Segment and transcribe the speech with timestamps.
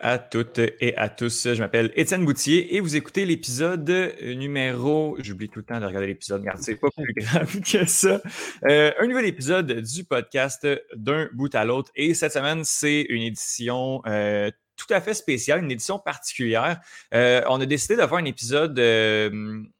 [0.00, 1.54] À toutes et à tous.
[1.54, 5.16] Je m'appelle Étienne Boutier et vous écoutez l'épisode numéro.
[5.20, 6.40] J'oublie tout le temps de regarder l'épisode.
[6.40, 8.20] Regarde, c'est pas plus grave que ça.
[8.68, 11.90] Euh, un nouvel épisode du podcast d'un bout à l'autre.
[11.94, 16.80] Et cette semaine, c'est une édition euh, tout à fait spéciale, une édition particulière.
[17.14, 18.78] Euh, on a décidé faire un épisode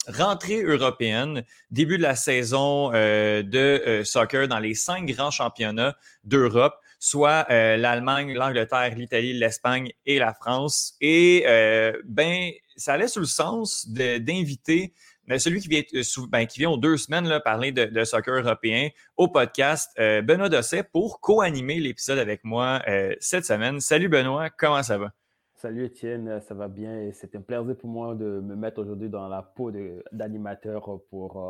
[0.06, 7.46] rentrée européenne, début de la saison de soccer dans les cinq grands championnats d'Europe soit
[7.50, 10.96] euh, l'Allemagne, l'Angleterre, l'Italie, l'Espagne et la France.
[11.00, 14.92] Et euh, ben, ça allait sous le sens d'inviter
[15.26, 18.34] ben, celui qui vient, euh, ben, qui vient aux deux semaines là, parler de, soccer
[18.34, 22.82] européen au podcast, Benoît Dosset, pour co-animer l'épisode avec moi
[23.20, 23.80] cette semaine.
[23.80, 25.12] Salut Benoît, comment ça va?
[25.54, 29.28] Salut Étienne, ça va bien c'est un plaisir pour moi de me mettre aujourd'hui dans
[29.28, 29.72] la peau
[30.12, 31.44] d'animateur pour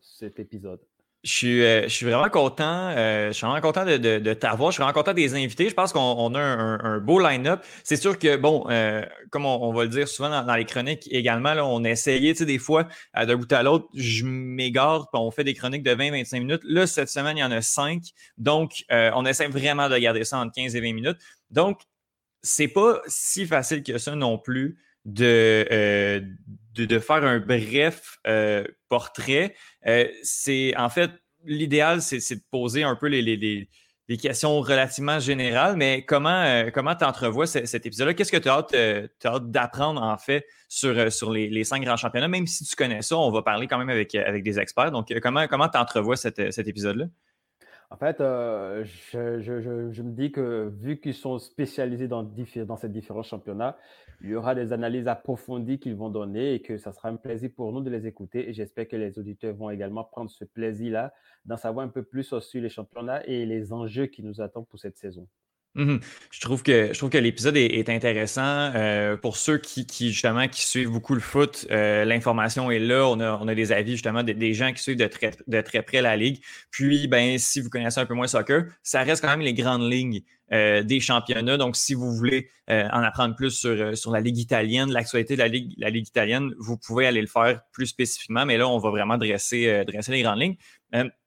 [0.00, 0.80] cet épisode.
[1.24, 2.90] Je suis, euh, je suis, vraiment content.
[2.96, 4.70] Euh, je suis vraiment content de, de, t'avoir.
[4.70, 5.68] Je suis vraiment content des invités.
[5.68, 7.64] Je pense qu'on a un, beau line-up.
[7.82, 11.54] C'est sûr que, bon, euh, comme on, va le dire souvent dans, les chroniques également,
[11.54, 15.42] on a essayé, tu sais, des fois, d'un bout à l'autre, je m'égare, on fait
[15.44, 16.62] des chroniques de 20-25 minutes.
[16.62, 18.00] Là, cette semaine, il y en a 5.
[18.36, 21.18] Donc, on essaie vraiment de garder ça entre 15 et 20 minutes.
[21.50, 21.80] Donc,
[22.42, 26.22] c'est pas si facile que ça non plus de,
[26.74, 29.54] de, faire un bref euh, portrait.
[29.86, 31.10] Euh, c'est en fait
[31.44, 36.94] l'idéal, c'est de poser un peu les, les, questions relativement générales, mais comment euh, comment
[36.94, 38.14] tu entrevois cet épisode-là?
[38.14, 42.28] Qu'est-ce que tu as hâte, d'apprendre en fait sur, sur les, cinq grands championnats?
[42.28, 44.90] Même si tu connais ça, on va parler quand même avec, avec des experts.
[44.92, 47.06] Donc, comment comment tu entrevois cet épisode-là?
[47.90, 53.78] En fait, je, me dis que vu qu'ils sont spécialisés dans, dans ces différents championnats,
[54.20, 57.50] il y aura des analyses approfondies qu'ils vont donner et que ça sera un plaisir
[57.56, 58.48] pour nous de les écouter.
[58.48, 61.14] Et j'espère que les auditeurs vont également prendre ce plaisir-là
[61.46, 64.80] d'en savoir un peu plus sur les championnats et les enjeux qui nous attendent pour
[64.80, 65.26] cette saison.
[65.78, 66.00] Mhm.
[66.32, 68.42] Je trouve que l'épisode est, intéressant
[68.74, 71.68] euh, pour ceux qui, justement qui suivent beaucoup le foot.
[71.70, 73.06] Euh, l'information est là.
[73.06, 75.06] On a, des avis justement des, gens qui suivent de
[75.60, 76.40] très, près la ligue.
[76.72, 79.88] Puis ben si vous connaissez un peu moins soccer, ça reste quand même les grandes
[79.88, 80.22] lignes
[80.52, 81.58] euh, des championnats.
[81.58, 85.72] Donc, si vous voulez en apprendre plus sur, la Ligue italienne, l'actualité de la Ligue,
[85.78, 88.44] la Ligue italienne, vous pouvez aller le faire plus spécifiquement.
[88.44, 90.56] Mais là, on va vraiment dresser, dresser les grandes lignes.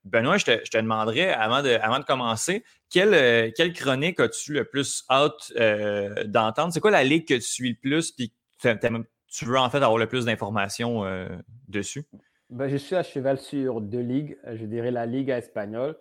[0.03, 4.19] Benoît, je te, je te demanderais, avant de, avant de commencer, quelle, euh, quelle chronique
[4.19, 6.73] as-tu le plus hâte euh, d'entendre?
[6.73, 8.33] C'est quoi la ligue que tu suis le plus puis
[9.27, 11.27] tu veux en fait avoir le plus d'informations euh,
[11.67, 12.05] dessus?
[12.49, 14.37] Ben, je suis à cheval sur deux ligues.
[14.45, 15.97] Je dirais la Ligue espagnole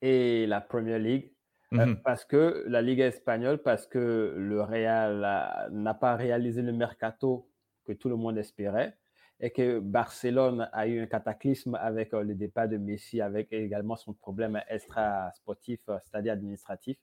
[0.00, 1.32] et la Premier League.
[1.70, 7.48] Mmh parce que la Ligue espagnole, parce que le Real n'a pas réalisé le mercato
[7.86, 8.94] que tout le monde espérait
[9.42, 13.96] et que Barcelone a eu un cataclysme avec euh, le départ de Messi, avec également
[13.96, 16.96] son problème extra-sportif, euh, c'est-à-dire administratif.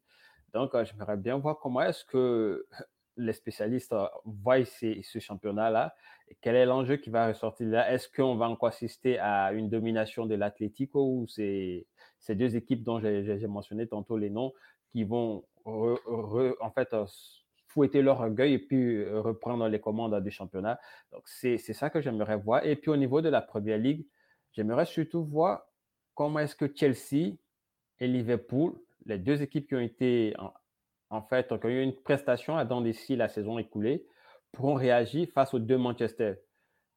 [0.54, 2.66] Donc, euh, j'aimerais bien voir comment est-ce que
[3.18, 5.94] les spécialistes voient ce championnat-là
[6.42, 7.92] quel est l'enjeu qui va ressortir là.
[7.92, 11.88] Est-ce qu'on va encore assister à une domination de l'Atlético ou c'est
[12.20, 14.54] ces deux équipes dont j'ai mentionné tantôt les noms
[14.92, 16.94] qui vont en fait
[17.70, 20.80] fouetter leur orgueil et puis euh, reprendre les commandes du championnat.
[21.12, 22.66] Donc, c'est ça que j'aimerais voir.
[22.66, 24.06] Et puis, au niveau de la première ligue,
[24.52, 25.66] j'aimerais surtout voir
[26.16, 27.36] comment est-ce que Chelsea
[28.00, 28.74] et Liverpool,
[29.06, 30.36] les deux équipes qui ont été,
[31.10, 34.06] en, fait, qui ont eu une prestation à dents d'ici la saison écoulée,
[34.52, 36.36] pourront réagir face aux deux Manchester.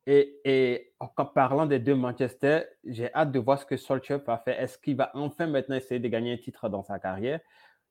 [0.06, 4.38] Et, et, en parlant des deux Manchester, j'ai hâte de voir ce que Solskjaer va
[4.38, 4.58] faire.
[4.60, 7.40] Est-ce qu'il va enfin maintenant essayer de gagner un titre dans sa carrière?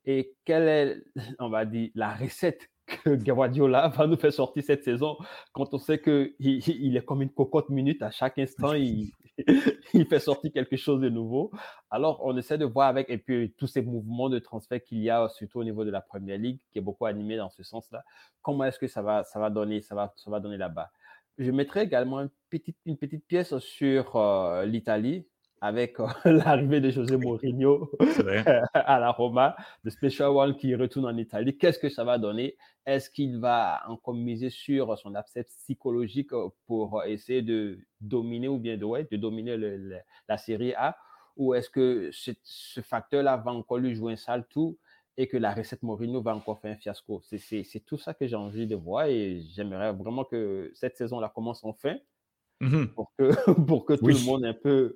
[0.06, 1.04] Et quelle est,
[1.40, 2.71] on va dire, la recette
[3.04, 5.18] que Guardiola va nous faire sortir cette saison
[5.54, 8.74] quand on sait qu'il il est comme une cocotte minute à chaque instant,
[9.94, 11.52] il, fait sortir quelque chose de nouveau.
[11.90, 15.10] Alors, on essaie de voir avec, et puis tous ces mouvements de transfert qu'il y
[15.10, 18.04] a, surtout au niveau de la Première Ligue, qui est beaucoup animé dans ce sens-là,
[18.42, 20.92] comment est-ce que ça va, donner, ça là-bas?
[21.38, 25.26] Je mettrai également une petite, une petite pièce sur euh, l'Italie,
[25.62, 27.92] avec euh, l'arrivée de José Mourinho
[28.74, 31.56] à la Roma, le Special One qui retourne en Italie.
[31.58, 32.58] Qu'est-ce que ça va donner?
[32.86, 36.32] Est-ce qu'il va encore miser sur son abcès psychologique
[36.66, 39.56] pour essayer de dominer ou bien de, ouais, de dominer
[40.28, 40.98] la Série A?
[41.38, 44.76] Ou est-ce que ce, facteur-là va encore lui jouer un sale tour
[45.16, 47.22] et que la recette Mourinho va encore faire un fiasco?
[47.22, 51.64] C'est tout ça que j'ai envie de voir et j'aimerais vraiment que cette saison-là commence
[51.64, 51.98] enfin
[52.62, 54.96] Mmh pour que, pour que tout le monde un peu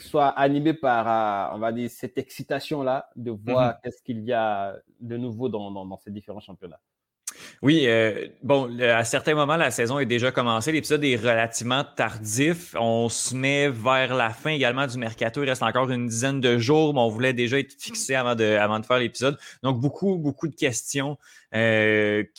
[0.00, 1.06] soit animé par,
[1.52, 5.50] euh, on va dire, cette excitation-là de mmh voir qu'est-ce qu'il y a de nouveau
[5.50, 6.80] dans, dans, ces différents championnats.
[7.60, 10.72] Oui, euh, bon, à certains moments, la saison est déjà commencée.
[10.72, 12.74] L'épisode est relativement tardif.
[12.78, 15.42] On se met vers la fin également du mercato.
[15.42, 18.44] Il reste encore une dizaine de jours, mais on voulait déjà être fixé avant de,
[18.44, 19.36] avant de faire l'épisode.
[19.62, 21.18] Donc, beaucoup, beaucoup de questions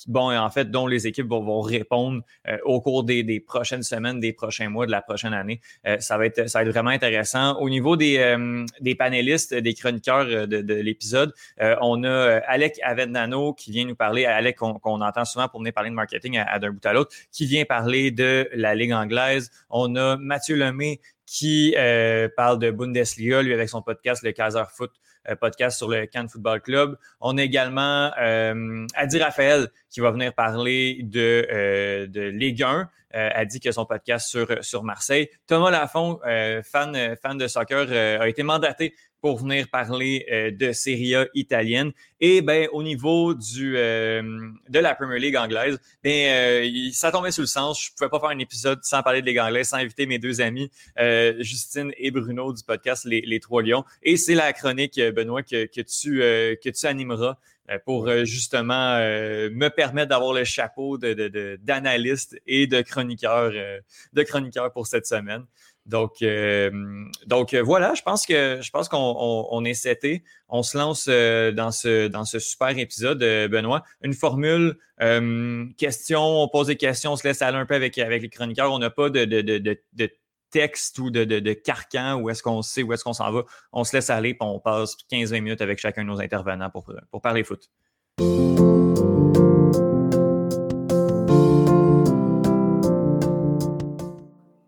[0.08, 2.22] bon, en fait, dont les équipes vont, répondre
[2.64, 5.62] au cours des, prochaines semaines, des prochains mois, de la prochaine année.
[6.00, 7.58] ça, va être, ça va être vraiment intéressant.
[7.60, 8.36] Au niveau des,
[8.82, 11.34] des panélistes, des chroniqueurs de, l'épisode,
[11.82, 15.90] on a Alec Avendano qui vient nous parler, Alec qu'on entend souvent pour venir parler
[15.90, 19.52] de marketing à, d'un bout à l'autre, qui vient parler de la Ligue anglaise.
[19.70, 24.64] On a Mathieu Lemay qui euh, parle de Bundesliga, lui, avec son podcast, le Kaiser
[24.72, 26.98] Foot euh, podcast sur le Cannes Football Club.
[27.22, 32.90] On a également euh, Adi Raphaël qui va venir parler de, euh, de Ligue 1.
[33.18, 35.30] Adi qui a son podcast sur, sur Marseille.
[35.48, 36.20] Thomas Lafont,
[36.66, 37.90] fan, fan de soccer,
[38.20, 38.94] a été mandaté
[39.26, 41.94] pour venir parler euh, de Serie A italienne.
[42.20, 44.22] Et ben, au niveau du, euh,
[44.70, 47.84] de la Premier League anglaise, ben, euh, ça tombait sous le sens.
[47.84, 50.20] Je ne pouvais pas faire un épisode sans parler de Ligue anglaise, sans inviter mes
[50.20, 50.70] deux amis,
[51.40, 53.84] Justine et Bruno du podcast Les, Les Trois Lions.
[54.04, 57.40] Et c'est la chronique, Benoît, que, que, tu, que tu animeras
[57.84, 63.52] pour justement me permettre d'avoir le chapeau d'analyste de, de, et de chroniqueur,
[64.14, 65.46] de chroniqueur pour cette semaine.
[65.86, 66.72] Donc, euh,
[67.28, 70.24] donc euh, voilà, je pense que je pense qu'on on, est seté.
[70.50, 73.84] On se lance euh, dans ce dans ce super épisode, Benoît.
[74.02, 74.78] Une formule,
[75.78, 78.72] question, on pose des questions, on se laisse aller un peu avec, avec les chroniqueurs.
[78.72, 80.10] On n'a pas de, de, de, de,
[80.50, 83.44] texte ou de, de, carcan où est-ce qu'on sait où est-ce qu'on s'en va.
[83.72, 86.92] On se laisse aller et on passe 15-20 minutes avec chacun de nos intervenants pour,
[87.12, 87.70] pour parler foot.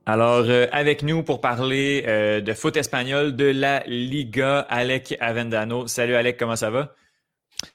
[0.09, 5.85] Alors, euh, avec nous pour parler euh, de foot espagnol de la Liga, Alec Avendano.
[5.87, 6.95] Salut Alec, comment ça va?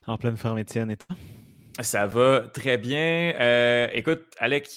[0.06, 1.14] En pleine forme, Étienne, et toi?
[1.80, 3.32] Ça va très bien.
[3.40, 4.68] Euh, écoute, Alec,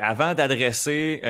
[0.00, 1.20] avant d'adresser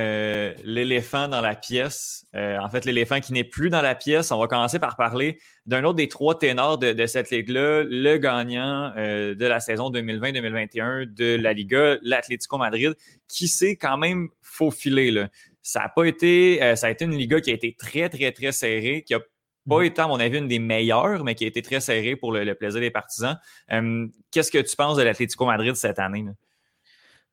[0.64, 4.46] l'éléphant dans la pièce, en fait, l'éléphant qui n'est plus dans la pièce, on va
[4.46, 9.58] commencer par parler d'un autre des trois ténors de, cette ligue-là, le gagnant de la
[9.58, 12.94] saison 2020-2021 de la Liga, l'Atlético Madrid,
[13.26, 15.10] qui s'est quand même faufilé.
[15.10, 15.28] Là.
[15.66, 18.32] Ça a pas été, euh, ça a été une Liga qui a été très, très,
[18.32, 19.20] très serrée, qui a
[19.68, 19.84] pas mm.
[19.84, 22.54] été, à mon avis, une des meilleures, mais qui a été très serrée pour le,
[22.54, 23.38] plaisir des partisans.
[23.72, 26.24] Euh, qu'est-ce que tu penses de l'Atlético Madrid cette année?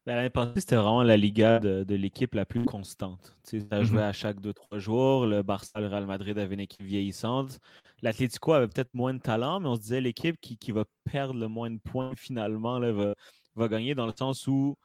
[0.05, 3.37] Ben, l'année passée, c'était vraiment la Liga de, l'équipe la plus constante.
[3.43, 3.83] ça mm-hmm.
[3.83, 5.25] jouait à chaque 2-3 jours.
[5.27, 7.59] Le Barça, le Real Madrid avait une équipe vieillissante.
[8.01, 11.35] L'Atlético avait peut-être moins de talent, mais on se disait l'équipe qui, qui, va perdre
[11.35, 13.13] le moins de points finalement là, va,
[13.55, 14.75] va, gagner dans le sens où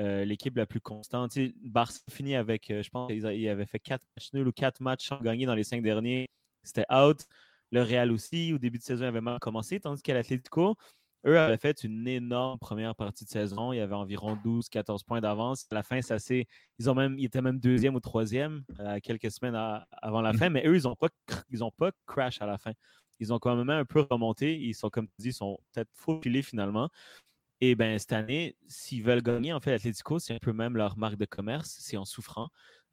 [0.00, 1.38] euh, l'équipe la plus constante.
[1.62, 5.06] Barça finit avec, euh, je pense qu'ils avaient fait quatre matchs nuls ou quatre matchs
[5.06, 6.28] sans gagner dans les cinq derniers.
[6.64, 7.26] C'était out.
[7.70, 10.76] Le Real aussi, au début de saison, avait mal commencé, tandis qu'à l'Atlético,
[11.26, 13.72] eux avaient fait une énorme première partie de saison.
[13.72, 15.66] Il y avait environ 12-14 points d'avance.
[15.70, 16.16] À la fin, ça
[16.78, 19.56] Ils, ont même, ils étaient même deuxième ou troisième euh, quelques semaines
[20.02, 20.38] avant la mmh.
[20.38, 21.08] fin, mais eux, ils n'ont pas,
[21.50, 22.72] ils pas crash à la fin.
[23.20, 24.58] Ils ont quand même un peu remonté.
[24.58, 26.90] Ils sont, comme tu dis, ils sont peut-être faufilés finalement.
[27.60, 30.98] Et bien, cette année, s'ils veulent gagner, en fait, l'Atlético, c'est un peu même leur
[30.98, 32.48] marque de commerce, c'est en souffrant.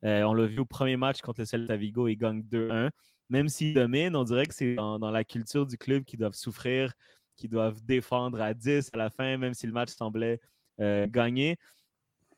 [0.06, 2.90] Euh, on l'a vu au premier match contre le Celta Vigo, ils gagnent 2-1.
[3.32, 6.94] Même s'ils dominent, on dirait que c'est dans, la culture du club qu'ils doivent souffrir,
[7.36, 10.40] qu'ils doivent défendre à 10 à la fin, même si le match semblait
[10.80, 11.58] euh, gagner.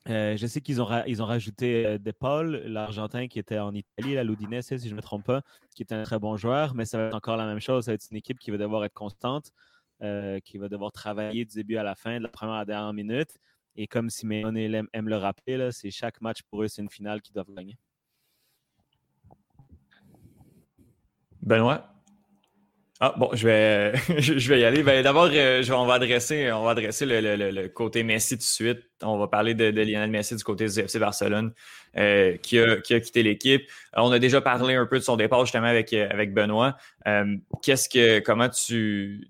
[0.10, 4.78] Euh, je sais qu'ils ont, rajouté De Paul, l'Argentin qui était en Italie, la l'Udinese,
[4.78, 5.42] si je ne me trompe pas,
[5.76, 7.86] qui était un très bon joueur, mais ça va être encore la même chose.
[7.86, 9.52] Ça va être une équipe qui va devoir être constante.
[10.04, 12.66] Euh, qui va devoir travailler du début à la fin, de la première à la
[12.66, 13.40] dernière minute.
[13.78, 17.22] Et comme Simeone aime, aime le rappeler, c'est chaque match pour eux, c'est une finale
[17.22, 17.78] qu'ils doivent gagner.
[21.44, 21.90] Benoît?
[23.00, 24.82] Ah, bon, je vais, je vais y aller.
[24.82, 28.80] Ben, D'abord, euh, on va adresser, on va adresser le, côté Messi tout de suite.
[29.02, 31.54] On va parler de, Lionel Messi du côté du FC Barcelone
[31.98, 33.70] euh, qui, a, quitté l'équipe.
[33.96, 36.78] On a déjà parlé un peu de son départ justement avec, avec Benoît.
[37.62, 39.28] Qu'est-ce que, comment tu,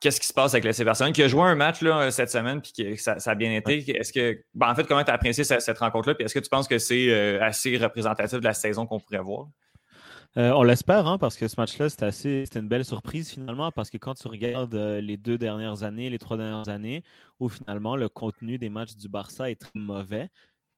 [0.00, 2.60] qu'est-ce qui se passe avec le Barcelone qui a joué un match là, cette semaine
[2.60, 3.98] puis que ça, a bien été?
[3.98, 6.14] Est-ce que, ben, en fait, comment tu as apprécié cette, rencontre-là?
[6.14, 9.18] Puis est-ce que tu penses que c'est euh, assez représentatif de la saison qu'on pourrait
[9.18, 9.48] voir?
[10.38, 13.72] Euh, on l'espère, hein, parce que ce match-là, c'était assez, c'était une belle surprise finalement,
[13.72, 17.02] parce que quand tu regardes euh, les deux dernières années, les trois dernières années,
[17.40, 20.28] où finalement le contenu des matchs du Barça est très mauvais,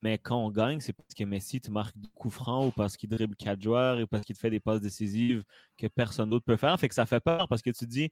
[0.02, 2.96] mais quand on gagne, c'est parce que Messi te marque du coup franc ou parce
[2.96, 5.42] qu'il dribble quatre joueurs ou parce qu'il te fait des passes décisives
[5.76, 6.78] que personne d'autre peut faire.
[6.78, 8.10] Fait que ça fait peur parce que tu dis,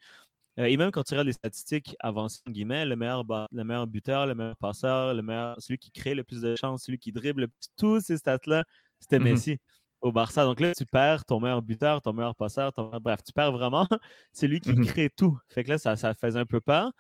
[0.59, 4.27] euh, et même quand tu regardes les statistiques avancées, guillemets, le meilleur, le meilleur buteur,
[4.27, 7.43] le meilleur passeur, le meilleur, celui qui crée le plus de chances, celui qui dribble
[7.43, 8.65] le plus, tous ces stats-là,
[9.01, 9.59] c'était mmh Messi
[10.01, 10.45] au Barça.
[10.45, 13.87] Donc là, tu perds ton meilleur buteur, ton meilleur passeur, bref, tu perds vraiment
[14.33, 15.39] celui qui mmh crée tout.
[15.49, 16.93] Fait que là, ça, ça faisait un peu peur.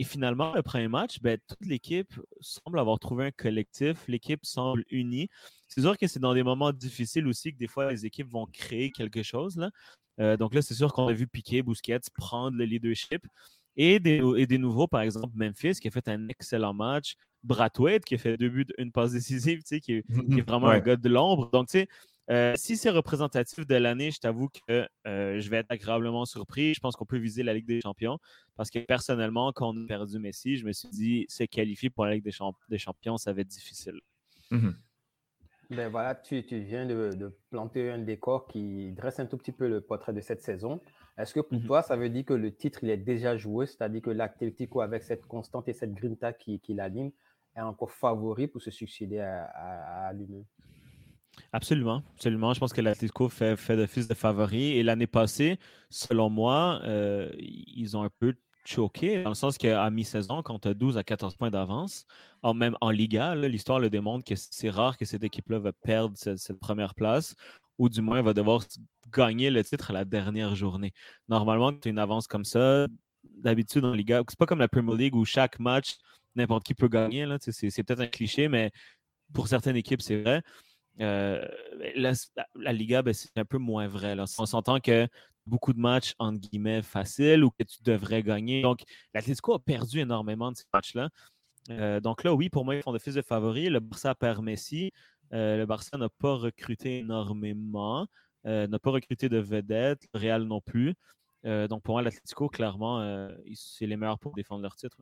[0.00, 4.06] Et finalement, le premier match, ben, toute l'équipe semble avoir trouvé un collectif.
[4.06, 5.28] L'équipe semble unie.
[5.66, 8.46] C'est sûr que c'est dans des moments difficiles aussi que des fois les équipes vont
[8.46, 9.56] créer quelque chose.
[9.56, 9.70] Là.
[10.20, 13.26] Euh, donc là, c'est sûr qu'on a vu Piquet, Busquets prendre le leadership.
[13.76, 17.14] Et des, et des nouveaux, par exemple, Memphis, qui a fait un excellent match.
[17.44, 20.96] Brathwaite, qui a fait deux buts, une passe décisive, qui, qui, est vraiment un gars
[20.96, 21.48] de l'ombre.
[21.50, 21.88] Donc, tu sais,
[22.30, 26.74] euh, si c'est représentatif de l'année, je t'avoue que euh, je vais être agréablement surpris.
[26.74, 28.18] Je pense qu'on peut viser la Ligue des Champions
[28.56, 32.04] parce que personnellement, quand on a perdu Messi, je me suis dit, se qualifier pour
[32.04, 34.00] la Ligue des, Champions, ça va être difficile.
[34.50, 34.74] Mhm.
[35.70, 39.82] Ben voilà, tu, viens de, planter un décor qui dresse un tout petit peu le
[39.82, 40.80] portrait de cette saison.
[41.18, 41.66] Est-ce que pour mhm.
[41.66, 45.02] toi, ça veut dire que le titre il est déjà joué, c'est-à-dire que l'Atlético, avec
[45.02, 47.10] cette constante et cette grinta qui, qui l'anime,
[47.54, 49.44] est encore favori pour se succéder à,
[50.08, 50.44] à, lui-même?
[51.52, 52.54] Absolument, absolument.
[52.54, 54.72] Je pense que l'Atlético fait, fait d'office de favori.
[54.72, 55.58] Et l'année passée,
[55.90, 60.68] selon moi, euh, ils ont un peu choqué, dans le sens qu'à mi-saison, quand tu
[60.68, 62.04] as 12 à 14 points d'avance,
[62.54, 66.60] même en Liga, l'histoire le démontre que c'est rare que cette équipe-là va perdre cette,
[66.60, 67.34] première place,
[67.78, 68.62] ou du moins va devoir
[69.10, 70.92] gagner le titre à la dernière journée.
[71.28, 72.86] Normalement, tu as une avance comme ça,
[73.24, 75.96] d'habitude en Liga, c'est pas comme la Premier League où chaque match,
[76.34, 77.26] n'importe qui peut gagner.
[77.40, 78.70] C'est peut-être un cliché, mais
[79.32, 80.42] pour certaines équipes, c'est vrai.
[81.00, 81.46] Euh,
[81.94, 84.16] la, Liga, ben, c'est un peu moins vrai.
[84.38, 85.06] On s'entend que
[85.46, 88.62] beaucoup de matchs, entre guillemets, faciles ou que tu devrais gagner.
[88.62, 88.82] Donc,
[89.14, 91.08] l'Atlético a perdu énormément de ces matchs-là.
[91.70, 93.70] Euh, donc là, oui, pour moi, ils font fils de favoris.
[93.70, 94.92] Le Barça perd Messi.
[95.32, 98.06] Euh, le Barça n'a pas recruté énormément,
[98.44, 100.06] n'a pas recruté de vedettes.
[100.14, 100.94] Le Real non plus.
[101.44, 104.98] donc pour moi, l'Atlético, clairement, c'est les meilleurs pour défendre leur titre.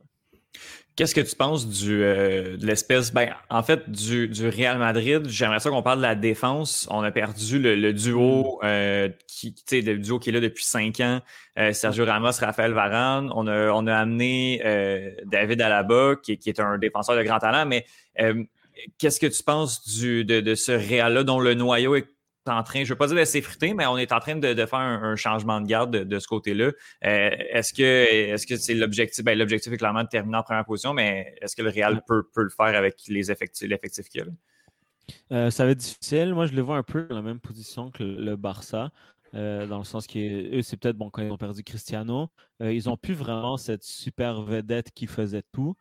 [0.97, 5.27] Qu'est-ce que tu penses du, euh, de l'espèce, ben, en fait, du, du Real Madrid?
[5.29, 6.87] J'aimerais ça qu'on parle de la défense.
[6.89, 8.65] On a perdu le, duo, mm.
[8.65, 11.21] euh, qui, le duo qui est là depuis cinq ans,
[11.59, 13.31] euh, Sergio Ramos, Raphaël Varane.
[13.35, 14.59] On a, on a amené
[15.25, 17.85] David Alaba, qui, qui, est un défenseur de grand talent, mais
[18.97, 22.07] qu'est-ce que tu penses du, de, de ce Real-là dont le noyau est
[22.49, 24.65] en train, je ne veux pas dire de s'effriter, mais on est en train de,
[24.65, 26.65] faire un, changement de garde de, ce côté-là.
[26.65, 26.71] Euh,
[27.03, 29.23] est-ce que est-ce que c'est l'objectif?
[29.23, 32.23] Ben, l'objectif est clairement de terminer en première position, mais est-ce que le Real peut,
[32.35, 34.25] le faire avec les effectifs, l'effectif qu'il a?
[35.31, 36.33] Euh, ça va être difficile.
[36.33, 38.91] Moi, je les vois un peu dans la même position que le, Barça.
[39.33, 42.29] Euh, dans le sens qu'eux, c'est peut-être bon quand ils ont perdu Cristiano.
[42.61, 45.75] ils n'ont plus vraiment cette super vedette qui faisait tout.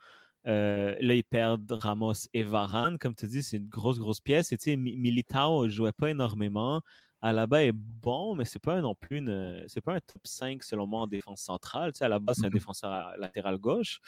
[0.46, 2.98] Euh, là, ils perdent Ramos et Varane.
[2.98, 4.52] Comme tu dis, c'est une grosse, grosse pièce.
[4.52, 6.80] Et tu sais, Militao ne jouait pas énormément.
[7.22, 10.86] Alaba est bon, mais c'est pas non plus une, c'est pas un top 5 selon
[10.86, 11.92] moi en défense centrale.
[11.92, 12.52] Tu sais, Alaba, c'est un mm-hmm.
[12.52, 13.98] défenseur latéral gauche.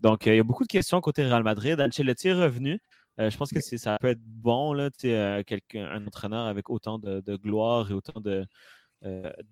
[0.00, 1.80] Donc, euh, il y a beaucoup de questions côté Real Madrid.
[1.80, 2.80] Ancelotti est revenu.
[3.20, 6.68] Euh, je pense que ça peut être bon, là, tu sais, quelqu'un, un entraîneur avec
[6.70, 8.44] autant de, gloire et autant de,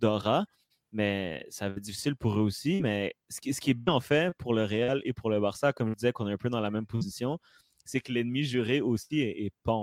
[0.01, 0.45] d'aura
[0.93, 2.81] mais ça va être difficile pour eux aussi.
[2.83, 5.91] Mais ce qui, est bien en fait pour le Real et pour le Barça, comme
[5.91, 7.39] je disais qu'on est un peu dans la même position,
[7.85, 9.79] c'est que l'ennemi juré aussi est, pas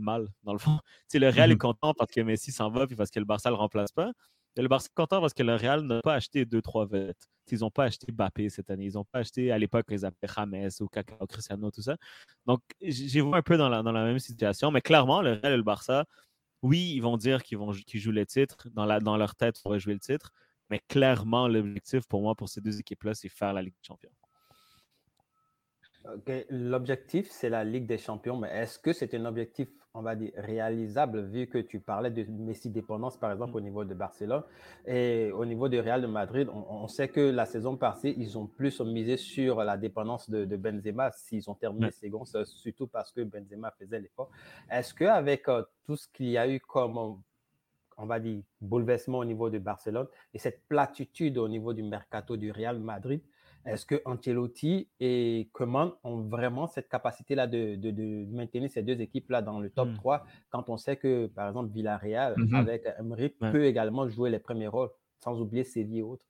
[0.00, 0.78] mal, dans le fond.
[1.14, 3.48] le Real est mmh content parce que Messi s'en va puis parce que le Barça
[3.48, 4.12] ne le remplace pas.
[4.56, 7.28] Et le Barça est content parce que le Real n'a pas acheté deux, trois vedettes.
[7.52, 8.86] Ils n'ont pas acheté Bappé cette année.
[8.86, 11.96] Ils n'ont pas acheté à l'époque ils appelaient James ou Kaká Cristiano, tout ça.
[12.46, 14.70] Donc, j'ai vu un peu dans la, dans la même situation.
[14.70, 16.04] Mais clairement, le Real et le Barça,
[16.62, 18.68] oui, ils vont dire qu'ils vont qu'ils jouent le titre.
[18.72, 20.32] Dans, la, dans leur tête, on va jouer le titre.
[20.70, 24.10] Mais clairement, l'objectif pour moi, pour ces deux équipes-là, c'est faire la Ligue des Champions.
[26.48, 30.32] L'objectif, c'est la Ligue des Champions, mais est-ce que c'est un objectif, on va dire,
[30.34, 34.42] réalisable, vu que tu parlais de Messi dépendance, par exemple, au niveau de Barcelone
[34.86, 38.46] et au niveau du Real de Madrid, on, sait que la saison passée, ils ont
[38.46, 43.70] plus misé sur la dépendance de, Benzema s'ils ont terminé second, surtout parce que Benzema
[43.72, 44.30] faisait l'effort.
[44.70, 47.20] Est-ce qu'avec euh, tout ce qu'il y a eu comme,
[47.98, 52.38] on va dire, bouleversement au niveau de Barcelone et cette platitude au niveau du mercato
[52.38, 53.20] du Real Madrid,
[53.66, 59.60] est-ce que Ancelotti et Coman ont vraiment cette capacité-là de, maintenir ces deux équipes-là dans
[59.60, 60.22] le top 3 hmm.
[60.50, 62.54] quand on sait que, par exemple, Villarreal, mm-hmm.
[62.54, 64.90] avec Emery, peut également jouer les premiers rôles,
[65.22, 66.24] sans oublier Séville et autres?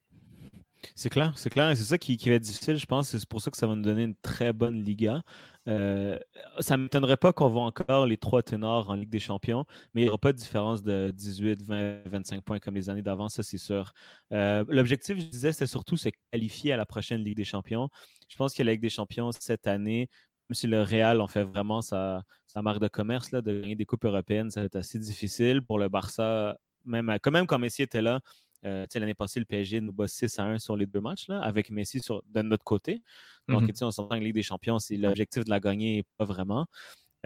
[0.94, 1.76] C'est clair, c'est clair.
[1.76, 3.10] C'est ça qui, va être difficile, je pense.
[3.10, 5.22] C'est pour ça que ça va nous donner une très bonne Liga.
[5.68, 6.18] Euh,
[6.60, 10.02] ça ne m'étonnerait pas qu'on voit encore les trois ténors en Ligue des Champions, mais
[10.02, 13.28] il n'y aura pas de différence de 18, 20, 25 points comme les années d'avant,
[13.28, 13.92] ça c'est sûr.
[14.32, 17.88] Euh, l'objectif, je disais, c'était surtout se qualifier à la prochaine Ligue des Champions.
[18.28, 20.08] Je pense que la Ligue des Champions cette année,
[20.48, 22.24] même si le Real en fait vraiment sa,
[22.56, 25.78] marque de commerce, là, de gagner des coupes européennes, ça va être assez difficile pour
[25.78, 26.56] le Barça.
[26.86, 28.20] Même, quand même, quand Messi était là,
[28.64, 31.40] euh, L'année passée, le PSG nous bat 6 à 1 sur les deux matchs, là,
[31.40, 33.02] avec Messi sur, de notre côté.
[33.48, 33.84] Donc, mm-hmm.
[33.84, 36.66] on s'entend que Ligue des Champions, c'est l'objectif de la gagner, pas vraiment.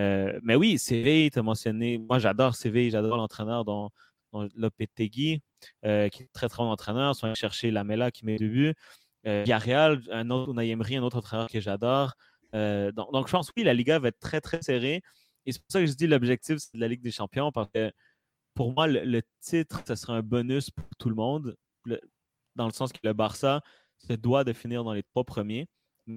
[0.00, 1.98] Euh, mais oui, Séville, tu as mentionné.
[1.98, 3.90] Moi, j'adore Séville, j'adore l'entraîneur dont,
[4.32, 5.40] dont Lopetegui,
[5.84, 7.14] euh, qui est très très bon entraîneur.
[7.14, 8.74] Soit chercher Lamela qui met le but.
[9.26, 12.14] Euh, Yareal, un autre Unai un autre entraîneur que j'adore.
[12.52, 15.02] Donc, donc, je pense oui, la Liga va être très très serrée.
[15.46, 17.68] Et c'est pour ça que je dis l'objectif, c'est de la Ligue des Champions, parce
[17.70, 17.90] que
[18.54, 21.56] pour moi, le, titre, ce serait un bonus pour tout le monde,
[22.56, 23.62] dans le sens que le Barça,
[23.98, 25.68] se doit de finir dans les trois premiers.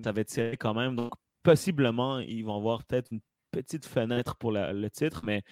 [0.04, 0.96] Ça va être serré quand même.
[0.96, 1.14] Donc,
[1.44, 5.44] possiblement, ils vont avoir peut-être une petite fenêtre pour le titre, mais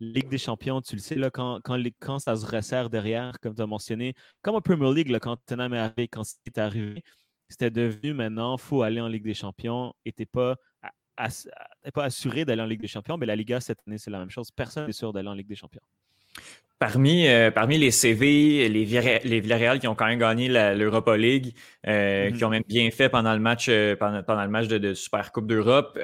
[0.00, 3.62] Ligue des champions, tu le sais, là, quand, quand, ça se resserre derrière, comme tu
[3.62, 7.04] as mentionné, comme en Premier League, quand Tottenham est arrivé, quand c'était arrivé,
[7.48, 10.56] c'était devenu maintenant, il faut aller en Ligue des champions et tu n'es pas,
[11.94, 14.30] pas assuré d'aller en Ligue des champions, mais la Liga, cette année, c'est la même
[14.30, 14.50] chose.
[14.50, 15.82] Personne n'est sûr d'aller en Ligue des champions.
[16.82, 18.84] Parmi, euh, parmi les CV, les,
[19.22, 21.54] les Villarreal qui ont quand même gagné l'Europa League,
[21.86, 22.36] euh, mm-hmm.
[22.36, 25.46] qui ont même bien fait pendant le match, euh, pendant, le match de, Super Coupe
[25.46, 25.96] d'Europe,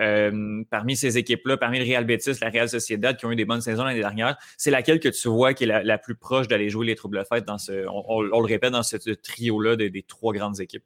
[0.70, 3.61] parmi ces équipes-là, parmi le Real Betis, la Real Sociedad, qui ont eu des bonnes
[3.61, 6.87] saisons l'année dernière, c'est laquelle que tu vois qui est la, plus proche d'aller jouer
[6.87, 10.85] les troubles fêtes dans ce, on, le répète, dans ce trio-là des, trois grandes équipes?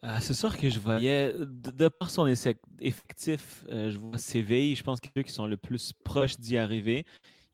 [0.00, 5.02] Ah, c'est sûr que je voyais, de, par son effectif, je vois Séville, je pense
[5.02, 7.04] que ceux qui sont le plus proches d'y arriver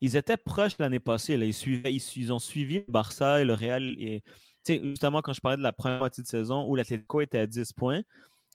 [0.01, 1.33] ils étaient proches l'année passée.
[1.33, 3.83] Ils, suivaient, ils, ont suivi le Barça et le Real.
[3.99, 4.23] Et,
[4.65, 7.73] justement, quand je parlais de la première moitié de saison où l'Atlético était à 10
[7.73, 8.01] points,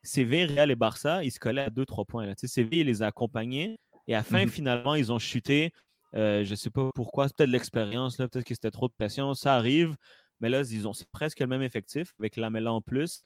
[0.03, 2.27] CV, Real et Barça, ils se collaient à 2-3 points.
[2.27, 2.35] Là.
[2.37, 3.79] CV, les a accompagnés.
[4.09, 5.73] Et à la fin, mmh finalement, ils ont chuté.
[6.15, 7.29] Euh, je ne sais pas pourquoi.
[7.29, 8.17] Peut-être l'expérience.
[8.17, 9.35] Peut-être que c'était trop de passion.
[9.35, 9.97] Ça arrive.
[10.41, 13.23] Mais là, ils ont presque le même effectif avec Lamela en plus.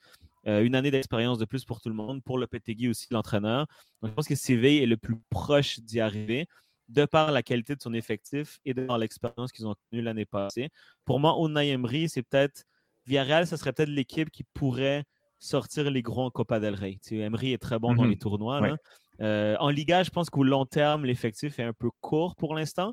[0.47, 3.67] Euh, une année d'expérience de plus pour tout le monde, pour le Petegui aussi, l'entraîneur.
[4.01, 6.47] Donc, je pense que CV est le plus proche d'y arriver
[6.89, 10.27] de par la qualité de son effectif et de par l'expérience qu'ils ont connue l'année
[10.27, 10.71] passée.
[11.05, 12.65] Pour moi, Unai Emery, c'est peut-être
[13.07, 15.05] Villarreal, ce serait peut-être l'équipe qui pourrait
[15.39, 16.99] sortir les gros en Copa del Rey.
[17.11, 18.11] Emery est très bon dans mhm.
[18.11, 18.77] les tournois.
[19.23, 22.93] Euh, en Liga, je pense qu'au long terme, l'effectif est un peu court pour l'instant.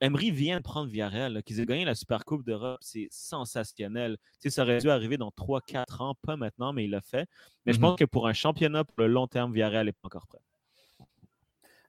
[0.00, 4.16] Emery vient de prendre Villarreal, qu'ils aient gagné la Super Coupe d'Europe, c'est sensationnel.
[4.46, 7.26] ça aurait dû arriver dans 3-4 ans, pas maintenant, mais il l'a fait.
[7.66, 7.82] Mais je mhm.
[7.82, 10.38] pense que pour un championnat, pour le long terme, Villarreal n'est pas encore prêt.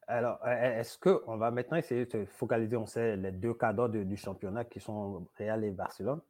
[0.07, 3.53] Alors, e, e, est-ce qu'on va maintenant essayer de se focaliser, on sait, les deux
[3.53, 6.21] cadres du championnat qui sont Real et Barcelone.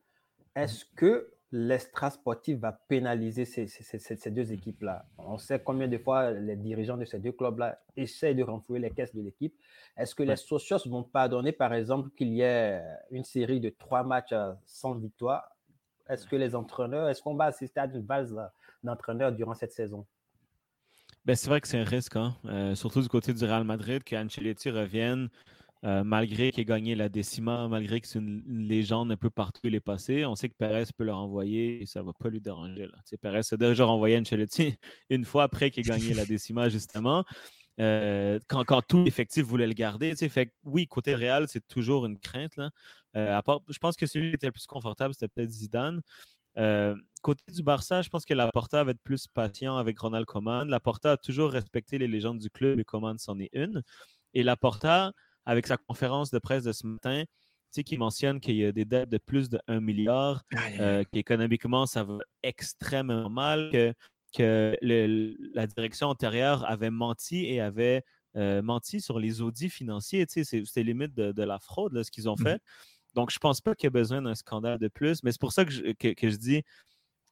[0.55, 0.95] Est-ce mmh.
[0.95, 5.05] que l'extra sportif va pénaliser ces, deux équipes-là?
[5.19, 8.89] On sait combien de fois les dirigeants de ces deux clubs-là essayent de renflouer les
[8.89, 9.55] caisses de l'équipe.
[9.95, 14.03] Est-ce que les socios vont pardonner, par exemple, qu'il y ait une série de trois
[14.03, 14.33] matchs
[14.65, 15.55] sans victoire?
[16.09, 18.35] Est-ce que les entraîneurs, est-ce qu'on va assister à une base
[18.83, 20.05] d'entraîneurs durant cette saison?
[21.35, 22.35] C'est vrai que c'est un risque, hein.
[22.45, 25.29] euh, surtout du côté du Real Madrid, qu'Ancelotti revienne
[25.83, 29.61] euh, malgré qu'il ait gagné la décima, malgré que c'est une, légende un peu partout
[29.63, 30.25] où il est passé.
[30.25, 32.87] On sait que Perez peut le renvoyer et ça ne va pas lui déranger.
[32.87, 32.97] Là.
[33.21, 34.75] Perez a déjà renvoyé Ancelotti
[35.09, 37.23] une fois après qu'il ait gagné la décima, justement.
[37.79, 40.15] Euh, quand, quand, tout l'effectif voulait le garder.
[40.15, 42.55] Fait oui, côté Real, c'est toujours une crainte.
[42.57, 42.71] Là.
[43.13, 46.01] je pense que celui qui était le plus confortable, c'était peut-être Zidane.
[46.57, 50.67] Euh, côté du Barça, je pense que Laporta va être plus patient avec Ronald Koeman.
[50.67, 53.83] Laporta a toujours respecté les légendes du club et Koeman c'en est une.
[54.33, 55.11] Et Laporta,
[55.45, 57.31] avec sa conférence de presse de ce matin, tu
[57.71, 60.43] sais, qui mentionne qu'il y a des dettes de plus de 1 milliard,
[60.79, 63.93] euh, qu'économiquement, ça va extrêmement mal, que,
[64.33, 68.03] que la direction antérieure avait menti et avait
[68.37, 70.25] euh, menti sur les audits financiers.
[70.27, 72.61] Tu sais, c'est limite de, la fraude, ce qu'ils ont mmh fait.
[73.17, 75.41] Donc, je ne pense pas qu'il y a besoin d'un scandale de plus, mais c'est
[75.41, 76.61] pour ça que je, dis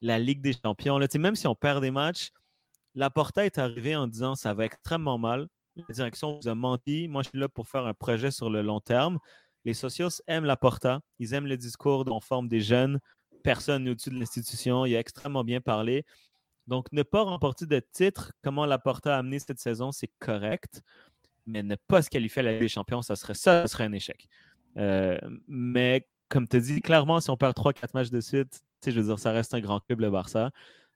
[0.01, 0.97] la Ligue des champions.
[0.97, 2.31] Même si on perd des matchs,
[2.95, 5.47] la Porta est arrivée en disant ça va extrêmement mal.
[5.75, 7.07] La direction vous a menti.
[7.07, 9.19] Moi, je suis là pour faire un projet sur le long terme.
[9.63, 11.01] Les socios aiment la Porta.
[11.19, 12.99] Ils aiment le discours dont forme des jeunes.
[13.43, 14.87] Personne n'est au-dessus de l'institution.
[14.87, 16.03] Il a extrêmement bien parlé.
[16.65, 20.81] Donc, ne pas remporter de titre, comment la Porta a amené cette saison, c'est correct.
[21.45, 23.93] Mais ne pas se qualifier à la Ligue des champions, ça serait ça serait un
[23.93, 24.27] échec.
[24.77, 29.03] Euh, mais comme tu dis, clairement, si on perd 3-4 matchs de suite, je veux
[29.05, 30.51] dire, ça reste un grand club, le Barça.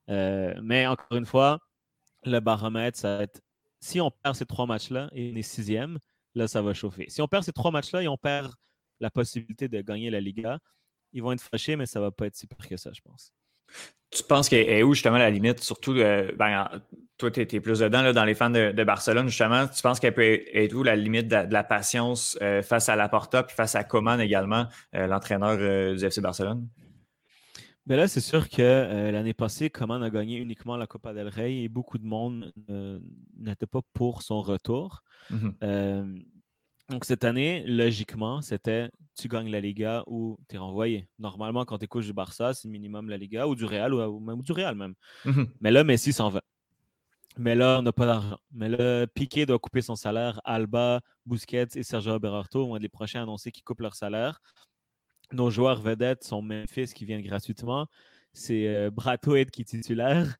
[0.10, 1.60] Euh, mais encore une fois,
[2.24, 3.42] le baromètre, ça va être
[3.80, 6.00] si on perd ces trois matchs-là et on est sixième,
[6.36, 7.06] là, ça va chauffer.
[7.10, 8.54] Si on perd ces trois matchs-là et on perd
[9.00, 10.60] la possibilité de gagner la Liga,
[11.14, 13.02] ils vont être fâchés, mais ça ne va pas être si pire que ça, je
[13.02, 13.32] pense.
[14.12, 16.68] Tu penses qu'elle est où justement la limite, surtout, euh, ben,
[17.18, 19.68] toi, tu es, plus dedans dans les fans de, Barcelone, justement.
[19.68, 23.44] Tu penses qu'elle peut être où la limite de, la patience euh, face à Laporta
[23.44, 25.58] puis face à Coman également, euh, l'entraîneur
[25.96, 26.68] du FC Barcelone?
[27.86, 31.64] Ben là, c'est sûr que l'année passée, Coman a gagné uniquement la Copa del Rey
[31.64, 32.52] et beaucoup de monde
[33.38, 35.04] n'était pas pour son retour.
[35.32, 36.24] Mm-hmm.
[36.90, 41.08] Donc, cette année, logiquement, c'était tu gagnes la Liga ou tu es renvoyé.
[41.20, 44.42] Normalement, quand tu es du Barça, c'est minimum la Liga ou du Real ou, même
[44.42, 44.96] du Real même.
[45.26, 46.42] Mmh Mais là, Messi s'en va.
[47.38, 48.38] Mais là, on n'a pas d'argent.
[48.52, 50.42] Mais là, Piqué doit couper son salaire.
[50.44, 54.42] Alba, Busquets et Sergio Berarto vont être les prochains à annoncer qu'ils coupent leur salaire.
[55.32, 57.88] Nos joueurs vedettes sont Memphis qui viennent gratuitement.
[58.34, 58.90] C'est euh,
[59.52, 60.36] qui est titulaire.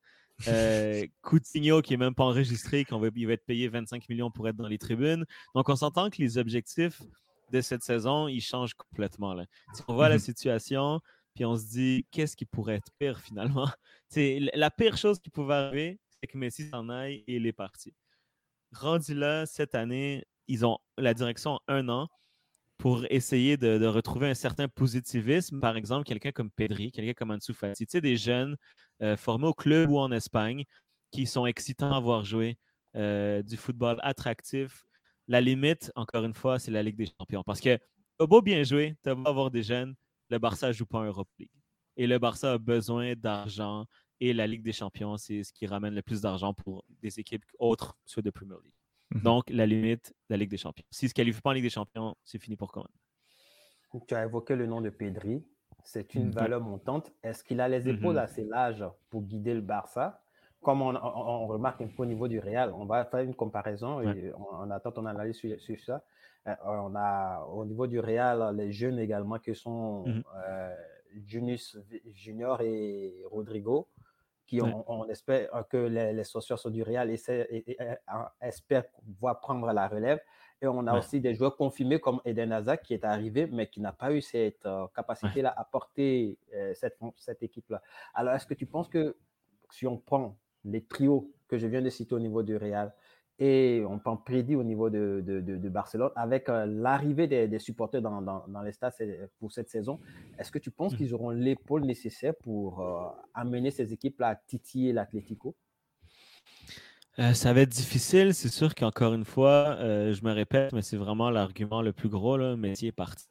[0.48, 4.30] Euh, Coutinho qui n'est même pas enregistré, qu'on va, il va être payé 25 millions
[4.30, 5.24] pour être dans les tribunes.
[5.54, 7.02] Donc, on s'entend que les objectifs
[7.52, 9.34] de cette saison, ils changent complètement.
[9.34, 9.44] Là.
[9.88, 10.20] On voit la mhm.
[10.20, 11.00] situation,
[11.34, 13.68] puis on se dit, qu'est-ce qui pourrait être pire finalement?
[14.54, 17.94] La pire chose qui pouvait arriver, c'est que Messi s'en aille et il est parti.
[18.72, 22.08] Rendu là, cette année, ils ont la direction un an
[22.80, 25.60] pour essayer de, retrouver un certain positivisme.
[25.60, 28.56] Par exemple, quelqu'un comme Pedri, quelqu'un comme Ansu Fati, tu sais, des jeunes
[29.02, 30.64] euh, formés au club ou en Espagne
[31.10, 32.56] qui sont excitants à voir jouer,
[32.96, 34.84] euh, du football attractif.
[35.28, 37.42] La limite, encore une fois, c'est la Ligue des Champions.
[37.44, 39.94] Parce que tu beau bien jouer, tu vas avoir des jeunes,
[40.30, 41.50] le Barça ne joue pas en Europe League.
[41.98, 43.84] Et le Barça a besoin d'argent
[44.20, 47.44] et la Ligue des Champions, c'est ce qui ramène le plus d'argent pour des équipes
[47.58, 48.79] autres, soit de Premier League.
[49.14, 49.22] Mhm.
[49.22, 50.84] Donc, la limite, la Ligue des Champions.
[50.90, 54.02] S'ils ne se qualifient pas en Ligue des Champions, c'est fini pour quand même.
[54.06, 55.44] Tu as évoqué le nom de Pedri.
[55.82, 56.32] C'est une mhm.
[56.32, 57.10] valeur montante.
[57.22, 58.22] Est-ce qu'il a les épaules mhm.
[58.22, 60.22] assez larges pour guider le Barça?
[60.62, 64.30] Comme on, remarque un peu au niveau du Real, on va faire une comparaison et
[64.36, 66.04] on, attend ton analyse sur, ça.
[66.46, 70.76] Euh, on a au niveau du Real les jeunes également qui sont euh,
[72.12, 73.88] Junior et Rodrigo
[74.50, 77.76] qui on, espère que les, les sont du Real et,
[78.40, 80.18] espèrent pouvoir prendre la relève.
[80.60, 83.80] Et on a aussi des joueurs confirmés comme Eden Hazard qui est arrivé, mais qui
[83.80, 87.80] n'a pas eu cette euh, capacité-là à porter euh, cette, cette équipe-là.
[88.12, 89.16] Alors, est-ce que tu penses que
[89.70, 92.92] si on prend les trios que je viens de citer au niveau du Real,
[93.40, 98.02] et on peut en prédire au niveau de, de, Barcelone, avec euh, l'arrivée des, supporters
[98.02, 98.92] dans, dans, dans, les stades
[99.38, 99.98] pour cette saison,
[100.38, 100.96] est-ce que tu penses mmh.
[100.98, 105.56] qu'ils auront l'épaule nécessaire pour euh, amener ces équipes-là à titiller l'Atlético?
[107.18, 110.98] Euh, ça va être difficile, c'est sûr qu'encore une fois, je me répète, mais c'est
[110.98, 113.26] vraiment l'argument le plus gros, là, Messi est parti.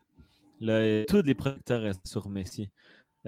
[0.60, 2.70] tous les projecteurs restent sur Messi.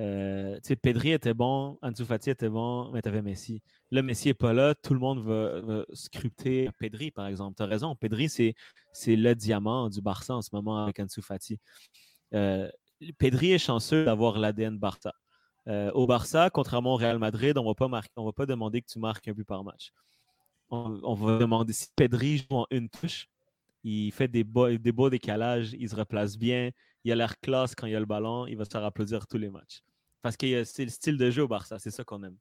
[0.02, 3.62] Euh, Pedri était bon, Ansu Fati était bon, mais tu avais Messi.
[3.92, 7.56] Là, Messi n'est pas là, tout le monde va, scruter Pedri, par exemple.
[7.56, 8.56] Tu as raison, Pedri, c'est
[9.16, 11.60] le diamant du Barça en ce moment avec Ansu Fati.
[12.34, 12.68] Euh,
[13.20, 15.14] Pedri est chanceux d'avoir l'ADN Barça.
[15.68, 19.28] Euh, au Barça, contrairement au Real Madrid, on ne va pas demander que tu marques
[19.28, 19.92] un but par match.
[20.72, 23.28] On, va demander si Pedri joue en une touche,
[23.84, 26.72] il fait des des beaux décalages, il se replace bien,
[27.04, 29.38] il a l'air classe quand il a le ballon, il va se faire applaudir tous
[29.38, 29.84] les matchs.
[30.22, 32.38] Parce que c'est le style de jeu au Barça, c'est ça qu'on aime.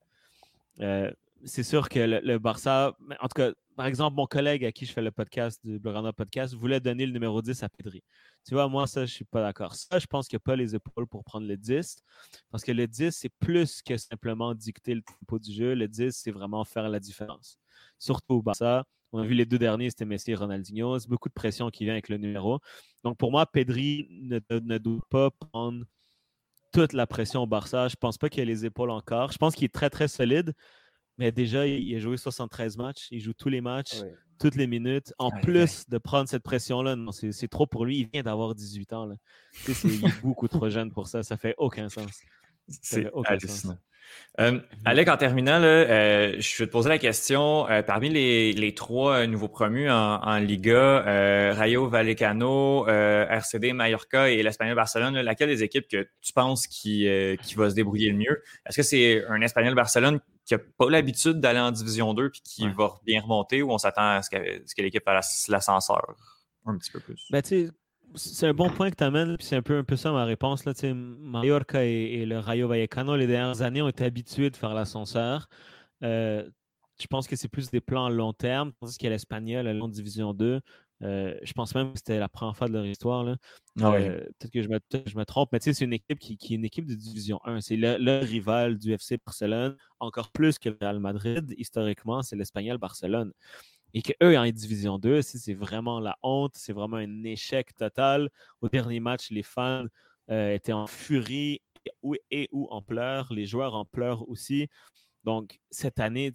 [0.80, 1.10] Euh,
[1.44, 4.92] c'est sûr que le, Barça, en tout cas, par exemple, mon collègue à qui je
[4.92, 8.02] fais le podcast du Blogana Podcast voulait donner le numéro 10 à Pedri.
[8.46, 9.74] Tu vois, moi, ça, je ne suis pas d'accord.
[9.74, 12.02] Ça, je pense qu'il n'y a pas les épaules pour prendre le 10.
[12.50, 15.74] Parce que le 10, c'est plus que simplement dicter le tempo du jeu.
[15.74, 17.58] Le 10, c'est vraiment faire la différence.
[17.98, 18.84] Surtout au Barça.
[19.12, 20.98] On a vu les deux derniers, c'était Messi et Ronaldinho.
[20.98, 22.60] C'est beaucoup de pression qui vient avec le numéro.
[23.02, 25.84] Donc pour moi, Pedri ne, doit pas prendre
[26.72, 27.88] toute la pression au Barça.
[27.88, 29.32] Je ne pense pas qu'il a les épaules encore.
[29.32, 30.54] Je pense qu'il est très, très solide.
[31.18, 33.08] Mais déjà, il, a joué 73 matchs.
[33.10, 34.00] Il joue tous les matchs,
[34.38, 35.12] toutes les minutes.
[35.18, 37.98] En plus de prendre cette pression-là, c'est trop pour lui.
[37.98, 39.06] Il vient d'avoir 18 ans.
[39.06, 39.16] Là.
[39.84, 41.22] il est beaucoup trop jeune pour ça.
[41.22, 42.22] Ça fait aucun sens.
[42.82, 43.78] C'est hallucinant.
[44.38, 44.62] Euh, mhm.
[44.84, 47.68] Alec, en terminant, euh, je vais te poser la question.
[47.68, 55.20] Euh, parmi les, trois nouveaux promus en, Liga, Rayo Vallecano, RCD Mallorca et l'Espagnol Barcelone,
[55.20, 57.06] laquelle des équipes que tu penses qui,
[57.42, 58.42] qui va se débrouiller le mieux?
[58.66, 62.40] Est-ce que c'est un Espagnol Barcelone qui n'a pas l'habitude d'aller en Division 2 puis
[62.42, 66.14] qui va bien remonter ou on s'attend à ce que, l'équipe fasse l'ascenseur
[66.66, 67.26] un petit peu plus?
[67.30, 67.42] Ben,
[68.14, 70.24] c'est un bon point que tu amènes, puis c'est un peu, un peu ça ma
[70.24, 70.64] réponse.
[70.64, 75.48] Là, Mallorca et, le Rayo Vallecano, les dernières années, ont été habitués de faire l'ascenseur.
[76.02, 76.48] Euh,
[77.00, 79.64] je pense que c'est plus des plans à long terme, tandis qu'il y a l'Espagnol,
[79.64, 80.60] la longue Division 2.
[81.02, 83.26] Euh, je pense même que c'était la première fois de leur histoire.
[83.80, 86.52] Ah euh, peut-être que je me, je me, trompe, mais c'est une équipe qui, qui,
[86.52, 87.62] est une équipe de Division 1.
[87.62, 91.54] C'est le, rival du FC Barcelone, encore plus que le Real Madrid.
[91.56, 93.32] Historiquement, c'est l'Espagnol Barcelone
[93.94, 98.30] et qu'eux, en Division 2, c'est vraiment la honte, c'est vraiment un échec total.
[98.60, 99.86] Au dernier match, les fans
[100.30, 101.60] euh, étaient en furie
[102.30, 104.68] et, ou en pleurs, les joueurs en pleurs aussi.
[105.24, 106.32] Donc, cette année,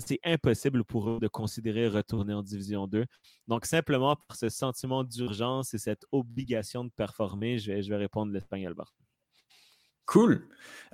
[0.00, 3.04] c'est impossible pour eux de considérer retourner en Division 2.
[3.48, 8.74] Donc, simplement par ce sentiment d'urgence et cette obligation de performer, je vais, répondre l'Espagnol
[10.12, 10.42] Cool.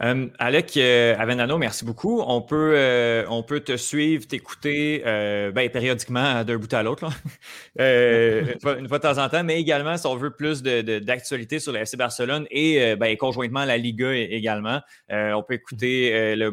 [0.00, 2.22] Euh, Alec euh, Avenano, merci beaucoup.
[2.24, 7.02] On peut, euh, on peut te suivre, t'écouter ben, périodiquement d'un bout à l'autre,
[7.80, 11.72] une, fois, de temps en temps, mais également si on veut plus d'actualité de, sur
[11.72, 14.82] le FC Barcelone et ben, conjointement la Liga également.
[15.10, 16.50] on peut écouter le,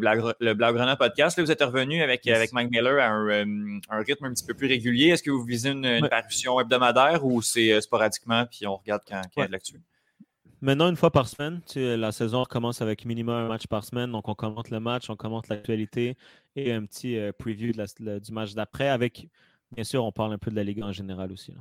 [0.56, 1.38] Blaugrana podcast.
[1.38, 4.68] Là, vous êtes revenu avec, avec Mike Miller à un, rythme un petit peu plus
[4.68, 5.10] régulier.
[5.10, 9.30] Est-ce que vous visez une, parution hebdomadaire ou c'est sporadiquement puis on regarde quand, quand
[9.38, 9.76] il y a de l'actu?
[10.66, 14.12] Maintenant, une fois par semaine, la saison commence avec minimum un match par semaine.
[14.12, 16.18] Donc, on commente le match, on commente l'actualité
[16.56, 18.90] et un petit euh, preview du match d'après.
[18.90, 19.30] Avec,
[19.72, 21.54] bien sûr, on parle un peu de la Ligue en général aussi.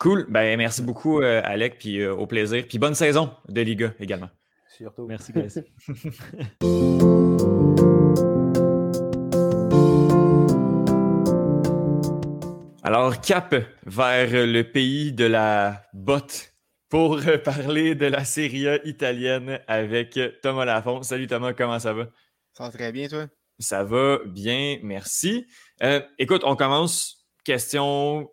[0.00, 0.26] Cool.
[0.28, 2.64] Ben, merci beaucoup, euh, Alec, puis euh, au plaisir.
[2.68, 4.30] Puis bonne saison de Liga également.
[4.68, 5.06] Surtout.
[5.06, 5.62] Merci, Gracie.
[12.82, 13.54] Alors, cap
[13.86, 16.53] vers le pays de la botte
[16.94, 21.02] pour parler de la Serie A italienne avec Thomas Lafont.
[21.02, 22.06] Salut Thomas, comment ça va?
[22.52, 23.26] Ça va très bien, toi?
[23.58, 25.44] Ça va bien, merci.
[25.82, 27.26] Euh, écoute, on commence.
[27.42, 28.30] Question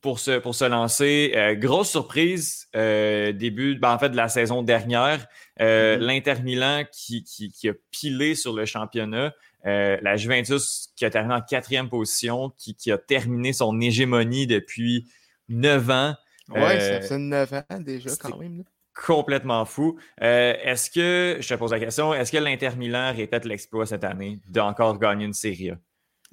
[0.00, 1.34] pour se, pour se lancer.
[1.36, 5.24] Euh, grosse surprise, euh, début ben, en fait, de la saison dernière.
[5.60, 5.98] Mm-hmm.
[5.98, 9.32] L'Inter Milan qui, qui, a pilé sur le championnat.
[9.62, 15.08] La Juventus qui a terminé en quatrième position, qui, a terminé son hégémonie depuis
[15.48, 16.16] neuf ans.
[16.50, 18.64] Oui, ça fait neuf ans déjà quand même.
[18.94, 19.98] Complètement fou.
[20.20, 24.04] Euh, est-ce que, je te pose la question, est-ce que l'Inter Milan répète l'exploit cette
[24.04, 25.72] année d'encore gagner une série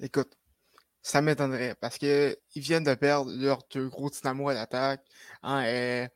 [0.00, 0.36] Écoute,
[1.00, 5.04] ça m'étonnerait parce qu'ils viennent de perdre leurs deux gros dynamo à l'attaque.
[5.42, 6.06] Hein, euh,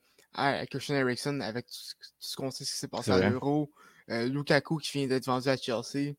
[0.70, 1.72] Christian Eriksson avec tout,
[2.18, 3.70] ce qu'on sait ce qui s'est passé à l'Euro.
[4.10, 6.14] Euh, Lukaku qui vient d'être vendu à Chelsea.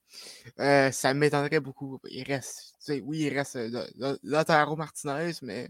[0.60, 2.00] Euh, ça m'étonnerait beaucoup.
[2.10, 5.70] Il reste, oui, il reste euh, Lautaro Martinez, mais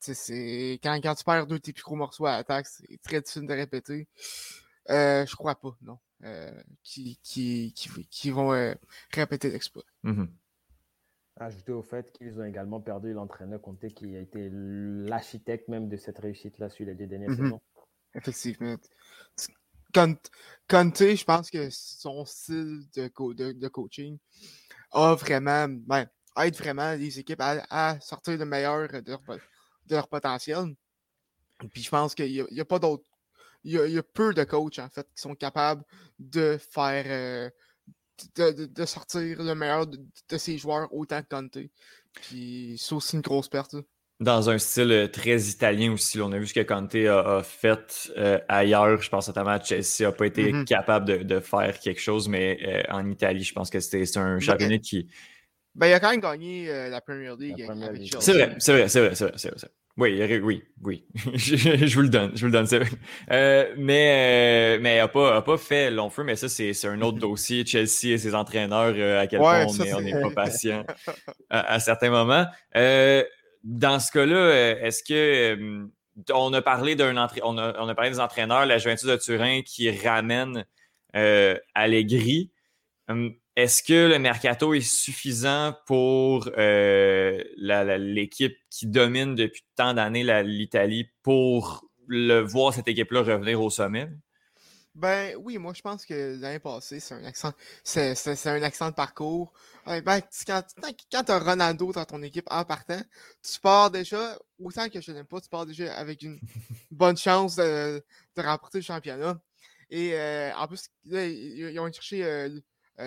[0.00, 3.20] c'est quand, quand tu perds deux de tes plus gros morceaux à l'attaque, c'est très
[3.20, 4.08] difficile de répéter.
[4.90, 5.98] Euh, je crois pas, non.
[6.82, 8.74] qui, qui, qui, vont
[9.12, 9.84] répéter l'exploit.
[10.02, 10.24] Mm
[11.36, 15.96] Ajouter au fait qu'ils ont également perdu l'entraîneur Conte qui a été l'architecte même de
[15.96, 17.44] cette réussite-là sur les deux dernières mm-hmm.
[17.44, 17.60] saisons.
[18.14, 18.76] Effectivement.
[19.94, 20.30] Conte,
[20.70, 24.18] je pense que son style de, de, coaching
[24.92, 29.20] a vraiment, ben, aide vraiment les équipes à, sortir le meilleur de leur,
[30.08, 30.74] potentiel.
[31.72, 33.04] Puis je pense qu'il n'y a, pas d'autres.
[33.64, 35.84] Il y, a, peu de coachs, en fait, qui sont capables
[36.18, 37.04] de faire.
[37.06, 37.50] Euh,
[38.36, 39.98] de, sortir le meilleur de,
[40.28, 41.58] de, ses joueurs autant que Conte.
[42.12, 43.76] Puis c'est aussi une grosse perte
[44.20, 46.20] dans un style euh, très italien aussi.
[46.20, 49.00] On a vu ce que Conte a, fait euh, ailleurs.
[49.00, 50.64] Je pense notamment à Chelsea n'a pas été mm-hmm.
[50.64, 54.40] capable de, faire quelque chose, mais euh, en Italie, je pense que c'était un ben,
[54.40, 55.08] championnat qui.
[55.74, 57.66] Ben, il a quand même gagné la Première League.
[58.20, 59.70] C'est vrai, c'est vrai, c'est vrai, c'est vrai,
[60.00, 61.04] Oui, oui, oui.
[61.34, 62.66] je, vous le donne, je vous le donne,
[63.76, 67.64] mais mais n'a pas, pas fait long feu, mais ça, c'est un autre dossier.
[67.66, 70.84] Chelsea et ses entraîneurs, à quel point on n'est pas patient
[71.50, 72.46] à, à, certains moments
[73.62, 75.88] dans ce cas-là, euh, est-ce que
[76.32, 79.62] on a parlé d'un on a, on a, parlé des entraîneurs, la Juventus de Turin
[79.62, 80.66] qui ramène
[81.16, 82.50] euh, Allegri.
[83.60, 91.10] Est-ce que le mercato est suffisant pour euh, l'équipe qui domine depuis tant d'années l'Italie
[91.22, 94.08] pour le voir cette équipe-là revenir au sommet?
[94.94, 97.52] Ben oui, moi je pense que l'année passée, c'est un accent.
[97.84, 99.52] C'est un accent de parcours.
[99.84, 100.62] Ben, quand,
[101.12, 103.02] quand tu as Ronaldo dans ton équipe en partant,
[103.42, 106.40] tu pars déjà, autant que je n'aime pas, tu pars déjà avec une
[106.90, 108.02] bonne chance de,
[108.38, 109.38] remporter le championnat.
[109.90, 112.48] Et euh, en plus, ils ont cherché euh,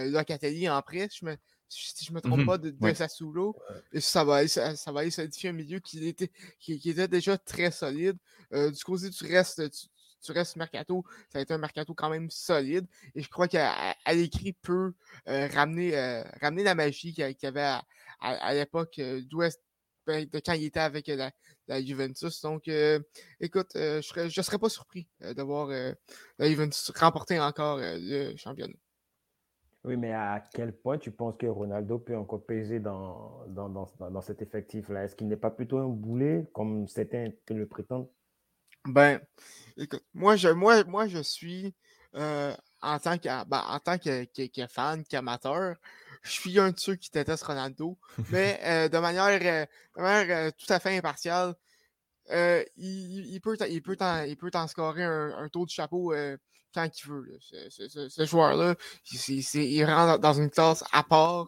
[0.10, 1.36] Locatelli en prêt, je me,
[1.70, 3.56] si je me trompe mmh pas, de, de Sassuolo.
[3.92, 7.38] Et ça va, ça, ça va aller solidifier un milieu qui était, qui, était déjà
[7.38, 8.18] très solide.
[8.52, 9.62] du côté du reste,
[10.24, 12.88] tu restes mercato, ça a été un mercato quand même solide.
[13.14, 13.48] Et je crois
[14.14, 14.94] l'écrit peut
[15.28, 17.80] euh, ramener, euh, ramener la magie qu'il y avait
[18.20, 19.22] à, l'époque euh,
[20.08, 21.32] ben, de quand il était avec la,
[21.82, 22.42] Juventus.
[22.42, 22.68] Donc,
[23.40, 25.70] écoute, je ne serais, pas surpris de voir
[26.38, 28.76] la Juventus remporter encore le championnat.
[29.86, 34.22] Oui, mais à quel point tu penses que Ronaldo peut encore peser dans, dans, dans
[34.22, 35.04] cet effectif-là?
[35.04, 38.10] Est-ce qu'il n'est pas plutôt un boulet, comme certains le prétendent?
[38.86, 39.20] Ben,
[39.78, 41.74] écoute, moi je, moi, moi, je suis
[42.16, 45.76] euh, en tant que, ben, en tant que, que, fan, qu'amateur,
[46.22, 47.98] je suis un de ceux qui détestent Ronaldo,
[48.32, 49.66] mais euh, de manière, euh,
[49.98, 51.56] de manière tout à fait impartiale.
[52.30, 56.14] il, il, peut, il peut il peut t'en scorer un, un, tour de chapeau
[56.74, 57.38] quand il veut.
[57.40, 58.76] Ce, ce, joueur-là,
[59.54, 61.48] il rentre dans une classe à part.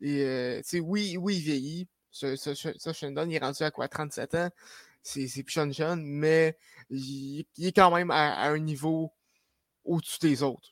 [0.00, 1.88] Et oui, oui, il vieillit.
[2.10, 4.50] Ce, ce, ce il est rendu à quoi, 37 ans?
[5.06, 6.56] c'est plus jeune jeune, mais
[6.90, 9.12] il, est quand même à, un niveau
[9.84, 10.70] au-dessus des autres.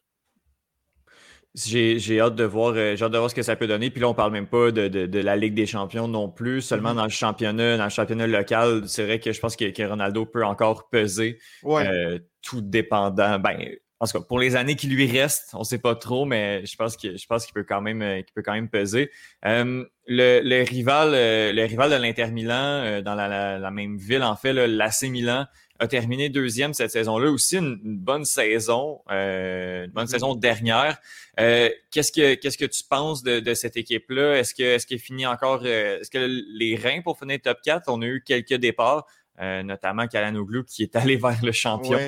[1.55, 3.89] J'ai hâte de voir euh, hâte de voir ce que ça peut donner.
[3.91, 6.97] Puis là, on parle même pas de, la Ligue des Champions non plus, seulement mm-hmm.
[6.97, 8.83] dans le championnat, dans le championnat local.
[8.89, 13.39] C'est vrai que je pense que, Ronaldo peut encore peser, euh, tout dépendant.
[13.39, 13.57] Ben,
[14.05, 16.65] en tout cas, pour les années qui lui restent, on ne sait pas trop, mais
[16.67, 17.17] je pense qu'il
[17.55, 19.11] peut quand même euh, peut quand même peser.
[19.47, 24.53] Euh, le, rival, euh, le rival de l'Inter Milan, dans la, même ville, en fait,
[24.53, 25.47] l'AC Milan,
[25.79, 27.31] a terminé deuxième cette saison-là.
[27.31, 30.99] Aussi une, bonne saison, une bonne saison dernière.
[31.39, 34.37] qu'est-ce que qu'est-ce que tu penses de, cette équipe-là?
[34.37, 37.85] Est-ce que est-ce qu'elle finit encore est-ce que les reins pour finir top 4?
[37.89, 39.07] On a eu quelques départs,
[39.41, 41.99] notamment Kalanoglu qui est allé vers le champion.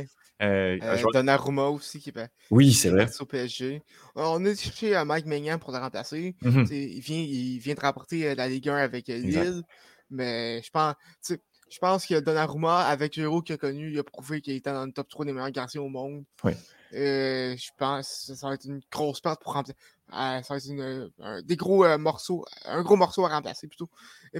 [0.42, 0.78] Euh,
[1.12, 3.08] Donnarumma aussi qui est Oui, c'est vrai.
[3.20, 3.82] au PSG.
[4.14, 6.36] On a cherché Mike Maignan pour le remplacer.
[6.42, 9.62] Mmh il, vient, il vient de remporter la Ligue 1 avec Lille.
[10.10, 14.40] Mais je pense, je pense que Donnarumma, avec l'Euro qu'il a connu, il a prouvé
[14.40, 16.24] qu'il était dans le top 3 des meilleurs gardiens au monde.
[16.44, 16.52] Oui.
[16.92, 19.78] je pense que ça va être une grosse perte pour remplacer.
[20.10, 23.88] ça va être un, des gros morceaux, un gros morceau à remplacer plutôt.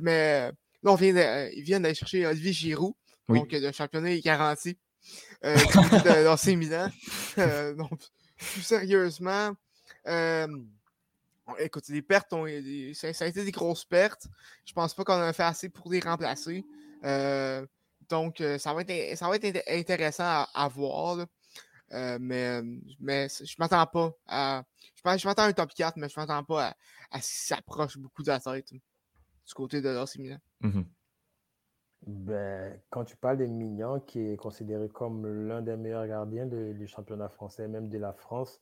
[0.03, 2.93] Mais là, on vient de, ils viennent d'aller chercher Olivier Giroud.
[3.29, 4.77] Donc, le championnat est garanti
[5.45, 6.91] euh, dans ces Milan.
[7.39, 8.01] Euh, donc,
[8.39, 9.53] plus sérieusement,
[10.07, 10.47] euh,
[11.59, 12.47] écoute, les pertes ont
[12.95, 14.27] ça, a été des grosses pertes.
[14.65, 16.65] Je pense pas qu'on a fait assez pour les remplacer.
[17.05, 17.67] Euh,
[18.09, 21.27] donc, ça va être, ça va être intéressant à, voir.
[21.91, 22.63] mais,
[22.99, 24.63] mais je m'attends pas à.
[25.05, 26.75] Je m'attends à un top 4, mais je m'attends pas
[27.11, 29.95] à, ce qu'il s'approche beaucoup de la tête du côté de.
[30.61, 30.83] Mmh
[32.07, 36.87] ben, quand tu parles de Mignon, qui est considéré comme l'un des meilleurs gardiens du
[36.87, 38.61] championnat français, même de la France,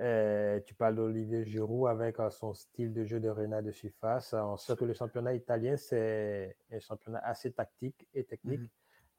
[0.00, 4.32] euh, tu parles d'Olivier Giroud avec euh, son style de jeu de Renat de surface.
[4.32, 8.62] On sait que le championnat italien, c'est un championnat assez tactique et technique.
[8.62, 8.68] Mm-hmm.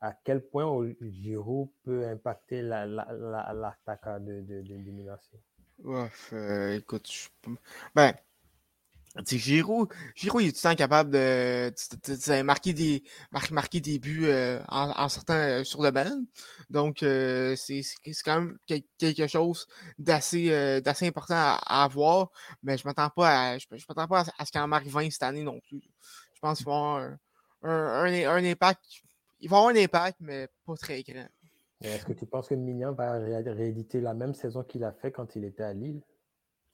[0.01, 4.73] À quel point Giroud peut impacter l'attaque la, la, de, de, de,
[6.33, 7.29] euh, écoute, je...
[7.95, 8.13] ben,
[9.25, 13.03] Giroud, Giroud, il est tout le temps capable de, marquer, des,
[13.81, 16.25] des buts euh, en, sortant euh, sur le ballon.
[16.69, 17.81] Donc, euh, c'est
[18.23, 20.49] quand même quelque chose d'assez
[21.01, 22.31] important à, avoir.
[22.63, 25.23] Mais je m'attends pas, à, je, m'attends pas à, ce qu'il en marque 20 cette
[25.23, 25.81] année non plus.
[26.33, 27.19] Je pense qu'il va avoir un,
[27.63, 28.81] un, un, impact.
[29.41, 31.27] Il va avoir un impact, mais pas très grand.
[31.81, 35.35] Est-ce que tu penses que Mignon va rééditer la même saison qu'il a fait quand
[35.35, 36.01] il était à Lille?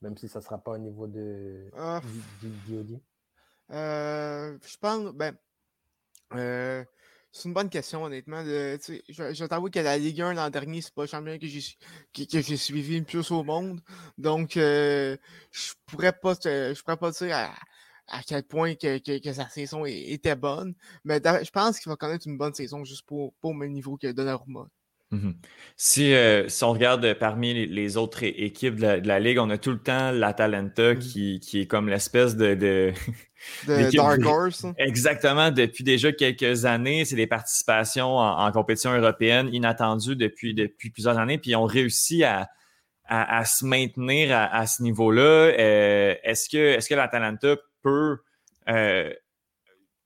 [0.01, 2.01] Même si ça ne sera pas au niveau de ah.
[2.67, 2.99] DOD?
[3.71, 5.35] Euh, je pense, ben,
[6.33, 6.83] euh,
[7.31, 8.43] c'est une bonne question, honnêtement.
[8.43, 8.79] De,
[9.09, 11.61] je, je t'avoue que la Ligue 1 l'an dernier, c'est pas le championnat que j'ai
[12.13, 13.81] que, j'ai suivi le plus au monde.
[14.17, 15.17] Donc, euh,
[15.51, 17.53] je pourrais pas je pourrais pas dire à,
[18.07, 20.73] à quel point que, que, sa saison était bonne.
[21.03, 23.97] Mais je pense qu'il va connaître une bonne saison juste pour, pour le même niveau
[23.97, 24.67] que Donnarumma.
[25.11, 25.31] Mmh
[25.79, 29.69] si, euh, si, on regarde parmi les, autres équipes de la, Ligue, on a tout
[29.69, 30.99] le temps l'Atalanta mmh.
[30.99, 32.55] qui, qui, est comme l'espèce de.
[32.55, 32.93] De,
[33.95, 34.65] Dark Horse.
[34.77, 37.05] Exactement, depuis déjà quelques années.
[37.05, 42.23] C'est des participations en, compétition européenne inattendues depuis, depuis plusieurs années, puis ils ont réussi
[42.23, 42.49] à,
[43.05, 45.21] à, se maintenir à, ce niveau-là.
[45.21, 48.17] Euh, est-ce que, est -ce que l'Atalanta peut.
[48.67, 49.13] Euh,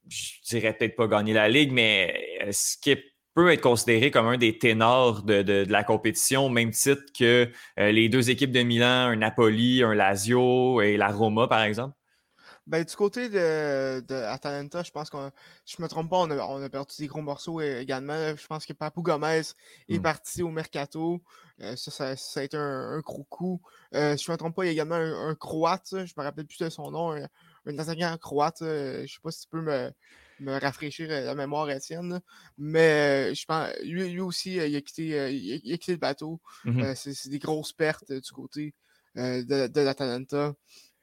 [0.09, 3.01] je dirais peut-être pas gagner la Ligue, mais est-ce qu'il
[3.34, 7.91] peut être considéré comme un des ténors de, la compétition, au même titre que euh,
[7.91, 11.96] les deux équipes de Milan, un Napoli, un Lazio et la Roma, par exemple?
[12.67, 15.32] Ben, du côté de, de Atalanta, je pense qu'on,
[15.65, 16.30] je me trompe pas, on
[16.62, 18.36] a, perdu des gros morceaux également.
[18.36, 19.41] Je pense que Papou Gomez
[19.89, 20.02] est hmm.
[20.02, 21.22] parti au mercato.
[21.62, 23.62] Euh, ça, ça, a été un, gros coup.
[23.96, 26.46] Euh, si je me trompe pas, il y a également un, Croate, je me rappelle
[26.46, 27.28] plus de son nom, un,
[27.65, 28.60] un attaquant croate.
[28.62, 29.91] je sais pas si tu peux me,
[30.41, 32.21] me rafraîchir euh, la mémoire, Étienne.
[32.58, 36.39] Mais euh, je pense, lui, aussi, euh, il a, quitté, il, a, quitté, le bateau.
[36.65, 38.73] Mmh c'est des grosses pertes du côté
[39.15, 40.54] de, de l'Atalanta.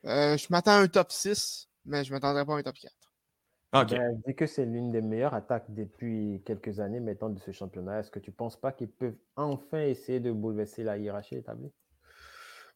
[0.05, 2.95] je m'attends à un top 6, mais je ne m'attendrai pas à un top 4.
[3.71, 3.99] Okay.
[3.99, 8.01] Ben, dit que c'est l'une des meilleures attaques depuis quelques années maintenant de ce championnat.
[8.01, 11.71] Est-ce que tu ne penses pas qu'ils peuvent enfin essayer de bouleverser la hiérarchie établie?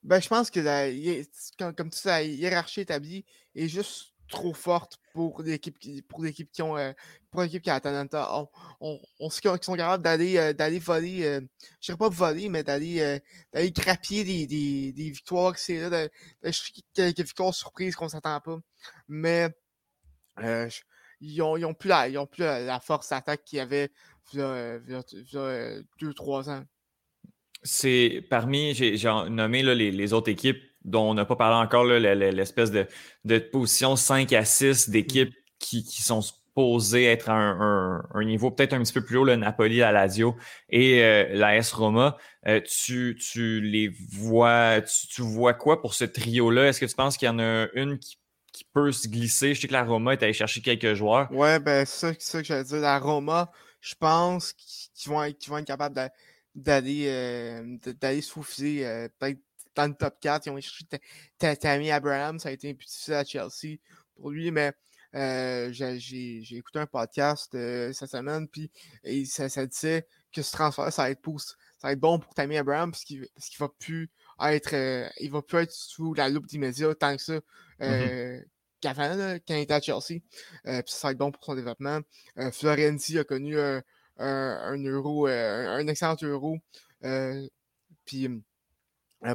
[0.02, 0.88] Ben, je pense que la,
[1.72, 6.50] comme, tu sais, la hiérarchie établie est juste trop forte pour l'équipe qui pour l'équipe
[6.50, 6.92] qui ont euh,
[7.30, 8.28] pour l'équipe qui a Atalanta.
[8.34, 8.48] On,
[8.80, 11.40] on, on sont capables d'aller euh, d'aller voler, euh,
[11.80, 13.20] je dirais pas voler, mais d'aller
[13.52, 16.08] d'aller grappier des, des, des victoires c'est là,
[16.98, 18.58] victoires surprises qu'on s'attend pas.
[19.06, 19.48] Mais
[21.20, 23.90] ils ont, ils ont plus la, ils ont plus la, force d'attaque qu'il y avait
[24.32, 26.64] il y deux, trois ans.
[27.62, 28.96] C'est parmi, j'ai
[29.28, 32.86] nommé là, les autres équipes dont on n'a pas parlé encore, l'espèce de,
[33.24, 38.50] de, position 5 à 6 d'équipes qui, qui, sont supposées être à un, un, niveau
[38.50, 40.36] peut-être un petit peu plus haut, le Napoli, la Lazio
[40.68, 42.16] et euh, la S Roma.
[42.46, 46.68] Euh, tu, tu, les vois, tu, vois quoi pour ce trio-là?
[46.68, 48.18] Est-ce que tu penses qu'il y en a une qui,
[48.52, 49.54] qui, peut se glisser?
[49.54, 51.30] Je sais que la Roma est allée chercher quelques joueurs.
[51.30, 52.80] Ouais, ben c'est ça, que j'allais dire.
[52.80, 56.10] La Roma, je pense qu'ils vont, vont, être capables
[56.54, 59.38] d'aller euh, d'aller souffler peut-être
[59.74, 60.46] dans le top 4.
[60.46, 60.84] Ils ont cherché
[61.38, 62.38] Tammy Abraham.
[62.38, 63.78] Ça a été un peu difficile à Chelsea
[64.14, 64.72] pour lui, mais
[65.14, 68.70] euh, j'ai écouté un podcast euh, cette semaine, puis
[69.26, 72.56] ça, ça, disait que ce transfert, ça va être, ça va être bon pour Tammy
[72.56, 74.10] Abraham parce qu'il qu va plus
[74.40, 77.40] être euh, il va plus être sous la loupe d'immédiat tant que ça.
[77.80, 78.44] Mm-hmm.
[78.80, 80.20] qu'avant, quand il était à Chelsea.
[80.64, 82.00] puis ça va être bon pour son développement.
[82.52, 83.82] Florenzi a connu un,
[84.18, 86.58] un, euro, un, excellent euro
[88.04, 88.28] puis,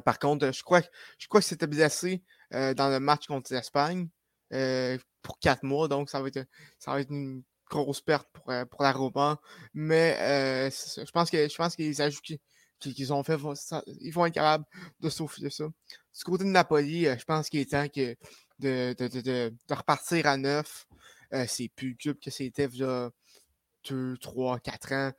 [0.03, 0.81] par contre, je crois,
[1.17, 4.07] je crois que c'était blessé dans le match contre l'Espagne
[5.21, 6.45] pour quatre mois, donc ça va être,
[6.79, 9.41] ça va être une grosse perte pour, pour.
[9.73, 12.21] Mais je pense que je pense les ajouts
[12.79, 13.37] qu'ils ont fait,
[13.99, 14.65] ils vont être capables
[14.99, 15.65] de souffler ça.
[15.65, 18.15] Du côté de Napoli, je pense qu'il est temps que
[18.59, 20.85] de, de, de, repartir à neuf.
[21.47, 23.09] c'est plus le que c'était il y a
[23.89, 25.11] 2, 3, 4 ans.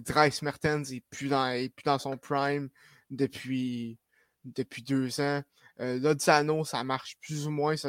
[0.00, 2.68] Dries Mertens n'est plus, plus dans son prime
[3.10, 3.98] depuis,
[4.44, 5.42] depuis deux ans.
[5.80, 7.88] Euh, Lozano, ça marche plus ou moins, ce,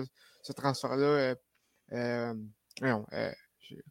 [0.56, 1.36] transfert-là.
[1.93, 2.34] Euh,
[2.82, 3.32] euh,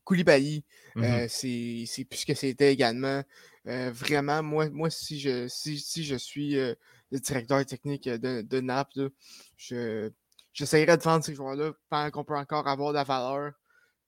[0.05, 0.65] Koulibaly,
[0.97, 1.87] mm-hmm.
[1.87, 3.23] c'est plus que c'était également.
[3.65, 6.77] vraiment, moi, moi si, je, si, je suis le
[7.11, 9.11] directeur technique de, de Naples,
[9.57, 13.53] j'essaierais de vendre ces joueurs-là pendant qu'on peut encore avoir de la valeur,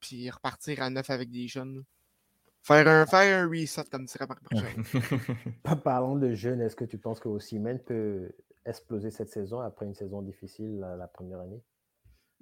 [0.01, 1.85] puis repartir à neuf avec des jeunes.
[2.65, 4.43] Faire un, faire un reset, comme dirait Marc
[5.62, 8.33] Pas Parlons de jeunes, est-ce que tu penses que Osimhen peut
[8.65, 11.62] exploser cette saison après une saison difficile la, première année?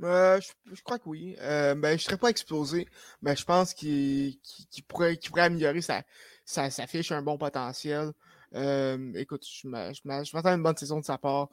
[0.05, 0.41] Euh,
[0.73, 1.37] je, crois que oui.
[1.41, 2.87] Euh, ben, je ne serais pas explosé,
[3.21, 4.39] mais je pense qu'il
[4.87, 6.05] pourrait, pourrait, améliorer sa,
[6.45, 8.13] sa, fiche, un bon potentiel.
[8.55, 11.49] Euh, écoute, je m'attends à une bonne saison de sa part.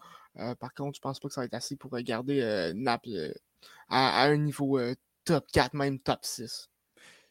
[0.59, 3.33] par contre, je pense pas que ça va être assez pour garder Naples
[3.87, 4.79] à, un niveau
[5.25, 6.68] top 4, même top 6.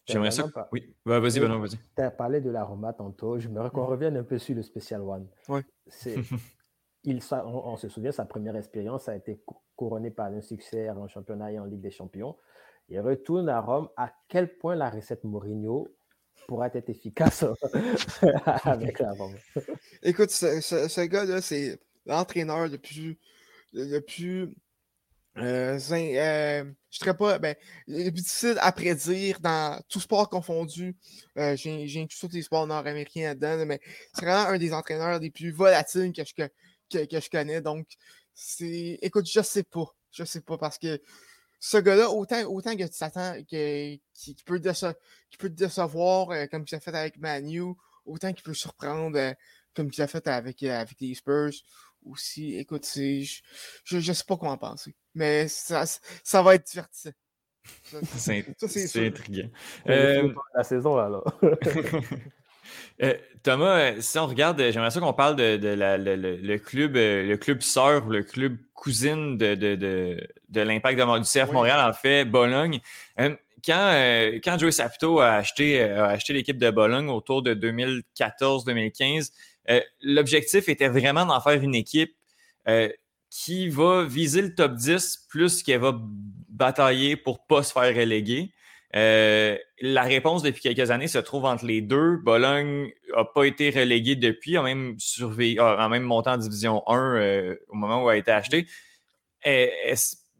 [0.08, 0.48] J'aimerais ça.
[0.72, 1.78] Oui, vas-y, Benoît, vas-y.
[1.96, 3.38] Tu as parlé de la Roma tantôt.
[3.38, 5.28] J'aimerais qu'on revienne un peu sur le Special One.
[5.48, 5.60] Oui.
[7.04, 9.42] il, on, se souvient, sa première expérience a été
[9.76, 12.36] couronnée par un succès en championnat et en Ligue des Champions.
[12.88, 13.88] Il retourne à Rome.
[13.96, 15.88] À quel point la recette Mourinho
[16.46, 17.44] pourra être efficace
[18.64, 19.34] avec la Rome?
[20.02, 23.18] Écoute, ce, gars-là, c'est l'entraîneur le plus,
[23.72, 24.54] le plus
[25.38, 27.38] euh, euh, je ne pas.
[27.38, 27.54] Ben,
[27.86, 30.96] plus difficile à prédire dans tout sport confondu.
[31.38, 33.80] Euh, J'ai tous les sports nord-américains dedans, mais
[34.14, 37.60] c'est vraiment un des entraîneurs les plus volatiles que je, que, je connais.
[37.60, 37.86] Donc,
[38.34, 38.98] c'est.
[39.02, 39.86] Écoute, je sais pas.
[40.10, 41.00] Je sais pas parce que
[41.60, 44.00] ce gars-là, autant, autant que tu t'attends qu'il
[44.44, 47.74] peut, peut, te décevoir euh, comme tu as fait avec Manu,
[48.04, 49.32] autant qu'il peut surprendre euh,
[49.74, 51.52] comme tu as fait avec, euh, avec les Spurs
[52.04, 52.56] aussi.
[52.56, 54.94] Écoute, je ne sais pas comment penser.
[55.18, 55.84] Mais ça,
[56.22, 57.10] ça va être divertissant.
[58.16, 59.50] C'est intriguant.
[59.84, 61.24] La saison, alors.
[63.00, 63.14] Euh,
[63.44, 67.62] Thomas, euh, si on regarde, euh, j'aimerais ça qu'on parle de, le, club, le club
[67.62, 72.80] sœur ou le club cousine de, de, l'impact de, du CF Montréal, en fait, Bologne.
[73.16, 79.30] quand, quand Joey Saputo a acheté, acheté l'équipe de Bologne autour de 2014-2015,
[80.02, 82.14] l'objectif était vraiment d'en faire une équipe
[83.30, 85.98] qui va viser le top 10 plus qu'elle va
[86.48, 88.52] batailler pour ne pas se faire reléguer.
[88.96, 92.16] Euh, la réponse depuis quelques années se trouve entre les deux.
[92.16, 94.96] Bologne n'a pas été relégué depuis, a même
[95.90, 98.66] même monté en division 1 euh, au moment où elle a été acheté.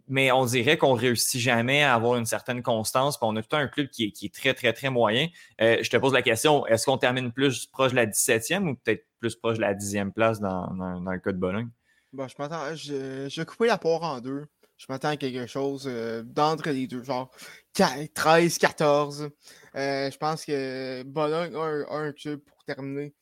[0.08, 3.18] mais on dirait qu'on réussit jamais à avoir une certaine constance.
[3.20, 5.28] on a tout un club qui est, très, très, très moyen.
[5.60, 8.76] Euh, je te pose la question, est-ce qu'on termine plus proche de la 17e ou
[8.76, 11.68] peut-être plus proche de la 10e place dans, le cas de Bologne?
[12.12, 14.46] Bon, je m'attends, je, je vais couper la porte en deux
[14.78, 17.30] je m'attends à quelque chose euh, d'entre les deux, genre
[17.74, 19.28] 13, 14.
[19.74, 23.12] Euh, je pense que Bologne a un, club pour terminer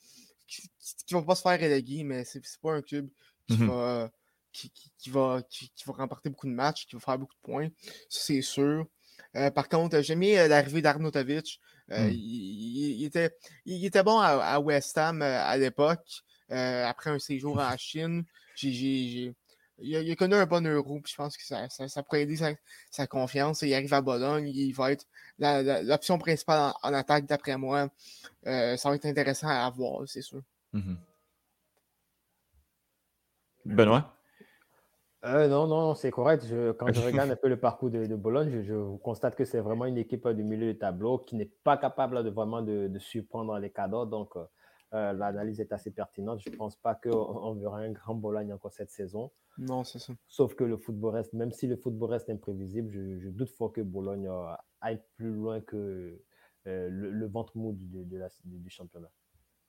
[0.46, 3.08] qui ne va pas se faire reléguer, mais c'est pas un club
[3.48, 3.68] qui, mhm.
[3.68, 4.10] va,
[4.52, 4.70] qui,
[5.08, 7.68] va, qui, va remporter beaucoup de matchs, qui va faire beaucoup de points.
[8.08, 8.86] C'est sûr.
[9.34, 11.60] Euh, par contre, j'ai mis l'arrivée d'Arnautovic.
[11.88, 12.08] Hmm.
[12.10, 13.30] il, était,
[13.64, 18.24] il était bon à, West Ham à l'époque, après un séjour en Chine.
[18.56, 19.34] J'ai
[19.78, 22.36] il a, connu un bon euro, puis je pense que ça, ça, pourrait aider
[22.90, 23.62] sa, confiance.
[23.62, 25.06] Il arrive à Bologne, il va être
[25.38, 27.88] l'option principale en, attaque, d'après moi.
[28.46, 30.40] Euh, ça va être intéressant à voir, c'est sûr.
[30.72, 30.96] Mm-hmm.
[33.66, 34.12] Benoît?
[35.24, 36.46] Euh, non, non, c'est correct.
[36.78, 39.98] quand je regarde un peu le parcours de, Bologne, je, constate que c'est vraiment une
[39.98, 43.70] équipe du milieu de tableau qui n'est pas capable de vraiment de, de surprendre les
[43.70, 44.06] cadeaux.
[44.06, 44.44] Donc, euh,
[44.94, 46.40] euh, l'analyse est assez pertinente.
[46.40, 49.30] Je ne pense pas qu'on verra un grand Bologne encore cette saison.
[49.58, 50.12] Non, c'est ça.
[50.28, 53.80] Sauf que le football reste, même si le football reste imprévisible, je, doute fort que
[53.80, 54.30] Bologne
[54.80, 56.20] aille plus loin que
[56.66, 58.04] euh, le, ventre mou du,
[58.44, 59.10] du championnat.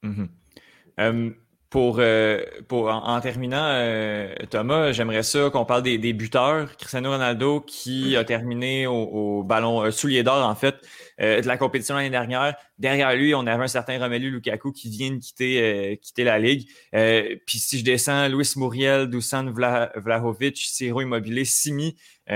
[0.03, 1.36] Mm-hmm.
[1.70, 6.74] Pour, euh, pour en, terminant, euh, Thomas, j'aimerais ça qu'on parle des, buteurs.
[6.78, 10.76] Cristiano Ronaldo qui a terminé au, ballon euh, soulier d'or en fait
[11.20, 12.55] de la compétition l'année dernière.
[12.78, 16.70] Derrière lui, on avait un certain Romelu Lukaku qui vient de quitter, quitter la ligue.
[16.91, 21.95] Puis si je descends, Luis Muriel, Dusan Vlahovic, Ciro Immobilier, Simi,
[22.28, 22.34] qui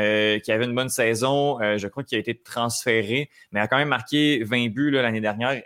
[0.51, 4.43] avait une bonne saison, je crois qu'il a été transféré, mais a quand même marqué
[4.43, 5.61] 20 buts l'année dernière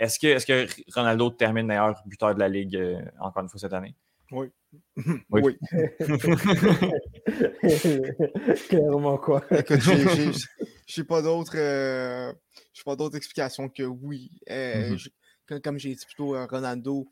[0.00, 3.74] Est-ce que, est que Ronaldo termine meilleur buteur de la Ligue encore une fois cette
[3.74, 3.94] année?
[4.32, 4.48] Oui.
[5.30, 5.58] Oui.
[8.68, 9.44] Clairement quoi.
[9.50, 9.80] Écoute,
[10.86, 12.32] j'ai pas d'autres
[12.84, 14.30] pas d'autres explications que oui.
[14.48, 15.60] Mm-hmm.
[15.60, 17.06] comme j'ai dit plutôt, Ronaldo,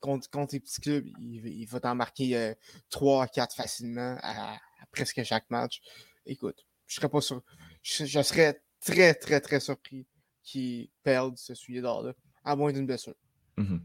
[0.00, 2.54] contre, contre, les petits clubs, il, va t'en marquer
[2.90, 4.56] 3 4 facilement à,
[4.92, 5.80] presque chaque match.
[6.24, 7.42] Écoute, je serais pas sûr.
[7.82, 10.06] Je, serais très, très, très surpris
[10.46, 13.14] qu'il perde ce sujet d'or-là, à moins d'une blessure.
[13.58, 13.80] Mm-hmm.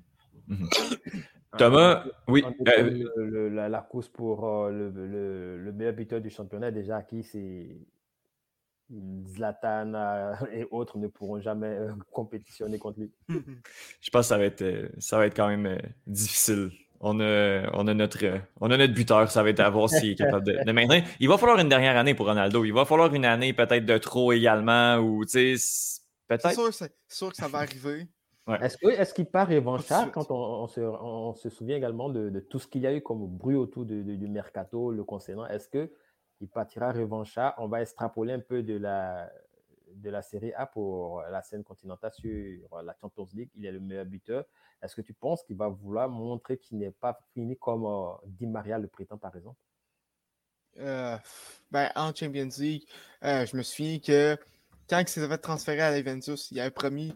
[0.50, 1.24] Mm-hmm.
[1.58, 2.46] Thomas, oui.
[2.66, 7.78] Euh, la, course pour euh, le, meilleur buteur du championnat, déjà acquis, c'est
[9.28, 11.78] Zlatan euh, et autres ne pourront jamais
[12.12, 13.12] compétitionner contre lui.
[13.28, 16.72] Je pense que ça va être, ça va être quand même difficile.
[17.04, 18.20] On a, on, a notre,
[18.62, 21.04] on a notre buteur, ça va être à voir s'il est capable de, de, maintenir.
[21.20, 22.64] Il va falloir une dernière année pour Ronaldo.
[22.64, 24.98] Il va falloir une année peut-être de trop également.
[24.98, 25.26] Ou,
[26.38, 26.72] peut-être.
[26.72, 28.08] C'est sûr, que ça va arriver.
[28.48, 32.94] Est-ce qu'il part revanchard quand on, se, souvient également de, tout ce qu'il y a
[32.94, 35.46] eu comme bruit autour du mercato le concernant?
[35.46, 37.56] Est-ce qu'il partira revanchard?
[37.58, 39.32] On va extrapoler un peu de la,
[39.96, 43.50] de la série A pour la scène continentale sur la Champions League.
[43.56, 44.46] Il est le meilleur buteur.
[44.82, 48.48] Est-ce que tu penses qu'il va vouloir montrer qu'il n'est pas fini comme euh, Di
[48.48, 49.60] Maria le prétend, par exemple?
[50.78, 51.18] Euh,
[51.70, 52.88] ben, En Champions League,
[53.24, 54.38] euh, je me souviens que
[54.92, 57.14] quand il s'est fait transférer à l'Aventus, il avait promis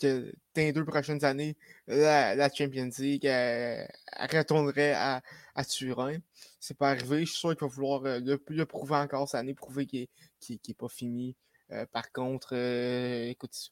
[0.00, 1.56] que dans les deux prochaines années,
[1.86, 5.22] la, Champions League retournerait à,
[5.54, 6.16] à Turin.
[6.58, 7.20] C'est pas arrivé.
[7.20, 10.08] Je suis sûr qu'il va vouloir le, prouver encore cette année, prouver qu'il
[10.48, 11.36] n'est pas fini.
[11.92, 12.54] par contre,
[13.28, 13.70] écoute,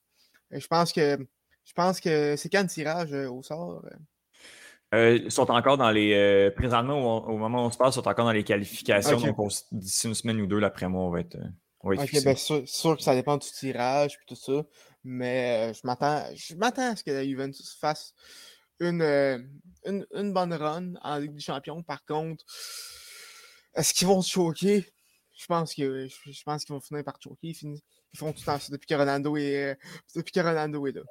[0.50, 1.18] je pense que
[1.68, 3.84] je pense que c'est quand le tirage euh, au sort?
[3.84, 4.94] Euh?
[4.94, 6.50] Euh, ils sont encore dans les.
[6.56, 9.20] présentement, au, moment où on se passe, ils sont encore dans les qualifications.
[9.20, 11.36] Donc, d'ici une semaine ou deux, après moi, on va être.
[11.82, 14.64] Va ok, bien sûr, que ça dépend du tirage et tout ça.
[15.04, 18.14] Mais je m'attends je m'attends à ce que la Juventus fasse
[18.80, 19.02] une,
[19.84, 21.82] une, bonne run en Ligue des Champions.
[21.82, 22.44] Par contre,
[23.74, 24.86] est-ce qu'ils vont se choquer?
[25.36, 27.54] Je pense que je, pense qu'ils vont finir par choquer.
[27.62, 27.80] Ils,
[28.16, 29.78] font tout le temps ça depuis que Ronaldo est,
[30.16, 31.02] depuis que Ronaldo est là.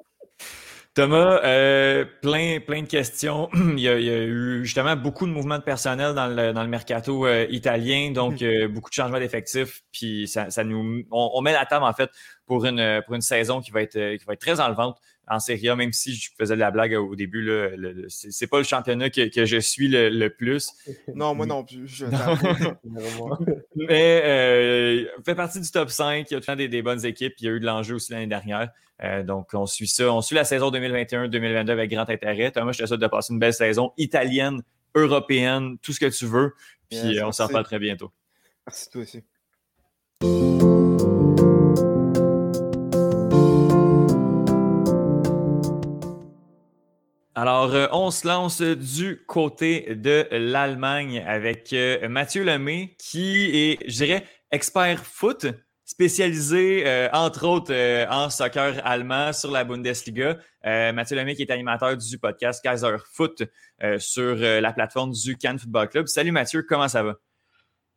[0.98, 3.48] Thomas, euh, plein, plein de questions.
[3.54, 7.24] il, y a, eu justement beaucoup de mouvements de personnel dans le, dans le mercato
[7.24, 8.64] euh, italien, donc mm-hmm.
[8.64, 9.84] euh, beaucoup de changements d'effectifs.
[9.92, 12.10] Puis ça, ça nous, on, met la table en fait
[12.46, 14.98] pour une, pour une saison qui va être, qui va être très enlevante
[15.28, 17.42] en Serie A, même si je faisais de la blague au début.
[17.42, 17.70] Là,
[18.08, 20.72] c'est, pas le championnat que, que je suis le, plus.
[21.14, 21.86] Non, moi non plus.
[21.86, 22.06] Je
[23.76, 26.30] Mais euh, fait partie du top 5.
[26.30, 27.34] Il y a tout le temps des, des bonnes équipes.
[27.40, 28.70] Il y a eu de l'enjeu aussi l'année dernière.
[29.02, 30.12] Euh, donc, on suit ça.
[30.12, 32.50] On suit la saison 2021-2022 avec grand intérêt.
[32.50, 34.62] Thomas, je te souhaite de passer une belle saison italienne,
[34.94, 36.54] européenne, tout ce que tu veux.
[36.90, 38.10] Puis on s'en reparle très bientôt.
[38.66, 39.22] Merci toi aussi.
[47.40, 53.78] Alors, euh, on se lance du côté de l'Allemagne avec euh, Mathieu Lemay, qui est,
[53.88, 55.46] je dirais, expert foot,
[55.84, 57.72] spécialisé, euh, entre autres,
[58.10, 60.36] en soccer allemand sur la Bundesliga.
[60.64, 63.44] Mathieu Lemay, qui est animateur du podcast Kaiser Foot
[63.98, 66.08] sur la plateforme du Cannes Football Club.
[66.08, 67.14] Salut Mathieu, comment ça va?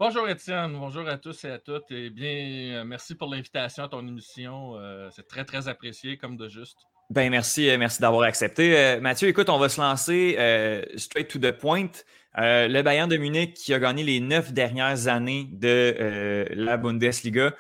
[0.04, 1.92] Bonjour Étienne, bonjour à tous et à toutes.
[1.92, 4.74] Et bien, merci pour l'invitation à ton émission.
[5.12, 6.88] C'est très, très apprécié, comme de juste.
[7.12, 8.76] Ben merci, euh, merci d'avoir accepté.
[8.76, 11.92] Euh, Mathieu, écoute, on va se lancer euh, straight to the point.
[12.36, 17.54] le Bayern de Munich qui a gagné les neuf dernières années de la Bundesliga.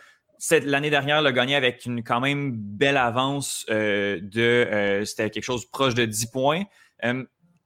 [0.63, 5.93] L'année dernière, l'a gagné avec une quand même belle avance de c'était quelque chose proche
[5.93, 6.63] de 10 points.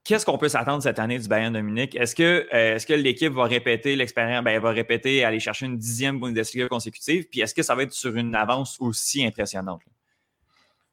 [0.05, 1.95] Qu'est-ce qu'on peut s'attendre cette année du Bayern de Munich?
[1.95, 2.47] Est-ce que,
[2.85, 7.27] que l'équipe va répéter l'expérience, ben, elle va répéter aller chercher une dixième Bundesliga consécutive?
[7.29, 9.81] Puis est-ce que ça va être sur une avance aussi impressionnante?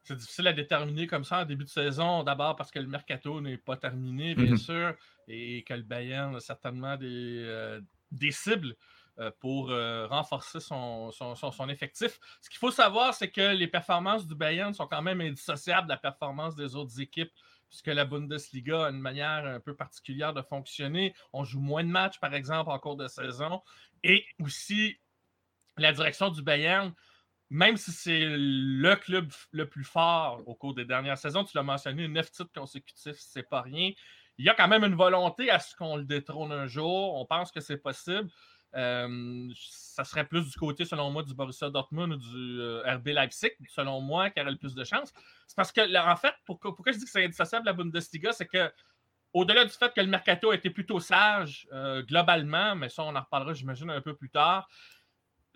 [0.05, 2.23] c'est difficile à déterminer comme ça en début de saison.
[2.23, 4.57] D'abord parce que le mercato n'est pas terminé, bien mhm.
[4.57, 4.95] sûr,
[5.29, 8.75] et que le Bayern a certainement des, euh, des cibles
[9.19, 12.19] euh, pour euh, renforcer son, son, effectif.
[12.41, 15.93] Ce qu'il faut savoir, c'est que les performances du Bayern sont quand même indissociables de
[15.93, 17.33] la performance des autres équipes,
[17.73, 21.15] puisque la Bundesliga a une manière un peu particulière de fonctionner.
[21.33, 23.63] On joue moins de matchs, par exemple, en cours de saison.
[24.05, 24.99] Et aussi,
[25.79, 26.93] la direction du Bayern
[27.49, 31.63] même si c'est le club le plus fort au cours des dernières saisons, tu l'as
[31.63, 33.91] mentionné, neuf titres consécutifs, c'est pas rien.
[34.39, 37.15] Il y a quand même une volonté à ce qu'on le détrône un jour.
[37.15, 38.31] On pense que c'est possible.
[38.75, 43.09] Euh, ça serait plus du côté, selon moi, du Borussia Dortmund ou du euh, RB
[43.09, 45.13] Leipzig, selon moi, qui aurait le plus de chance.
[45.47, 48.73] C'est parce que, en fait, pourquoi, je dis que c'est indissociable la Bundesliga, c'est que
[49.35, 53.15] au-delà du fait que le mercato a été plutôt sage euh, globalement, mais ça, on
[53.15, 54.69] en reparlera, j'imagine, un peu plus tard,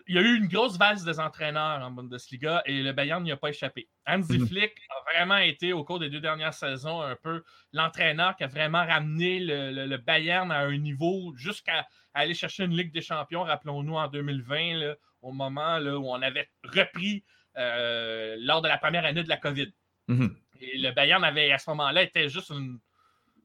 [0.09, 3.33] il y a eu une grosse valse des entraîneurs en Bundesliga et le Bayern n'y
[3.33, 3.89] a pas échappé.
[4.07, 4.47] Hansi mhm.
[4.47, 7.43] Flick a vraiment été, au cours des deux dernières saisons, un peu
[7.73, 12.93] l'entraîneur qui a vraiment ramené le, Bayern à un niveau jusqu'à aller chercher une Ligue
[12.93, 17.25] des Champions, rappelons-nous, en 2020, au moment où on avait repris
[17.57, 19.73] euh, lors de la première année de la COVID.
[20.07, 20.37] Mhm.
[20.61, 22.79] Et le Bayern avait, à ce moment-là, était juste une,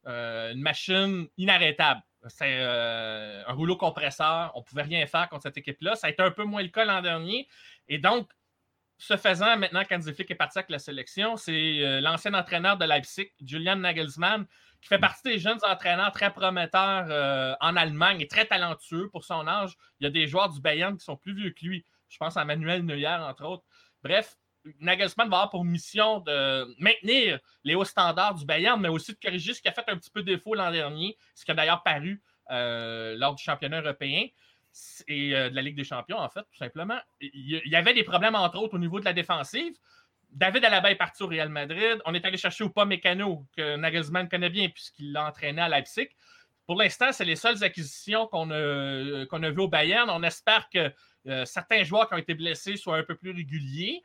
[0.08, 2.02] euh, une machine inarrêtable.
[2.28, 4.52] C'est euh, un rouleau compresseur.
[4.56, 5.96] On ne pouvait rien faire contre cette équipe-là.
[5.96, 7.48] Ça a été un peu moins le cas l'an dernier.
[7.88, 8.30] Et donc,
[8.98, 12.86] ce faisant, maintenant qu'Andy Flick est parti avec la sélection, c'est euh, l'ancien entraîneur de
[12.86, 14.46] Leipzig, Julian Nagelsmann,
[14.80, 19.24] qui fait partie des jeunes entraîneurs très prometteurs euh, en Allemagne et très talentueux pour
[19.24, 19.76] son âge.
[20.00, 21.84] Il y a des joueurs du Bayern qui sont plus vieux que lui.
[22.10, 23.64] Je pense à Manuel Neuer, entre autres.
[24.04, 24.38] Bref,
[24.80, 29.18] Nagelsmann va avoir pour mission de maintenir les hauts standards du Bayern, mais aussi de
[29.22, 31.84] corriger ce qui a fait un petit peu défaut l'an dernier, ce qui a d'ailleurs
[31.84, 34.28] paru euh, lors du championnat européen
[35.08, 37.00] et euh, de la Ligue des Champions, en fait, tout simplement.
[37.20, 39.74] Il y avait des problèmes, entre autres, au niveau de la défensive.
[40.32, 42.02] David Alaba est parti au Real Madrid.
[42.06, 45.68] On est allé chercher au pas Mécano, que Nagelsmann connaît bien, puisqu'il l'a entraîné à
[45.68, 46.08] Leipzig.
[46.66, 50.10] Pour l'instant, c'est les seules acquisitions qu'on a, qu'on vues au Bayern.
[50.10, 50.92] On espère que
[51.28, 54.04] euh, certains joueurs qui ont été blessés soient un peu plus réguliers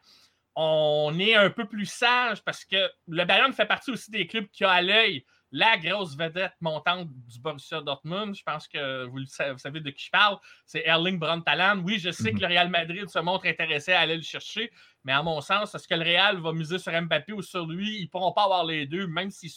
[0.57, 4.49] on est un peu plus sage parce que le Bayern fait partie aussi des clubs
[4.49, 8.35] qui ont à l'œil la grosse vedette montante du Borussia Dortmund.
[8.35, 10.39] Je pense que vous, savez de qui je parle.
[10.65, 11.79] C'est Erling Brandtalan.
[11.85, 12.43] Oui, je sais que mhm.
[12.43, 14.73] le Real Madrid se montre intéressé à aller le chercher,
[15.05, 17.99] mais à mon sens, est-ce que le Real va miser sur Mbappé ou sur lui?
[17.99, 19.53] Ils ne pourront pas avoir les deux, même s'ils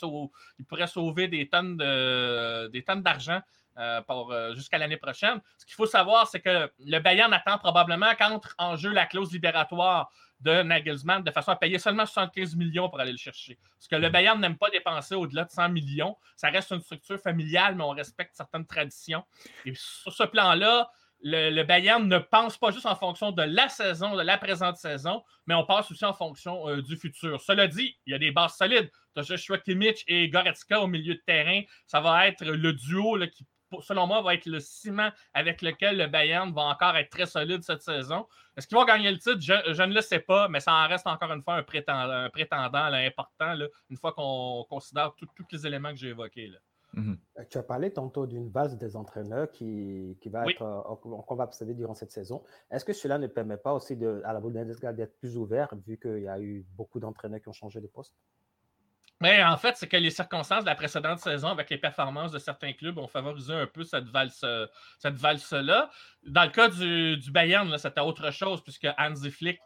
[0.68, 3.42] pourraient sauver des tonnes d'argent.
[3.80, 5.40] Euh, euh, jusqu'à l'année prochaine.
[5.58, 9.32] Ce qu'il faut savoir, c'est que le Bayern attend probablement qu'entre en jeu la clause
[9.32, 13.58] libératoire de Nagelsmann de façon à payer seulement 75 millions pour aller le chercher.
[13.78, 14.12] Parce que le mm.
[14.12, 16.16] Bayern n'aime pas dépenser au-delà de 100 millions.
[16.36, 19.24] Ça reste une structure familiale, mais on respecte certaines traditions.
[19.66, 20.90] Et sur ce plan-là,
[21.22, 25.22] le, Bayern ne pense pas juste en fonction de la saison, de la présente saison,
[25.48, 27.42] mais on pense aussi en fonction euh, du futur.
[27.42, 28.90] Cela dit, il y a des bases solides.
[29.14, 31.62] Tu as Joshua Kimmich et Goretzka au milieu de terrain.
[31.88, 33.46] Ça va être le duo là, qui
[33.82, 37.64] selon moi, va être le ciment avec lequel le Bayern va encore être très solide
[37.64, 38.28] cette saison.
[38.58, 39.40] Est-ce qu'ils vont gagner le titre?
[39.40, 42.84] Je, ne le sais pas, mais ça en reste encore une fois un prétendant, prétendant
[42.86, 43.56] important,
[43.90, 46.52] une fois qu'on considère tous les éléments que j'ai évoqués.
[46.94, 47.18] Mhm.
[47.38, 51.44] Euh, tu as parlé tantôt d'une base des entraîneurs qui, va être, euh, qu'on va
[51.44, 52.44] observer durant cette saison.
[52.72, 55.98] Est-ce que cela ne permet pas aussi de, à la Bundesliga d'être plus ouvert, vu
[55.98, 58.16] qu'il y a eu beaucoup d'entraîneurs qui ont changé de poste?
[59.22, 62.40] Mais en fait, c'est que les circonstances de la précédente saison avec les performances de
[62.40, 64.46] certains clubs ont favorisé un peu cette valse,
[64.98, 65.90] cette valse-là.
[66.24, 69.60] Dans le cas du, du Bayern, c'était autre chose, puisque Hansi Flick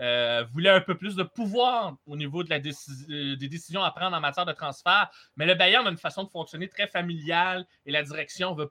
[0.00, 3.90] euh, voulait un peu plus de pouvoir au niveau de la euh, des décisions à
[3.92, 5.10] prendre en matière de transfert.
[5.36, 8.70] Mais le Bayern a une façon de fonctionner très familiale et la direction veut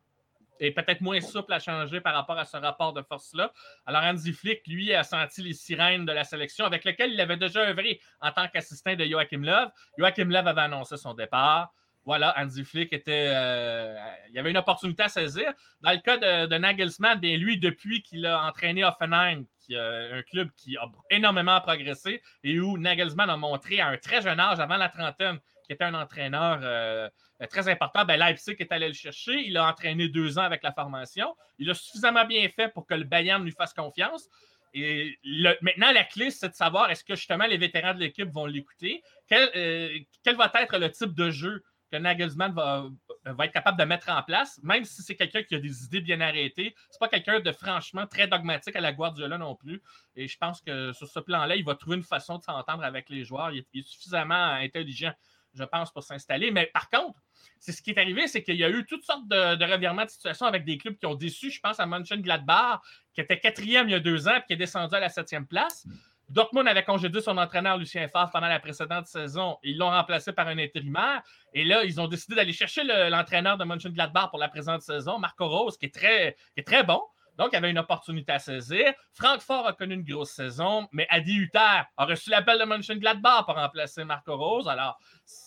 [0.59, 3.51] est peut-être moins souple à changer par rapport à ce rapport de force-là.
[3.85, 7.37] Alors, Andy Flick, lui, a senti les sirènes de la sélection avec lequel il avait
[7.37, 9.69] déjà œuvré en tant qu'assistant de Joachim Löw.
[9.97, 11.73] Joachim Löw avait annoncé son départ.
[12.07, 13.33] Voilà, Andy Flick était.
[13.35, 13.97] Euh,
[14.29, 15.53] il y avait une opportunité à saisir.
[15.81, 19.77] Dans le cas de, Nagelsmann, bien lui, depuis qu'il a entraîné Offenheim, qui est
[20.13, 24.39] un club qui a énormément progressé et où Nagelsmann a montré à un très jeune
[24.39, 27.09] âge, avant la trentaine, qui était un entraîneur euh,
[27.49, 28.05] très important.
[28.05, 29.33] Ben, Leipzig est allé le chercher.
[29.45, 31.35] Il a entraîné deux ans avec la formation.
[31.59, 34.27] Il a suffisamment bien fait pour que le Bayern lui fasse confiance.
[34.73, 35.17] Et
[35.61, 39.01] maintenant, la clé, c'est de savoir est-ce que justement les vétérans de l'équipe vont l'écouter?
[39.27, 42.85] Quel, euh, quel, va être le type de jeu que Nagelsmann va,
[43.23, 46.01] va être capable de mettre en place, même si c'est quelqu'un qui a des idées
[46.01, 46.75] bien arrêtées.
[46.89, 49.81] C'est pas quelqu'un de franchement très dogmatique à la Guardiola non plus.
[50.15, 53.09] Et je pense que sur ce plan-là, il va trouver une façon de s'entendre avec
[53.09, 53.51] les joueurs.
[53.51, 55.13] il est suffisamment intelligent
[55.57, 56.51] je pense, pour s'installer.
[56.51, 57.19] Mais par contre,
[57.59, 60.09] c'est ce qui est arrivé, c'est qu'il y a eu toutes sortes de, revirements de
[60.09, 61.51] situation avec des clubs qui ont déçu.
[61.51, 62.81] Je pense à Mönchengladbach,
[63.13, 65.47] qui était quatrième il y a deux ans, et qui est descendu à la septième
[65.47, 65.87] place.
[66.29, 69.57] Dortmund avait congédié son entraîneur Lucien Favre pendant la précédente saison.
[69.63, 71.21] Ils l'ont remplacé par un intérimaire.
[71.53, 75.47] Et là, ils ont décidé d'aller chercher l'entraîneur de Mönchengladbach pour la présente saison, Marco
[75.47, 77.01] Rose, qui est très bon.
[77.37, 78.93] Donc, il y avait une opportunité à saisir.
[79.13, 81.59] Francfort a connu une grosse saison, mais Adi Hutter
[81.95, 84.67] a reçu l'appel de Mönchengladbach pour remplacer Marco Rose.
[84.67, 84.97] Alors,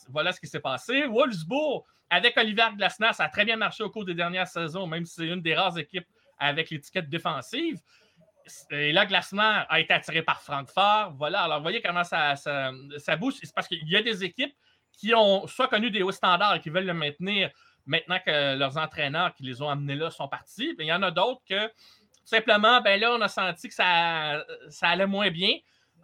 [0.09, 1.07] voilà ce qui s'est passé.
[1.07, 5.05] Wolfsburg, avec Olivier Glasner, ça a très bien marché au cours des dernières saisons, même
[5.05, 6.07] si c'est une des rares équipes
[6.38, 7.78] avec l'étiquette défensive.
[8.70, 11.12] Et là, Glasner a été attiré par Francfort.
[11.16, 13.34] Voilà, alors vous voyez comment ça, ça bouge.
[13.43, 14.55] C'est parce qu'il y a des équipes
[14.93, 17.51] qui ont soit connu des hauts standards et qui veulent le maintenir
[17.91, 20.74] maintenant que leurs entraîneurs qui les ont amenés là sont partis.
[20.78, 21.70] il y en a d'autres que
[22.24, 25.57] simplement, ben là, on a senti que ça, ça allait moins bien.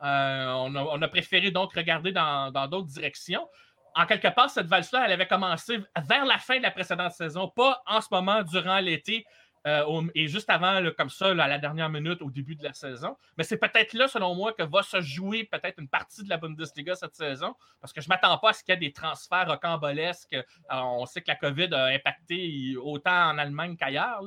[0.03, 3.49] Euh, on, a, préféré donc regarder dans d'autres directions.
[3.95, 7.49] En quelque part, cette valse-là, elle avait commencé vers la fin de la précédente saison,
[7.49, 9.24] pas en ce moment durant l'été.
[9.67, 13.17] Euh, et juste avant, comme ça, à la dernière minute, au début de la saison.
[13.37, 16.37] Mais c'est peut-être là, selon moi, que va se jouer peut-être une partie de la
[16.37, 18.93] Bundesliga cette saison, parce que je ne m'attends pas à ce qu'il y ait des
[18.93, 20.37] transferts rocambolesques.
[20.71, 24.23] On sait que la COVID a impacté autant en Allemagne qu'ailleurs.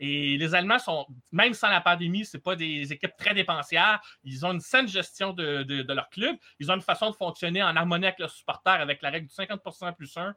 [0.00, 4.00] Et les Allemands sont, même sans la pandémie, ce pas des équipes très dépensières.
[4.24, 6.36] Ils ont une saine gestion de, de, leur club.
[6.58, 9.34] Ils ont une façon de fonctionner en harmonie avec leurs supporters, avec la règle du
[9.34, 10.34] 50% plus 1.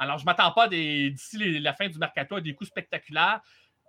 [0.00, 3.40] Alors, je ne m'attends pas d'ici la fin du mercato à des coups spectaculaires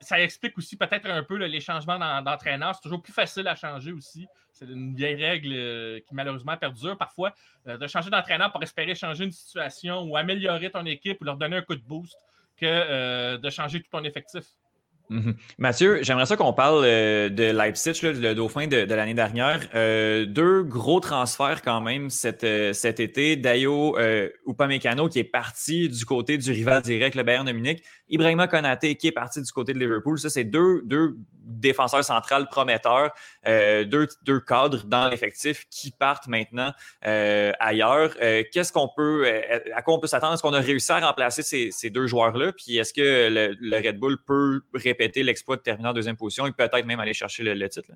[0.01, 2.75] ça explique aussi peut-être un peu les changements d'entraîneur.
[2.75, 4.27] C'est toujours plus facile à changer aussi.
[4.53, 7.33] C'est une vieille règle euh, qui malheureusement perdure parfois.
[7.67, 11.37] Euh, de changer d'entraîneur pour espérer changer une situation ou améliorer ton équipe ou leur
[11.37, 12.17] donner un coup de boost
[12.57, 14.43] que euh, de changer tout ton effectif.
[15.09, 15.35] Mhm.
[15.57, 19.61] Mathieu, j'aimerais ça qu'on parle de Leipzig, le dauphin de, l'année dernière.
[20.27, 22.45] Deux gros transferts quand même cet,
[22.75, 23.35] cet été.
[23.35, 23.97] Dayo
[24.45, 27.83] Upamecano qui est parti du côté du rival direct, le Bayern de Munich.
[28.09, 30.19] Ibrahima Konaté qui est parti du côté de Liverpool.
[30.19, 30.83] Ça, c'est deux,
[31.43, 33.11] défenseurs centrales prometteurs,
[33.45, 38.15] deux, deux cadres dans l'effectif qui partent maintenant ailleurs.
[38.51, 39.25] Qu'est-ce qu'on peut,
[39.75, 40.33] à quoi on peut s'attendre?
[40.33, 41.41] Est-ce qu'on a réussi à remplacer
[41.71, 42.51] ces, deux joueurs-là?
[42.53, 46.45] Puis est-ce que le, le Red Bull peut répéter l'exploit de terminer en deuxième position
[46.47, 47.91] et peut-être même aller chercher le, titre.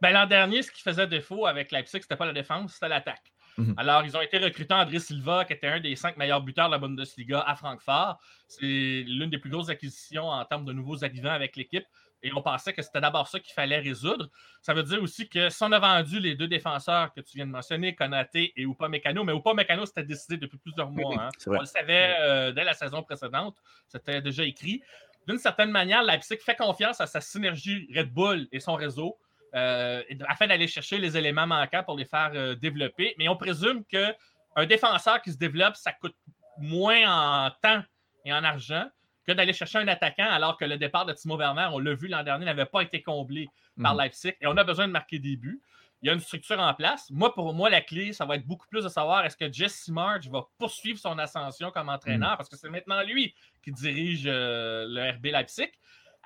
[0.00, 3.32] Ben, L'an dernier, ce qui faisait défaut avec Leipzig, c'était pas la défense, c'était l'attaque.
[3.56, 3.74] Mhm.
[3.76, 6.72] Alors, ils ont été recrutés André Silva, qui était un des cinq meilleurs buteurs de
[6.72, 8.18] la Bundesliga à Francfort.
[8.48, 11.84] C'est l'une des plus grosses acquisitions en termes de nouveaux arrivants avec l'équipe.
[12.22, 14.30] Et on pensait que c'était d'abord ça qu'il fallait résoudre.
[14.62, 17.46] Ça veut dire aussi que si on a vendu les deux défenseurs que tu viens
[17.46, 21.14] de mentionner, Konaté et Upa Mécano, mais Upa Mécano, c'était décidé depuis plusieurs mois.
[21.20, 21.28] Hein.
[21.46, 23.58] On le savait euh, dès la saison précédente.
[23.88, 24.82] C'était déjà écrit
[25.26, 29.18] d'une certaine manière, Leipzig fait confiance à sa synergie Red Bull et son réseau
[29.54, 33.14] euh, afin d'aller chercher les éléments manquants pour les faire euh, développer.
[33.18, 36.16] Mais on présume qu'un défenseur qui se développe, ça coûte
[36.58, 37.82] moins en temps
[38.24, 38.86] et en argent
[39.26, 42.08] que d'aller chercher un attaquant alors que le départ de Timo Werner, on l'a vu
[42.08, 43.48] l'an dernier, n'avait pas été comblé
[43.82, 44.00] par mhm.
[44.00, 45.62] Leipzig et on a besoin de marquer des buts
[46.04, 47.10] il y a une structure en place.
[47.10, 49.88] Moi, pour moi, la clé, ça va être beaucoup plus de savoir est-ce que Jesse
[49.88, 52.36] March va poursuivre son ascension comme entraîneur, mm.
[52.36, 55.70] parce que c'est maintenant lui qui dirige euh, le RB Leipzig.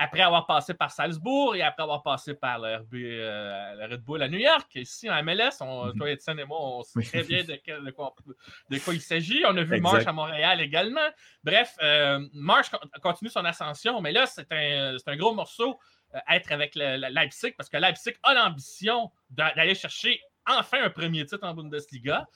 [0.00, 4.22] Après avoir passé par Salzbourg et après avoir passé par le RB euh, Red Bull
[4.22, 5.98] à New York, ici en MLS, on, mm-hmm.
[5.98, 8.14] toi, Étienne et moi, on sait très bien de, quoi,
[8.94, 9.42] il s'agit.
[9.44, 11.08] On a vu March à Montréal également.
[11.42, 12.70] Bref, euh, March
[13.02, 15.80] continue son ascension, mais là, c'est un, un, gros morceau
[16.14, 21.26] euh, être avec le, Leipzig parce que Leipzig a l'ambition d'aller chercher enfin un premier
[21.26, 22.26] titre en Bundesliga.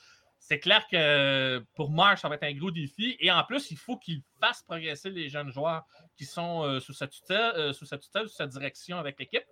[0.43, 3.16] C'est clair que pour March, ça va être un gros défi.
[3.20, 5.86] Et en plus, il faut qu'il fasse progresser les jeunes joueurs
[6.16, 9.45] qui sont euh, sous, sa tutelle, euh, sous sa tutelle, sous sa direction avec l'équipe.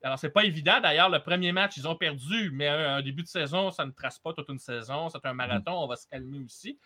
[0.00, 0.78] Alors, c'est pas évident.
[0.80, 4.20] D'ailleurs, le premier match, ils ont perdu, mais un, début de saison, ça ne trace
[4.20, 5.08] pas toute une saison.
[5.08, 6.78] C'est un marathon, on va se calmer aussi.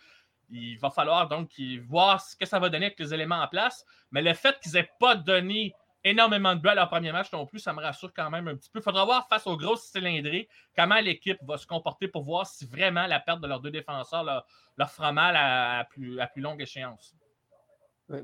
[0.48, 1.50] Il va falloir donc
[1.86, 3.84] voir ce que ça va donner avec les éléments en place.
[4.12, 5.74] Mais le fait qu'ils n'aient pas donné
[6.04, 8.56] énormément de buts à leur premier match non plus, ça me rassure quand même un
[8.56, 8.80] petit peu.
[8.80, 12.66] Il faudra voir face aux grosses cylindrées comment l'équipe va se comporter pour voir si
[12.66, 16.60] vraiment la perte de leurs deux défenseurs leur, fera mal à, plus, à, plus, longue
[16.60, 17.14] échéance.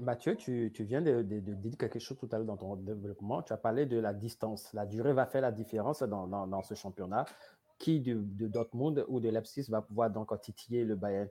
[0.01, 3.43] Mathieu, tu, viens de, dire quelque chose tout à l'heure dans ton développement.
[3.43, 4.73] Tu as parlé de la distance.
[4.75, 7.25] La durée va faire la différence dans, ce championnat.
[7.79, 11.29] Qui de, Dortmund ou de Leipzig va pouvoir donc titiller le Bayern?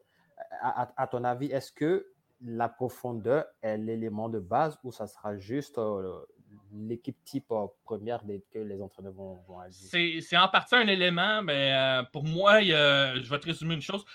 [0.61, 2.07] À, ton avis, est-ce que
[2.41, 6.25] la profondeur est l'élément de base ou ça sera juste euh,
[6.74, 7.51] l'équipe type
[7.84, 10.22] première que les entraîneurs vont, agir?
[10.22, 14.05] C'est en partie un élément, mais euh, pour moi, je vais te résumer une chose.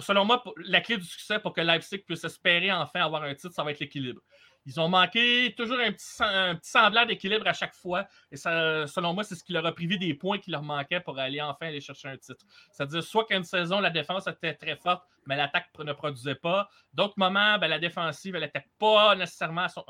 [0.00, 3.54] Selon moi, la clé du succès pour que Leipzig puisse espérer enfin avoir un titre,
[3.54, 4.20] ça va être l'équilibre.
[4.66, 6.04] Ils ont manqué toujours un petit,
[6.62, 8.06] semblant d'équilibre à chaque fois.
[8.30, 11.18] Et selon moi, c'est ce qui leur a privé des points qui leur manquaient pour
[11.18, 12.44] aller enfin aller chercher un titre.
[12.72, 16.68] C'est-à-dire, soit qu'une saison, la défense était très forte, mais l'attaque ne produisait pas.
[16.92, 19.84] D'autres moments, ben, la défensive, elle n'était pas nécessairement à son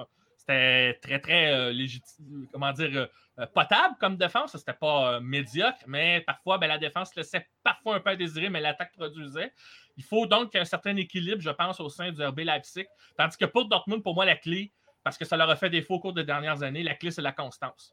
[0.48, 3.06] c'était très, très euh, légitime, comment dire, euh,
[3.40, 4.56] euh, potable comme défense.
[4.56, 8.60] C'était pas médiocre, mais parfois, ben, la défense laissait parfois un peu à désirer, mais
[8.60, 9.52] l'attaque produisait.
[9.96, 12.86] Il faut donc un certain équilibre, je pense, au sein du RB Leipzig.
[13.16, 14.72] Tandis que pour Dortmund, pour moi, la clé,
[15.04, 17.22] parce que ça leur a fait défaut au cours des dernières années, la clé, c'est
[17.22, 17.92] la constance.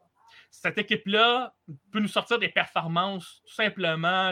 [0.49, 1.53] Cette équipe-là
[1.91, 4.31] peut nous sortir des performances tout simplement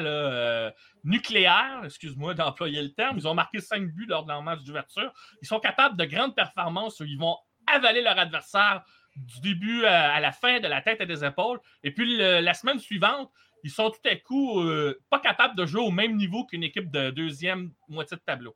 [1.04, 3.18] nucléaires, excuse-moi d'employer le terme.
[3.18, 5.12] Ils ont marqué cinq buts lors de leur match d'ouverture.
[5.42, 7.38] Ils sont capables de grandes performances où ils vont
[7.68, 8.84] avaler leur adversaire
[9.16, 11.60] du début à, la fin, de la tête et des épaules.
[11.84, 13.32] Et puis la semaine suivante,
[13.64, 16.92] ils sont tout à coup euh, pas capables de jouer au même niveau qu'une équipe
[16.92, 18.56] de deuxième moitié de tableau.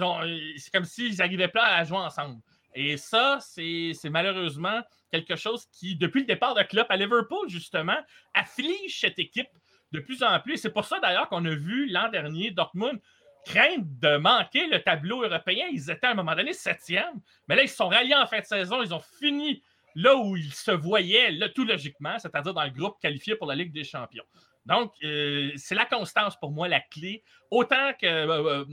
[0.00, 0.20] Ont,
[0.56, 2.40] c'est comme s'ils n'arrivaient pas à jouer ensemble.
[2.74, 4.80] Et ça, c'est, malheureusement
[5.10, 7.96] quelque chose qui, depuis le départ de Klopp à Liverpool, justement,
[8.32, 9.48] afflige cette équipe
[9.92, 10.56] de plus en plus.
[10.56, 13.00] c'est pour ça d'ailleurs qu'on a vu l'an dernier Dortmund
[13.44, 15.66] crainte de manquer le tableau européen.
[15.72, 18.40] Ils étaient à un moment donné septième, mais là, ils se sont ralliés en fin
[18.40, 18.82] de saison.
[18.82, 19.62] Ils ont fini
[19.94, 23.54] là où il se voyait, là, tout logiquement, c'est-à-dire dans le groupe qualifié pour la
[23.54, 24.24] Ligue des champions.
[24.66, 27.24] Donc, euh, c'est la constance pour moi la clé.
[27.50, 28.64] Autant que, euh,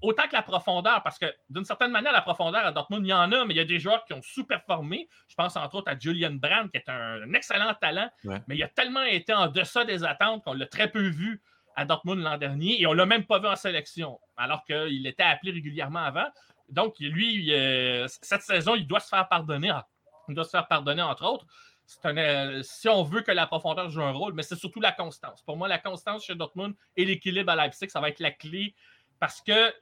[0.00, 3.12] autant que la profondeur, parce que d'une certaine manière, la profondeur à Dortmund, il y
[3.12, 5.08] en a, mais il y a des joueurs qui ont sous-performé.
[5.28, 8.68] Je pense entre autres à Julian Brand, qui est un, excellent talent, mais il a
[8.68, 11.42] tellement été en deçà des attentes qu'on l'a très peu vu
[11.76, 15.06] à Dortmund l'an dernier et on ne l'a même pas vu en sélection, alors qu'il
[15.06, 16.26] était appelé régulièrement avant.
[16.68, 19.72] Donc, lui, euh, cette saison, il doit se faire pardonner.
[20.28, 21.46] Il doit se faire pardonner, entre autres.
[22.04, 25.42] Euh, si on veut que la profondeur joue un rôle, mais c'est surtout la constance.
[25.42, 28.74] Pour moi, la constance chez Dortmund et l'équilibre à Leipzig, ça va être la clé
[29.20, 29.72] parce que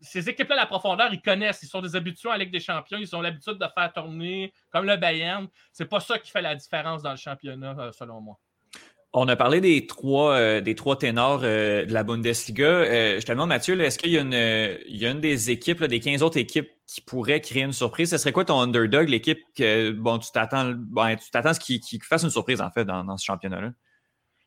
[0.00, 1.62] ces équipes-là, la profondeur, ils connaissent.
[1.62, 2.98] Ils sont des habitués à des Champions.
[2.98, 5.48] Ils ont l'habitude de faire tourner comme le Bayern.
[5.72, 8.38] C'est pas ça qui fait la différence dans le championnat, euh, selon moi.
[9.16, 12.84] On a parlé des trois, euh, des trois ténors euh, de la Bundesliga.
[13.18, 16.68] je te demande, Mathieu, est-ce qu'il y, a une des équipes, des 15 autres équipes
[16.86, 18.10] qui pourraient créer une surprise?
[18.10, 21.60] Ce serait quoi ton underdog, l'équipe que bon, tu t'attends ben, tu t'attends à ce
[21.60, 23.70] qu'il fasse une surprise en fait dans ce championnat-là?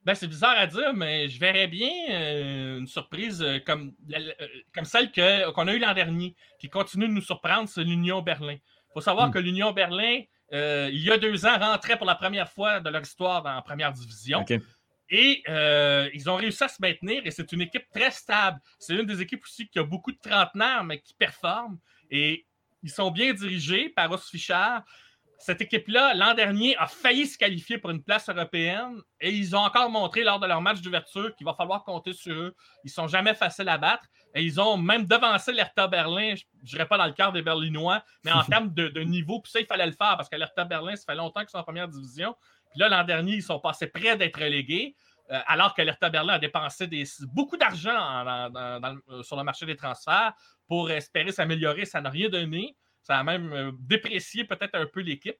[0.07, 4.31] Ben, c'est bizarre à dire, mais je verrais bien euh, une surprise euh, comme, euh,
[4.73, 8.53] comme celle qu'on a eue l'an dernier, qui continue de nous surprendre, c'est l'Union Berlin.
[8.53, 9.31] Il faut savoir hmm.
[9.33, 13.01] que l'Union Berlin, il y a deux ans, rentrait pour la première fois de leur
[13.01, 14.45] histoire la première division.
[15.09, 15.43] Et
[16.13, 18.59] ils ont réussi à se maintenir et c'est une équipe très stable.
[18.79, 21.79] C'est une des équipes aussi qui a beaucoup de trentenaires, mais qui performe.
[22.09, 22.45] Et
[22.83, 24.77] ils sont bien dirigés par Os Fischer
[25.37, 29.59] cette équipe-là, l'an dernier, a failli se qualifier pour une place européenne et ils ont
[29.59, 32.55] encore montré lors de leur match d'ouverture qu'il va falloir compter sur eux.
[32.83, 36.43] Ils ne sont jamais faciles à battre et ils ont même devancé l'Hertha Berlin, je
[36.61, 39.59] ne dirais pas dans le quart des Berlinois, mais en termes de, niveau, puis ça,
[39.59, 41.87] il fallait le faire parce que l'Hertha Berlin, ça fait longtemps qu'ils sont en première
[41.87, 42.35] division.
[42.71, 44.95] Puis là, l'an dernier, ils sont passés près d'être relégués.
[45.29, 46.87] Euh, alors que l'Hertha Berlin a dépensé
[47.33, 48.23] beaucoup d'argent
[49.23, 50.33] sur le marché des transferts
[50.67, 52.77] pour espérer s'améliorer, ça n'a rien donné.
[53.07, 55.37] Ça a même euh, déprécié peut-être un peu l'équipe.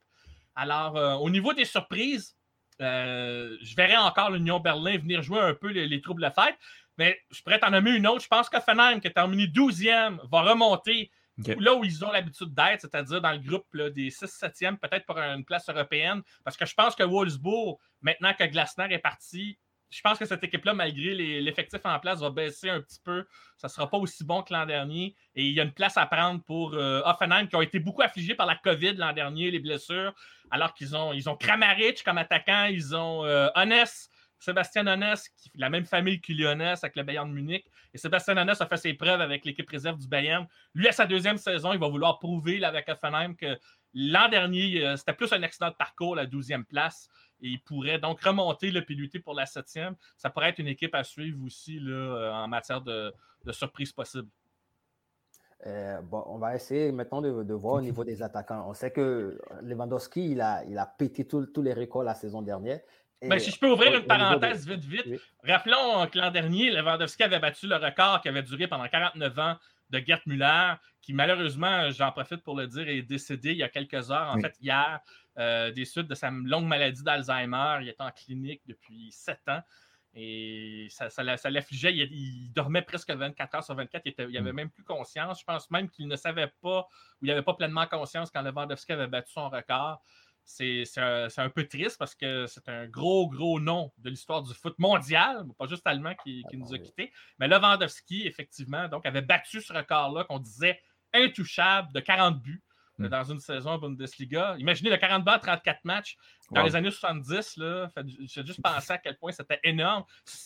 [0.55, 2.34] Alors, euh, au niveau des surprises,
[2.82, 6.55] euh, je verrais encore l'Union Berlin venir jouer un peu les, troubles de fête.
[6.97, 8.24] Mais je pourrais t'en nommer une autre.
[8.24, 11.11] Je pense que Fenheim, qui est terminé 12e, va remonter
[11.59, 15.43] là où ils ont l'habitude d'être, c'est-à-dire dans le groupe des 6-7e, peut-être pour une
[15.43, 16.22] place européenne.
[16.45, 19.59] Parce que je pense que Wolfsburg, maintenant que Glasner est parti,
[19.90, 23.26] je pense que cette équipe-là, malgré l'effectif en place, va baisser un petit peu.
[23.58, 25.16] Ça ne sera pas aussi bon que l'an dernier.
[25.36, 28.02] Et il y a une place à prendre pour euh, Offenheim, qui ont été beaucoup
[28.02, 30.14] affligés par la COVID l'an dernier, les blessures,
[30.52, 33.50] alors qu'ils ont, ils ont Kramaric comme attaquant, ils ont euh,
[34.40, 37.66] Sébastien Honest, la même famille que Lyonnais avec le Bayern de Munich.
[37.94, 40.46] Et Sébastien Honest a fait ses preuves avec l'équipe réserve du Bayern.
[40.76, 43.58] Lui, à sa deuxième saison, il va vouloir prouver avec Offenheim que
[43.94, 47.10] l'an dernier, euh, c'était plus un accident de parcours, la douzième place.
[47.42, 49.96] Et il pourrait donc remonter le piloté pour la septième.
[50.18, 53.14] Ça pourrait être une équipe à suivre aussi là, euh, en matière de,
[53.52, 54.28] surprise possible.
[55.66, 58.66] Euh, bon, on va essayer maintenant de, voir au niveau des attaquants.
[58.68, 62.80] On sait que Lewandowski, il a, il a pété tous les records la saison dernière.
[63.22, 65.22] Ben, si je peux ouvrir une parenthèse vite, vite.
[65.44, 69.56] Rappelons que l'an dernier, Lewandowski avait battu le record qui avait duré pendant 49 ans
[69.90, 73.70] de Gert Müller, qui malheureusement, j'en profite pour le dire, est décédé il y a
[73.70, 75.00] quelques heures, en fait hier,
[75.38, 77.80] euh, des suites de sa longue maladie d'Alzheimer.
[77.82, 79.62] Il était en clinique depuis sept ans.
[80.20, 81.96] Et ça, ça, l'affligeait.
[81.96, 84.02] Il, dormait presque 24 heures sur 24.
[84.06, 84.56] Il, n'avait avait mm.
[84.56, 85.40] même plus conscience.
[85.40, 86.88] Je pense même qu'il ne savait pas,
[87.22, 90.02] ou il n'avait pas pleinement conscience quand Lewandowski avait battu son record.
[90.50, 94.80] C'est un, peu triste parce que c'est un gros, gros nom de l'histoire du foot
[94.80, 97.12] mondial, pas juste allemand qui, qui nous a quittés.
[97.38, 100.80] Mais Lewandowski, effectivement, donc, avait battu ce record-là qu'on disait
[101.14, 102.64] intouchable de 40 buts.
[102.98, 103.08] Mm.
[103.10, 104.56] dans une saison Bundesliga.
[104.58, 106.18] Imaginez le 40 balles, 34 matchs.
[106.52, 107.89] Dans les années 70, là,
[108.22, 110.04] j'ai juste pensé à quel point c'était énorme.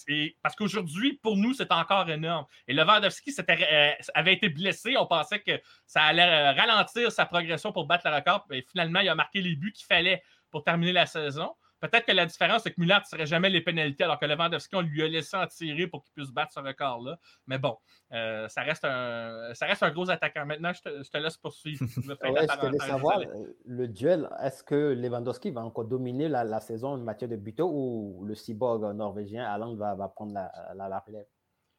[0.08, 2.46] Et, parce qu'aujourd'hui, pour nous, c'est encore énorme.
[2.68, 4.98] Et Lewandowski euh, avait été blessé.
[4.98, 8.46] On pensait que ça allait euh, ralentir sa progression pour battre le record.
[8.52, 11.56] Et finalement, il a marqué les buts qu'il fallait pour terminer la saison.
[11.82, 14.76] Peut-être que la différence, c'est que Muller ne serait jamais les pénalités, alors que Lewandowski,
[14.76, 17.18] on lui a laissé en tirer pour qu'il puisse battre ce record-là.
[17.48, 17.76] Mais bon,
[18.14, 20.46] euh, ça, reste un, ça reste un gros attaquant.
[20.46, 21.84] Maintenant, je te, laisse poursuivre.
[21.88, 26.90] Je, te laisse savoir, euh, le duel, est-ce que Lewandowski va encore dominer la, saison
[26.90, 31.26] en matière de buto ou le cyborg norvégien, Alain, va, va prendre la, la relève?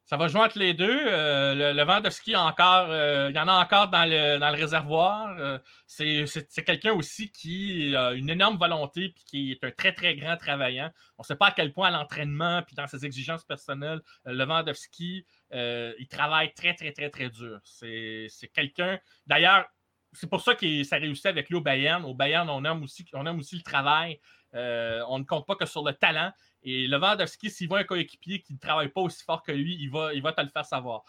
[0.05, 1.07] Ça va jouer entre les deux.
[1.07, 5.37] Euh, le, le encore, euh, il y en a encore dans le, dans le réservoir.
[5.39, 10.17] Euh, c'est quelqu'un aussi qui a une énorme volonté et qui est un très, très
[10.17, 10.91] grand travaillant.
[11.19, 14.45] On ne sait pas à quel point à l'entraînement puis dans ses exigences personnelles, le
[14.45, 17.61] Vandowski, il travaille très, très, très, très dur.
[17.65, 18.99] C'est quelqu'un.
[19.27, 19.67] D'ailleurs,
[20.13, 22.05] c'est pour ça que ça réussit avec lui au Bayern.
[22.05, 24.21] Au Bayern, on aime aussi, on aime aussi le travail.
[24.53, 26.33] on ne compte pas que sur le talent.
[26.63, 29.91] Et Lewandowski, s'il voit un coéquipier qui ne travaille pas aussi fort que lui, il
[29.91, 31.03] va, il va te le faire savoir.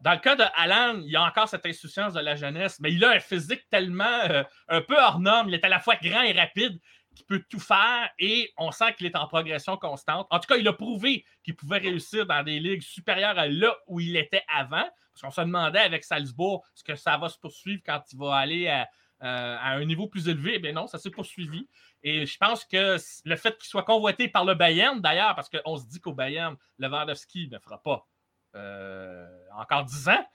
[0.00, 3.04] dans le cas de Alan, il a encore cette insouciance de la jeunesse, mais il
[3.04, 5.48] a un physique tellement euh, un peu hors norme.
[5.48, 6.78] Il est à la fois grand et rapide
[7.14, 10.26] qu'il peut tout faire et on sent qu'il est en progression constante.
[10.30, 13.74] En tout cas, il a prouvé qu'il pouvait réussir dans des ligues supérieures à là
[13.86, 14.84] où il était avant.
[15.12, 18.34] Parce qu'on se demandait avec Salzbourg ce que ça va se poursuivre quand il va
[18.34, 18.88] aller à,
[19.22, 20.60] euh, un niveau plus élevé?
[20.62, 21.68] Eh non, ça s'est poursuivi.
[22.04, 25.76] Et je pense que le fait qu'il soit convoité par le Bayern, d'ailleurs, parce qu'on
[25.78, 28.06] se dit qu'au Bayern, Lewandowski ne fera pas
[28.54, 29.26] euh,
[29.58, 30.26] encore 10 ans.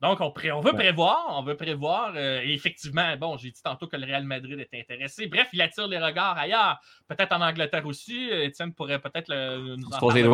[0.00, 2.12] Donc, on, on veut prévoir, on veut prévoir.
[2.16, 5.28] Euh, et effectivement, bon, j'ai dit tantôt que le Real Madrid est intéressé.
[5.28, 6.80] Bref, il attire les regards ailleurs.
[7.06, 8.28] Peut-être en Angleterre aussi.
[8.30, 9.32] Étienne pourrait peut-être
[9.76, 10.24] nous en parler.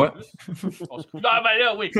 [1.23, 1.91] ah, ben là, oui.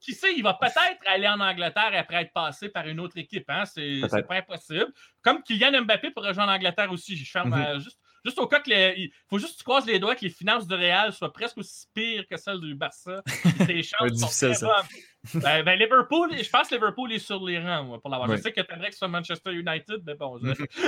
[0.00, 3.48] Qui sait, il va peut-être aller en Angleterre après être passé par une autre équipe.
[3.48, 3.64] Hein?
[3.66, 4.92] C'est pas impossible.
[5.22, 7.16] Comme Kylian Mbappé pourrait rejoindre l'Angleterre aussi.
[7.16, 7.76] Je ferme mm-hmm.
[7.76, 10.24] euh, juste Juste au cas que il faut juste que tu croises les doigts que
[10.24, 13.22] les finances de Real soient presque aussi pires que celles du Barça.
[13.66, 14.66] Tes chances sont très
[15.34, 18.30] ben, ben, Liverpool, je pense que Liverpool est sur les rangs pour l'avoir.
[18.30, 20.38] Je sais que tu aimerais que ce soit Manchester United, mais bon.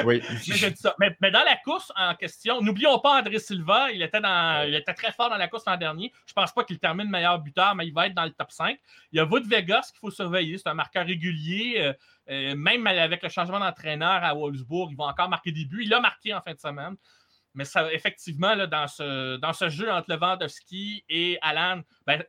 [0.05, 0.23] oui.
[0.49, 0.95] mais, ça.
[0.99, 4.95] Mais, dans la course en question, n'oublions pas André Silva, il était, dans, il était
[4.95, 6.13] très fort dans la course l'an dernier.
[6.27, 8.79] Je pense pas qu'il termine meilleur buteur, mais il va être dans le top 5.
[9.13, 11.75] Il y a Wood Vegas qu'il faut surveiller, c'est un marqueur régulier.
[11.79, 11.93] Euh,
[12.31, 15.83] euh, même avec le changement d'entraîneur à Wolfsburg, il va encore marquer des buts.
[15.85, 16.97] Il a marqué en fin de semaine.
[17.55, 22.23] Mais ça, effectivement, là, dans, ce, dans ce jeu entre Lewandowski et Alan, ben,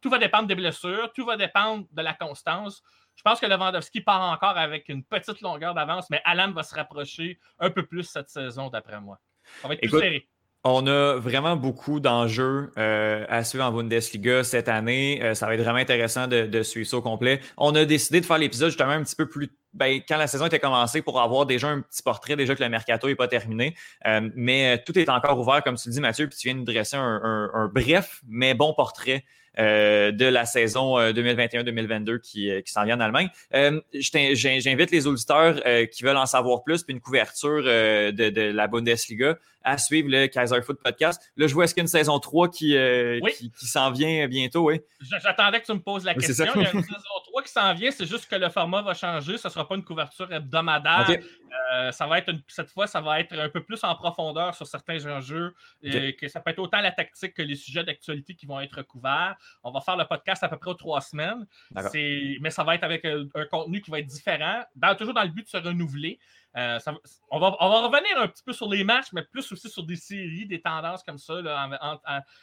[0.00, 2.82] tout va dépendre des blessures, tout va dépendre de la constance.
[3.14, 6.74] Je pense que Lewandowski part encore avec une petite longueur d'avance, mais Alan va se
[6.74, 9.20] rapprocher un peu plus cette saison, d'après moi.
[9.62, 10.28] Ça va être plus serré.
[10.66, 15.20] On a vraiment beaucoup d'enjeux euh, à suivre en Bundesliga cette année.
[15.22, 17.40] Euh, ça va être vraiment intéressant de, de, suivre ça au complet.
[17.58, 20.46] On a décidé de faire l'épisode justement un petit peu plus ben, quand la saison
[20.46, 23.74] était commencée pour avoir déjà un petit portrait, déjà que le mercato n'est pas terminé.
[24.06, 26.96] Euh, mais tout est encore ouvert, comme tu dis, Mathieu, puis tu viens de dresser
[26.96, 29.24] un bref mais bon portrait
[29.56, 33.28] euh, de la saison 2021-2022 euh, qui, euh, qui s'en vient en Allemagne.
[33.92, 35.60] J'invite les auditeurs
[35.92, 40.60] qui veulent en savoir plus, puis une couverture de, la Bundesliga à suivre le Kaiser
[40.62, 41.20] Foot Podcast.
[41.36, 42.76] Là, je vois est-ce qu'il y a une saison 3 qui,
[43.36, 44.80] qui, qui s'en vient bientôt, oui?
[45.00, 46.46] J'attendais que tu me poses la question.
[46.54, 48.94] Il y a une saison 3 qui s'en vient, c'est juste que le format va
[48.94, 49.38] changer.
[49.38, 51.08] Ce ne sera pas une couverture hebdomadaire.
[51.90, 55.04] ça va être cette fois, ça va être un peu plus en profondeur sur certains
[55.06, 55.54] enjeux.
[55.82, 58.82] Et que ça peut être autant la tactique que les sujets d'actualité qui vont être
[58.82, 59.36] couverts.
[59.62, 61.46] On va faire le podcast à peu près aux trois semaines.
[62.40, 64.62] Mais ça va être avec un, contenu qui va être différent,
[64.98, 66.18] toujours dans le but de se renouveler.
[66.56, 66.78] Euh,
[67.30, 70.46] on, va, revenir un petit peu sur les matchs, mais plus aussi sur des séries,
[70.46, 71.34] des tendances comme ça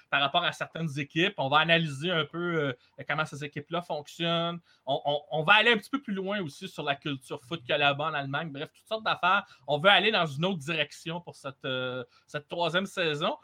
[0.09, 1.35] par rapport à certaines équipes.
[1.37, 2.73] On va analyser un peu euh,
[3.07, 4.59] comment ces équipes-là fonctionnent.
[4.85, 7.73] On, va aller un petit peu plus loin aussi sur la culture foot qu'il y
[7.73, 8.49] a là-bas en Allemagne.
[8.51, 9.45] Bref, toutes sortes d'affaires.
[9.65, 13.37] On veut aller dans une autre direction pour cette, euh, cette troisième saison.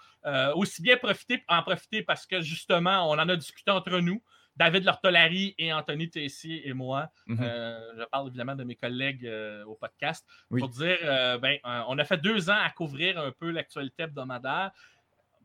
[0.56, 4.22] aussi bien profiter, en profiter parce que justement, on en a discuté entre nous.
[4.58, 7.10] David Lortolari et Anthony Tessier et moi.
[7.28, 7.40] Mhm.
[7.42, 11.98] Euh, je parle évidemment de mes collègues euh, au podcast pour dire euh, ben, on
[11.98, 14.72] a fait deux ans à couvrir un peu l'actualité hebdomadaire.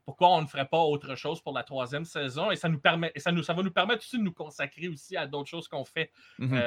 [0.04, 2.50] Pourquoi on ne ferait pas autre chose pour la troisième saison?
[2.50, 4.88] Et ça nous permet, et ça, nous, ça va nous permettre aussi de nous consacrer
[4.88, 6.60] aussi à d'autres choses qu'on fait mhm.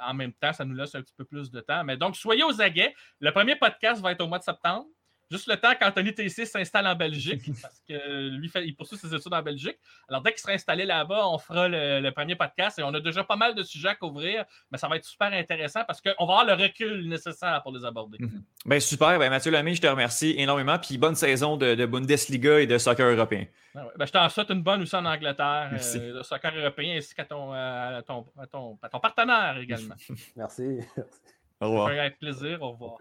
[0.00, 0.52] en même temps.
[0.52, 1.84] Ça nous laisse un petit peu plus de temps.
[1.84, 2.92] Mais donc, soyez aux aguets.
[3.20, 4.86] Le premier podcast va être au mois de septembre.
[5.34, 9.34] Juste le temps qu'Anthony Tessier s'installe en Belgique, parce que lui, il poursuit ses études
[9.34, 9.76] en Belgique.
[10.08, 13.24] Alors, dès qu'il sera installé là-bas, on fera le, premier podcast et on a déjà
[13.24, 16.34] pas mal de sujets à couvrir, mais ça va être super intéressant parce qu'on va
[16.34, 18.18] avoir le recul nécessaire pour les aborder.
[18.20, 18.44] Mhm.
[18.64, 19.18] Ben, super.
[19.18, 20.78] Ben, Mathieu Lamy, je te remercie énormément.
[20.78, 23.46] Puis bonne saison de, Bundesliga et de soccer européen.
[23.74, 27.12] Ah ben, je t'en souhaite une bonne aussi en Angleterre, euh, de soccer européen, ainsi
[27.12, 27.50] qu'à ton,
[28.06, 29.96] ton, ton, ton, partenaire également.
[30.36, 30.78] Merci.
[31.60, 31.88] Au revoir.
[31.88, 32.62] Avec plaisir.
[32.62, 32.98] Au revoir.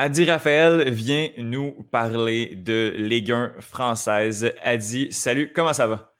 [0.00, 4.52] Adi Raphaël vient nous parler de Ligue 1 française.
[4.62, 6.14] Adi, salut, comment ça va?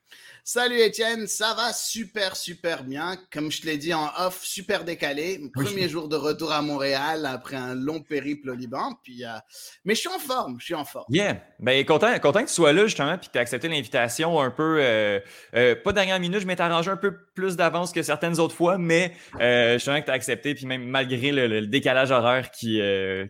[0.51, 3.19] Salut Étienne, ça va super super bien.
[3.31, 5.39] Comme je te l'ai dit en off, super décalé.
[5.53, 8.99] Premier jour de retour à Montréal après un long périple au Liban.
[9.03, 9.37] Puis, euh,
[9.85, 11.05] Mais je suis en forme, je suis en forme.
[11.11, 14.41] Yeah, ben, content, content que tu sois là justement puis que tu as accepté l'invitation
[14.41, 15.21] un peu, euh,
[15.55, 18.79] euh, pas dernière minute, je m'étais arrangé un peu plus d'avance que certaines autres fois,
[18.79, 20.55] mais je suis que tu as accepté.
[20.55, 22.81] Puis même malgré le, décalage horaire qui,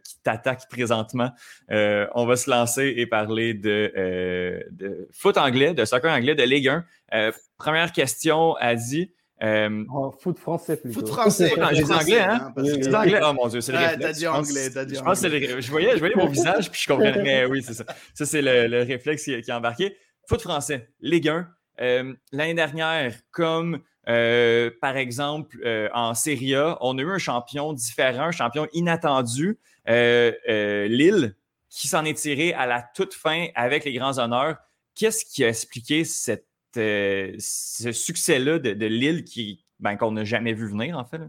[0.05, 1.33] qui t'attaque présentement,
[1.69, 6.69] on va se lancer et parler de, de foot anglais, de soccer anglais, de Ligue
[6.69, 6.85] 1.
[7.15, 9.13] Euh, première question, Adi.
[9.41, 11.01] Euh, oh, foot français plutôt.
[11.01, 11.53] Foot français.
[11.73, 12.53] J'ai dit anglais, hein?
[12.57, 13.21] J'ai anglais.
[13.23, 14.01] Oh mon Dieu, c'est le réflexe.
[14.01, 16.89] T'as dit anglais, t'as dit Je pense je voyais, je voyais mon visage, puis je
[16.89, 17.23] comprenais.
[17.23, 17.85] Mais oui, c'est ça.
[18.15, 19.97] Ça, c'est le, réflexe qui, qui, est embarqué.
[20.29, 21.49] Foot français, Ligue 1.
[21.81, 27.19] Euh, L'année dernière, comme euh, par exemple euh, en Serie A, on a eu un
[27.19, 29.59] champion différent, un champion inattendu.
[29.87, 31.35] Lille
[31.71, 34.57] qui s'en est tiré à la toute fin avec les grands honneurs.
[34.95, 36.48] Qu'est-ce qui a expliqué cette,
[36.79, 41.21] euh, ce succès-là de, Lille qui, ben, qu'on n'a jamais vu venir, en fait?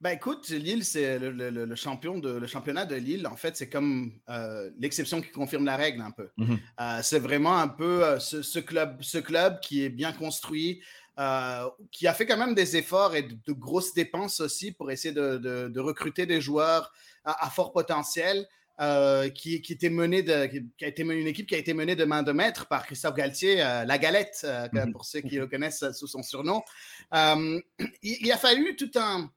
[0.00, 4.12] Ben écoute, Lille, c'est le, champion de, le championnat de Lille, en fait, c'est comme
[4.28, 6.28] euh, l'exception qui confirme la règle un peu.
[6.36, 6.58] Mhm.
[6.80, 10.82] Euh, c'est vraiment un peu ce, club, ce club qui est bien construit,
[11.90, 15.78] qui a fait quand même des efforts et de, grosses dépenses aussi pour essayer de,
[15.80, 16.92] recruter des joueurs
[17.24, 18.46] à fort potentiel.
[18.80, 22.04] Euh, qui, était menée de, qui a été une équipe qui a été menée de
[22.04, 24.90] main de maître par Christophe Galtier, euh, la Galette, euh, mhm.
[24.90, 26.60] pour ceux qui le connaissent sous son surnom.
[28.02, 29.30] Il, a fallu tout un,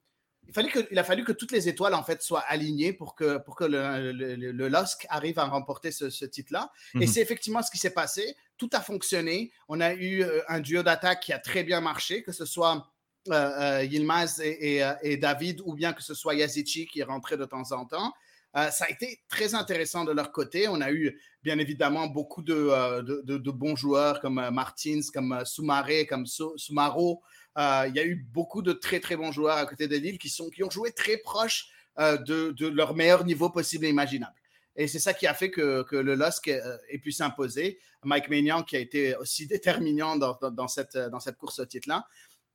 [0.48, 3.14] il, fallait que, il a fallu que toutes les étoiles en fait soient alignées pour
[3.14, 6.72] que, pour que le, le, LOSC arrive à remporter ce, titre-là.
[6.96, 7.08] Et mhm.
[7.08, 8.36] c'est effectivement ce qui s'est passé.
[8.58, 9.52] Tout a fonctionné.
[9.68, 12.92] On a eu un duo d'attaque qui a très bien marché, que ce soit
[13.28, 17.72] Yilmaz et, et, David, ou bien que ce soit Yazici qui est rentré de temps
[17.72, 18.14] en temps.
[18.58, 20.68] Euh, ça a été très intéressant de leur côté.
[20.68, 25.44] On a eu bien évidemment beaucoup de, euh, de, bons joueurs comme euh, Martins, comme
[25.46, 27.22] Soumaré, comme Soumaro.
[27.56, 30.36] il y a eu beaucoup de très très bons joueurs à côté de Lille qui,
[30.42, 34.36] ont joué très proche de, leur meilleur niveau possible et imaginable.
[34.76, 37.80] Et c'est ça qui a fait que, que le LOSC ait pu s'imposer.
[38.04, 42.08] Mike Maignan qui a été aussi déterminant dans, dans cette, dans cette course au titre-là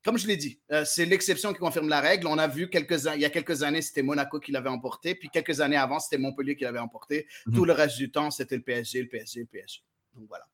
[0.05, 2.27] comme je l'ai dit, euh, c'est l'exception qui confirme la règle.
[2.27, 5.29] On a vu quelques, il y a quelques années, c'était Monaco qui l'avait emporté, puis
[5.29, 7.27] quelques années avant, c'était Montpellier qui l'avait emporté.
[7.47, 7.55] Mhm.
[7.55, 9.83] Tout le reste du temps, c'était le PSG, le PSG, le PSG.
[10.15, 10.45] Donc voilà.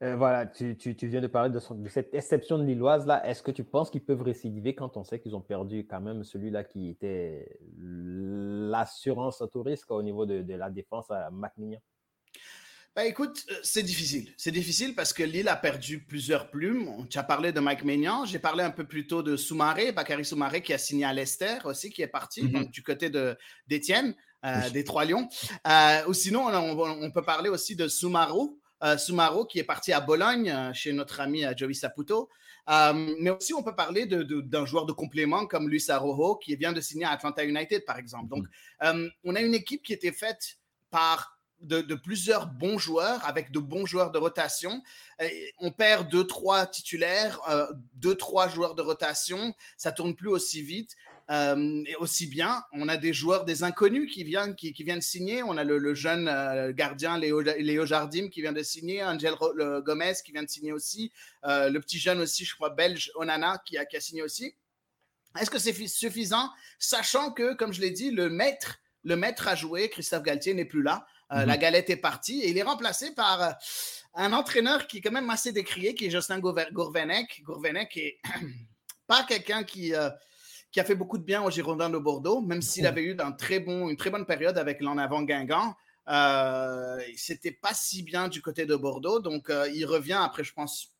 [0.00, 1.58] Euh, voilà, tu, viens de parler de,
[1.88, 3.26] cette exception de Lilloise là.
[3.28, 6.22] Est-ce que tu penses qu'ils peuvent récidiver quand on sait qu'ils ont perdu quand même
[6.22, 11.80] celui-là qui était l'assurance au risque au niveau de, la défense à McMillan
[12.98, 14.34] ben, écoute, euh, c'est difficile.
[14.36, 17.06] C'est difficile parce que Lille a perdu plusieurs plumes.
[17.08, 18.24] Tu as parlé de Mike Maignan.
[18.24, 21.58] J'ai parlé un peu plus tôt de Soumaré, Bakary Soumaré qui a signé à Leicester
[21.62, 22.70] aussi, qui est parti mm-hmm.
[22.72, 23.08] du côté
[23.68, 25.28] d'Étienne, euh, des Trois Lions.
[25.68, 28.58] Euh, ou sinon, on, peut parler aussi de Soumaro.
[28.96, 32.28] Soumaro qui est parti à Bologne chez notre ami Joey Saputo.
[32.66, 36.80] mais aussi, on peut parler d'un joueur de complément comme Luis Arrojo qui vient de
[36.80, 38.26] signer à Atlanta United, par exemple.
[38.26, 38.44] Donc,
[38.82, 39.10] mm-hmm.
[39.22, 40.58] on a une équipe qui était faite
[40.90, 44.82] par de, plusieurs bons joueurs avec de bons joueurs de rotation.
[45.58, 49.54] on perd deux, trois titulaires, euh, deux, trois joueurs de rotation.
[49.76, 50.96] Ça tourne plus aussi vite.
[51.30, 55.42] Euh, et aussi bien, on a des joueurs, des inconnus qui viennent, qui, signer.
[55.42, 59.34] On a le, jeune euh, gardien Léo, Léo, Jardim qui vient de signer, Angel
[59.84, 61.12] Gomez qui vient de signer aussi,
[61.44, 64.54] le petit jeune aussi, je crois, belge, Onana, qui a, qui a signé aussi.
[65.38, 69.54] Est-ce que c'est suffisant, sachant que, comme je l'ai dit, le maître, le maître à
[69.54, 71.06] jouer, Christophe Galtier, n'est plus là.
[71.32, 71.60] Euh, la mhm.
[71.60, 73.50] galette est partie et il est remplacé par euh,
[74.14, 77.42] un entraîneur qui est quand même assez décrié, qui est Justin Gourvenec.
[77.44, 78.18] Gourvenec est
[79.06, 80.08] pas quelqu'un qui, euh,
[80.72, 83.32] qui a fait beaucoup de bien aux Girondins de Bordeaux, même s'il avait eu un
[83.32, 85.76] très bon, une très bonne période avec l'en avant Guingamp.
[87.16, 90.94] C'était pas si bien du côté de Bordeaux, donc il revient après, je pense,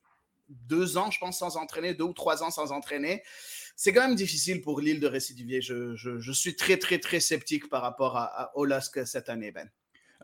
[0.51, 3.23] deux ans, je pense, sans entraîner, deux ou trois ans sans entraîner
[3.81, 5.63] c'est quand même difficile pour l'île de récidivier.
[5.63, 9.71] Je, je, suis très, très, très sceptique par rapport à, à Olask cette année, Ben.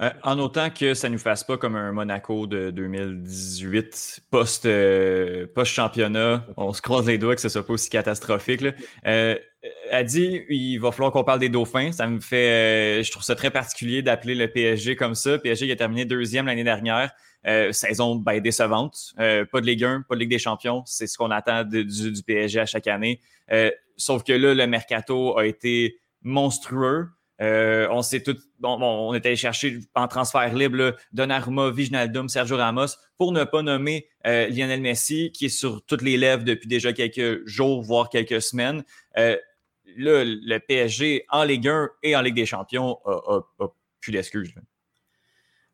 [0.01, 4.66] Euh, en autant que ça ne nous fasse pas comme un Monaco de 2018 post,
[4.66, 6.45] euh, post-championnat.
[6.57, 8.61] On se croise les doigts que ce soit pas aussi catastrophique.
[8.61, 8.72] Là.
[9.06, 9.36] Euh,
[10.02, 11.93] dit il va falloir qu'on parle des Dauphins.
[11.93, 13.05] Ça me fait.
[13.05, 15.39] je trouve ça très particulier d'appeler le PSG comme ça.
[15.39, 17.12] PSG qui a terminé deuxième l'année dernière.
[17.70, 19.14] saison ben, décevante.
[19.16, 20.82] pas de Ligue 1, pas de Ligue des Champions.
[20.86, 23.20] C'est ce qu'on attend du, du, PSG à chaque année.
[23.97, 27.06] sauf que là, le mercato a été monstrueux.
[27.40, 32.56] Euh, on sait tout, bon, on est allé chercher en transfert libre Donnarumma, Viginaldum, Sergio
[32.56, 36.69] Ramos, pour ne pas nommer euh, Lionel Messi, qui est sur toutes les lèvres depuis
[36.69, 38.85] déjà quelques jours, voire quelques semaines.
[39.19, 39.36] Euh,
[39.97, 43.40] là, le PSG en Ligue 1 et en Ligue des Champions a,
[44.01, 44.55] plus d'excuses.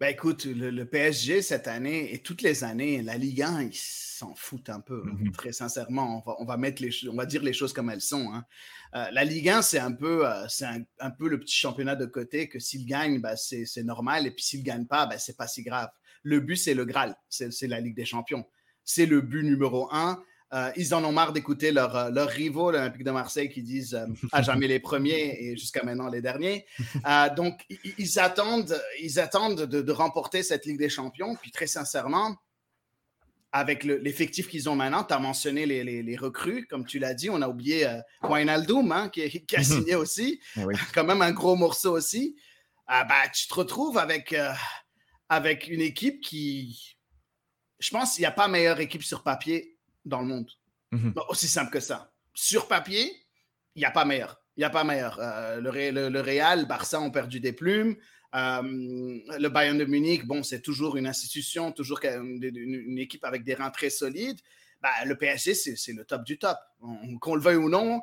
[0.00, 4.34] Ben écoute, le, PSG cette année et toutes les années, la Ligue 1, ils s'en
[4.34, 5.02] foutent un peu.
[5.04, 5.32] Mhm.
[5.32, 8.32] Très sincèrement, on va, mettre les, on va dire les choses comme elles sont.
[8.32, 8.46] Hein.
[8.94, 10.64] Euh, la Ligue 1, c'est un, peu, euh, c'est
[11.00, 14.26] un, peu le petit championnat de côté que s'il gagne, ben, c'est, normal.
[14.26, 15.90] Et puis s'il ne gagne pas, ben, c'est pas si grave.
[16.22, 17.14] Le but, c'est le Graal.
[17.28, 18.46] C'est, la Ligue des champions.
[18.82, 20.24] C'est le but numéro un.
[20.52, 23.94] Euh, ils en ont marre d'écouter leurs euh, leur rivaux, l'Olympique de Marseille, qui disent
[23.94, 26.66] euh, à jamais les premiers et jusqu'à maintenant les derniers.
[27.36, 27.64] donc,
[27.98, 31.36] ils, attendent, ils attendent de, remporter cette Ligue des Champions.
[31.36, 32.36] Puis, très sincèrement,
[33.52, 37.30] avec l'effectif qu'ils ont maintenant, tu as mentionné les, les, recrues, comme tu l'as dit,
[37.30, 37.88] on a oublié
[38.22, 40.62] Wijnaldum, hein, qui, qui, a signé aussi, eh
[40.94, 42.36] quand même un gros morceau aussi.
[42.88, 44.36] bah, tu te retrouves avec,
[45.28, 46.96] avec une équipe qui,
[47.80, 49.79] je pense, il n'y a pas meilleure équipe sur papier
[50.10, 50.50] dans le monde.
[50.92, 51.14] Mhm.
[51.28, 52.12] Aussi simple que ça.
[52.34, 53.10] Sur papier,
[53.74, 54.40] il n'y a pas meilleur.
[54.56, 55.18] Il n'y a pas meilleur.
[55.20, 57.96] Euh, le, le, Real, Barça ont perdu des plumes.
[58.34, 63.70] le Bayern de Munich, bon, c'est toujours une institution, toujours une, équipe avec des rangs
[63.70, 64.40] très solides.
[64.82, 66.58] Bah, le PSG, c'est le top du top.
[67.20, 68.00] Qu'on le veuille ou non,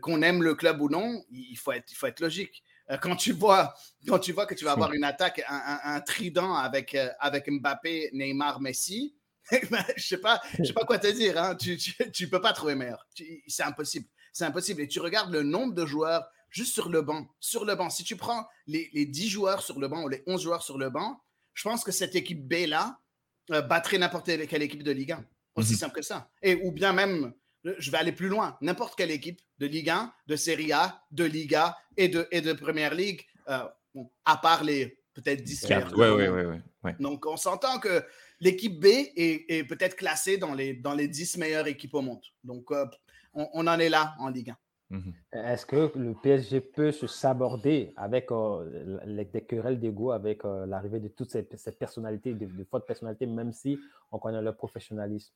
[0.00, 2.62] qu'on aime le club ou non, il faut être, il faut être logique.
[3.00, 3.74] quand, tu vois,
[4.06, 8.60] quand tu vois que tu vas avoir une attaque, un, trident avec, avec Mbappé, Neymar,
[8.60, 9.14] Messi,
[9.96, 11.36] je sais pas, je sais pas quoi te dire.
[11.36, 11.56] Hein.
[11.56, 13.06] Tu, tu, peux pas trouver meilleur.
[13.46, 14.06] C'est impossible.
[14.32, 14.82] C'est impossible.
[14.82, 17.26] Et tu regardes le nombre de joueurs juste sur le banc.
[17.40, 17.90] Sur le banc.
[17.90, 20.78] Si tu prends les, les 10 joueurs sur le banc ou les 11 joueurs sur
[20.78, 21.20] le banc,
[21.54, 22.98] je pense que cette équipe B-là
[23.50, 25.24] euh, battrait n'importe quelle équipe de Ligue 1.
[25.56, 25.78] Aussi mhm.
[25.78, 26.30] simple que ça.
[26.42, 27.32] Et, ou bien même,
[27.64, 31.24] je vais aller plus loin, n'importe quelle équipe de Ligue 1, de Serie A, de
[31.24, 33.64] Liga et de, et de Première Ligue, euh,
[34.24, 35.66] à part les peut-être 10
[35.96, 36.92] Oui, oui, oui.
[36.98, 38.02] Donc, on s'entend que
[38.42, 42.22] l'équipe B est, peut-être classée dans les, dans les 10 meilleures équipes au monde.
[42.42, 42.86] Donc, euh,
[43.32, 44.96] on, en est là en Ligue 1.
[44.96, 45.14] Mhm.
[45.32, 50.66] Est-ce que le PSG peut se saborder avec euh, les, des querelles d'ego avec euh,
[50.66, 53.78] l'arrivée de toutes ces, personnalités, de, de fortes personnalités, même si
[54.10, 55.32] on connaît leur professionnalisme?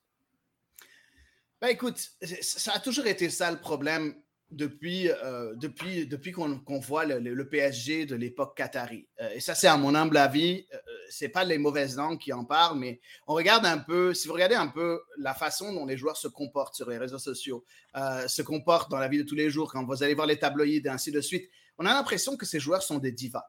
[1.59, 1.97] Ben écoute,
[2.41, 4.13] ça a toujours été ça le problème
[4.51, 5.53] depuis, euh,
[6.65, 9.07] qu'on voit le, PSG de l'époque Qatari.
[9.21, 10.65] Euh, et ça, c'est à mon humble avis.
[10.73, 10.77] Euh,
[11.09, 14.33] c'est pas les mauvaises langues qui en parlent, mais on regarde un peu, si vous
[14.33, 17.63] regardez un peu la façon dont les joueurs se comportent sur les réseaux sociaux,
[18.27, 20.81] se comportent dans la vie de tous les jours, quand vous allez voir les tabloïds
[20.83, 23.45] et ainsi de suite, on a l'impression que ces joueurs sont des divas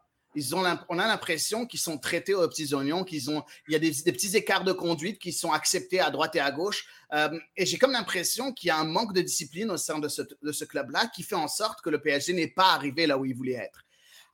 [0.53, 3.79] ont on a l'impression qu'ils sont traités aux petits oignons, qu'ils ont, il y a
[3.79, 6.87] des, petits écarts de conduite qui sont acceptés à droite et à gauche.
[7.13, 10.09] Euh, et j'ai comme l'impression qu'il y a un manque de discipline au sein de
[10.09, 13.35] ce, club-là qui fait en sorte que le PSG n'est pas arrivé là où il
[13.35, 13.85] voulait être.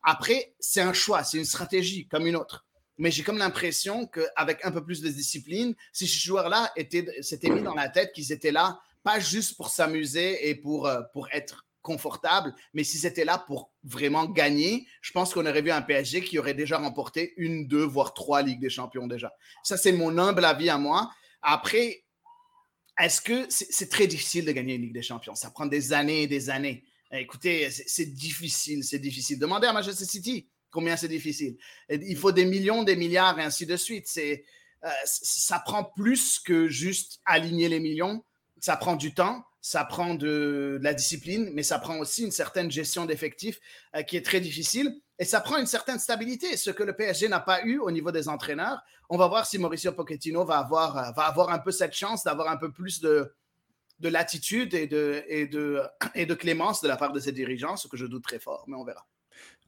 [0.03, 2.65] Après, c'est un choix, c'est une stratégie comme une autre.
[2.97, 6.71] Mais j'ai comme l'impression qu'avec un peu plus de discipline, ces joueurs-là
[7.21, 11.01] s'étaient mis dans la tête qu'ils étaient là, pas juste pour s'amuser et pour, euh,
[11.13, 15.69] pour être confortable, mais si c'était là pour vraiment gagner, je pense qu'on aurait vu
[15.69, 19.31] un PSG qui aurait déjà remporté une, deux, voire trois Ligues des Champions déjà.
[19.63, 21.11] Ça, c'est mon humble avis à moi.
[21.43, 22.03] Après,
[22.99, 25.35] est-ce que c'est très difficile de gagner une Ligue des Champions?
[25.35, 26.83] Ça prend des années et des années.
[27.11, 29.37] Écoutez, c'est difficile, c'est difficile.
[29.37, 31.55] Demandez à Manchester City combien c'est difficile.
[31.89, 34.07] Il faut des millions, des milliards et ainsi de suite.
[34.07, 34.43] C'est,
[34.83, 38.25] euh, ça prend plus que juste aligner les millions.
[38.59, 42.69] Ça prend du temps ça prend de, la discipline, mais ça prend aussi une certaine
[42.69, 43.59] gestion d'effectifs
[43.95, 45.01] euh, qui est très difficile.
[45.17, 48.11] Et ça prend une certaine stabilité, ce que le PSG n'a pas eu au niveau
[48.11, 48.83] des entraîneurs.
[49.09, 52.57] On va voir si Mauricio Pochettino va avoir, euh, un peu cette chance d'avoir un
[52.57, 53.33] peu plus de,
[54.01, 54.83] de latitude et
[56.13, 58.65] et de clémence de la part de ses dirigeants, ce que je doute très fort,
[58.67, 59.07] mais on verra.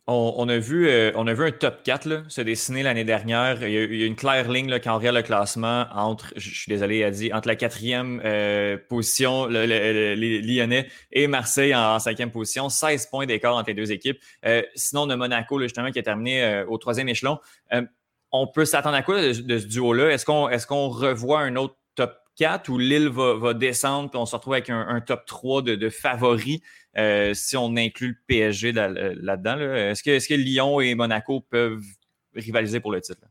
[0.10, 3.62] On, a vu, euh, on a vu un top 4 se dessiner l'année dernière.
[3.62, 6.70] Il y, a, une claire ligne là, quand on regarde le classement entre, je, suis
[6.70, 12.70] désolé, a dit, entre la quatrième euh, position, les Lyonnais, et Marseille en, cinquième position.
[12.70, 14.18] 16 points d'écart entre les deux équipes.
[14.46, 17.40] Euh, sinon, on a Monaco, justement, qui a terminé au troisième échelon.
[18.32, 20.12] on peut s'attendre à quoi de, ce duo-là?
[20.12, 24.26] Est-ce qu'on est qu'on revoit un autre top 4 où Lille va, descendre et on
[24.26, 26.62] se retrouve avec un, top 3 de, favoris
[26.98, 29.60] euh, si on inclut le PSG euh, là-dedans?
[29.60, 31.84] Est-ce que, est que, Lyon et Monaco peuvent
[32.34, 33.28] rivaliser pour le titre?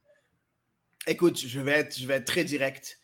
[1.06, 2.98] Écoute, je vais, être, je vais être très direct.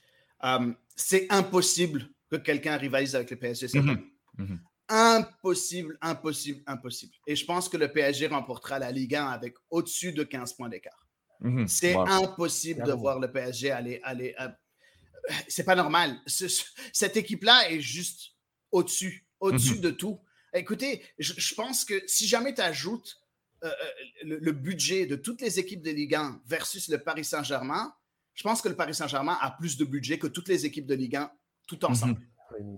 [0.45, 4.03] Euh, c'est impossible que quelqu'un rivalise avec le PSG cette mhm.
[4.39, 4.61] Mhm.
[4.89, 7.15] Impossible, impossible, impossible.
[7.27, 10.69] Et je pense que le PSG remportera la Ligue 1 avec au-dessus de 15 points
[10.69, 11.07] d'écart.
[11.41, 11.66] Mhm.
[11.69, 14.35] C'est impossible de voir le PSG aller, aller,
[15.49, 16.20] c'est pas normal.
[16.27, 18.32] cette équipe-là est juste
[18.70, 19.81] au-dessus, au-dessus mhm.
[19.81, 20.20] de tout.
[20.55, 23.19] Écoutez, je, pense que si jamais tu ajoutes
[23.65, 27.94] euh, euh, le, budget de toutes les équipes de Ligue 1 versus le Paris Saint-Germain,
[28.35, 30.94] je pense que le Paris Saint-Germain a plus de budget que toutes les équipes de
[30.94, 31.31] Ligue 1
[31.66, 32.20] tout ensemble.
[32.20, 32.28] Mhm.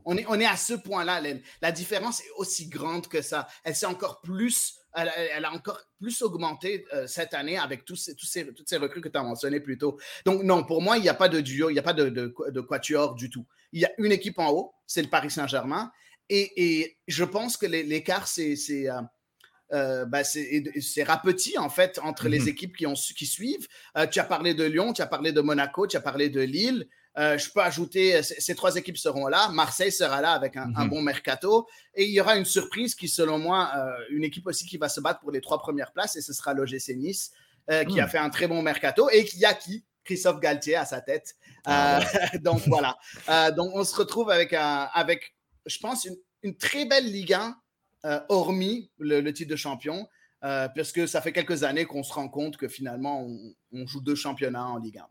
[0.05, 1.21] On est, on est à ce point-là.
[1.61, 3.49] La, différence est aussi grande que ça.
[3.65, 8.15] Elle s'est encore plus, elle, a encore plus augmenté euh, cette année avec tous ces,
[8.15, 9.99] tous ces, toutes ces recrues que tu as mentionnées plus tôt.
[10.25, 12.09] Donc, non, pour moi, il n'y a pas de duo, il n'y a pas de,
[12.09, 13.47] de, quatuor du tout.
[13.73, 15.91] Il y a une équipe en haut, c'est le Paris Saint-Germain.
[16.29, 18.57] Et, je pense que l'écart, c'est.
[18.71, 19.01] euh,
[19.73, 22.49] euh bah, c'est rapetit en fait entre les mhm.
[22.49, 23.67] équipes qui, ont, qui suivent.
[23.97, 26.41] Euh, tu as parlé de Lyon, tu as parlé de Monaco, tu as parlé de
[26.41, 26.89] Lille.
[27.17, 29.49] Euh, je peux ajouter, euh, ces trois équipes seront là.
[29.49, 30.89] Marseille sera là avec un, mhm.
[30.89, 31.69] bon mercato.
[31.95, 34.89] Et il y aura une surprise qui, selon moi, euh, une équipe aussi qui va
[34.89, 37.33] se battre pour les trois premières places, et ce sera l'OGC Nice,
[37.89, 38.09] qui a hmm.
[38.09, 41.35] fait un très bon mercato et qui a qui Christophe Galtier à sa tête.
[41.65, 42.01] Ah
[42.43, 42.99] donc voilà.
[43.53, 45.35] donc on se retrouve avec, un, avec
[45.65, 46.07] je pense,
[46.43, 47.57] une, très belle Ligue 1,
[48.29, 50.07] hormis le, titre de champion.
[50.43, 54.03] parce que ça fait quelques années qu'on se rend compte que finalement, on, on joue
[54.03, 55.07] deux championnats en Ligue 1.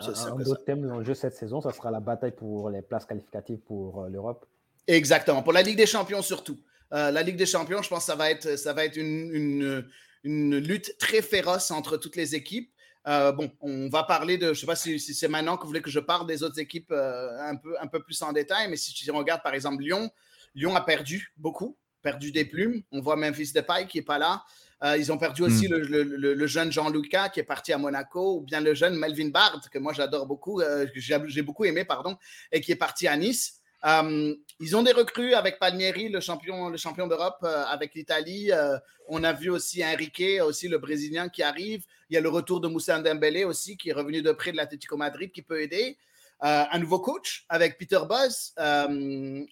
[0.00, 3.58] Voilà, un, autre thème, l'enjeu cette saison, ça sera la bataille pour les places qualificatives
[3.60, 4.46] pour euh, l'Europe.
[4.86, 6.58] Exactement, pour la Ligue des Champions surtout.
[6.92, 9.84] Euh, la Ligue des Champions, je pense que ça va être, ça va être une,
[10.24, 12.72] une lutte très féroce entre toutes les équipes.
[13.08, 15.68] Euh, bon, on va parler de, je ne sais pas si, c'est maintenant que vous
[15.68, 18.68] voulez que je parle des autres équipes euh, un, peu, un peu plus en détail,
[18.68, 20.10] mais si on regarde par exemple Lyon,
[20.54, 22.82] Lyon a perdu beaucoup, perdu des plumes.
[22.92, 24.42] On voit Memphis Depay qui n'est pas là.
[24.82, 25.74] Euh, ils ont perdu aussi hmm.
[25.74, 29.78] le, jeune Jean-Lucas qui est parti à Monaco, ou bien le jeune Melvin Bard, que
[29.78, 32.16] moi j'adore beaucoup, que j'ai beaucoup aimé, pardon,
[32.50, 33.60] et qui est parti à Nice.
[33.84, 38.52] Euh, ils ont des recrues avec Palmieri, le champion, le champion d'Europe, euh, avec l'Italie.
[38.52, 38.76] Euh,
[39.08, 41.84] on a vu aussi Enrique, aussi le Brésilien qui arrive.
[42.10, 44.56] Il y a le retour de Moussa Dembélé aussi, qui est revenu de près de
[44.56, 45.96] l'Atlético Madrid, qui peut aider.
[46.42, 48.54] Un nouveau coach avec Peter Buzz,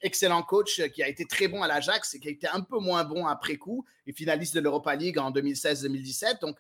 [0.03, 2.79] excellent coach qui a été très bon à l'Ajax et qui a été un peu
[2.79, 6.41] moins bon après coup, et finaliste de l'Europa League en 2016-2017.
[6.41, 6.57] Donc,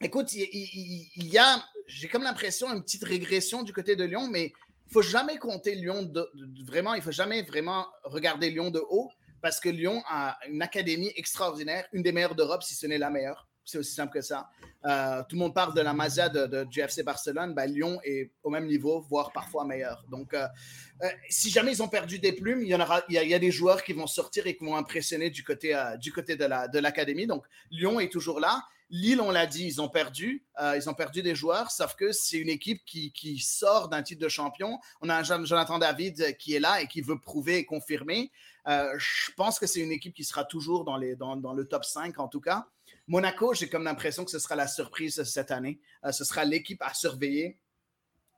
[0.00, 4.52] écoute, il, y a, j'ai comme l'impression, une petite régression du côté de Lyon, mais
[4.86, 6.30] il faut jamais compter Lyon de,
[6.64, 9.10] vraiment, il faut jamais vraiment regarder Lyon de haut
[9.42, 13.10] parce que Lyon a une académie extraordinaire, une des meilleures d'Europe, si ce n'est la
[13.10, 13.48] meilleure.
[13.70, 14.50] C'est aussi simple que ça.
[14.84, 17.54] Euh, tout le monde parle de la Mazia de, du FC Barcelone.
[17.54, 20.04] Ben, Lyon est au même niveau, voire parfois meilleur.
[20.10, 20.46] Donc, euh,
[21.02, 23.38] euh, si jamais ils ont perdu des plumes, il y, en aura, il y, a,
[23.38, 27.22] des joueurs qui vont sortir et qui vont impressionner du côté, du côté de l'académie.
[27.22, 28.64] De Donc, Lyon est toujours là.
[28.92, 30.44] Lille, on l'a dit, ils ont perdu.
[30.74, 34.28] Ils ont perdu des joueurs, sauf que c'est une équipe qui, sort d'un titre de
[34.28, 34.80] champion.
[35.00, 38.32] On a un Jonathan David qui est là et qui veut prouver et confirmer.
[38.66, 42.18] Je pense que c'est une équipe qui sera toujours dans, les, dans, le top 5
[42.18, 42.66] en tout cas.
[43.10, 45.80] Monaco, j'ai comme l'impression que ce sera la surprise cette année.
[46.04, 47.58] Euh, ce sera l'équipe à surveiller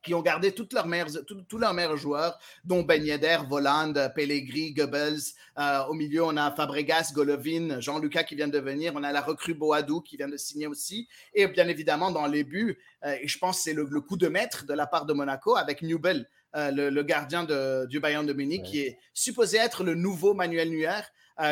[0.03, 1.09] qui ont gardé toutes leurs meilleurs,
[1.47, 5.21] tous leurs meilleurs joueurs, dont Ben Yedder, Voland, Pellegrini, Goebbels.
[5.57, 8.93] Euh, au milieu, on a Fabregas, Golovin, Jean-Lucas qui vient de venir.
[8.95, 11.07] On a la recrue Boadou qui vient de signer aussi.
[11.35, 14.27] Et bien évidemment, dans les buts, euh, et je pense que c'est le, coup de
[14.27, 18.33] maître de la part de Monaco avec Newbel, euh, le, gardien de, du Bayern de
[18.33, 21.01] Munich, qui est supposé être le nouveau Manuel Neuer.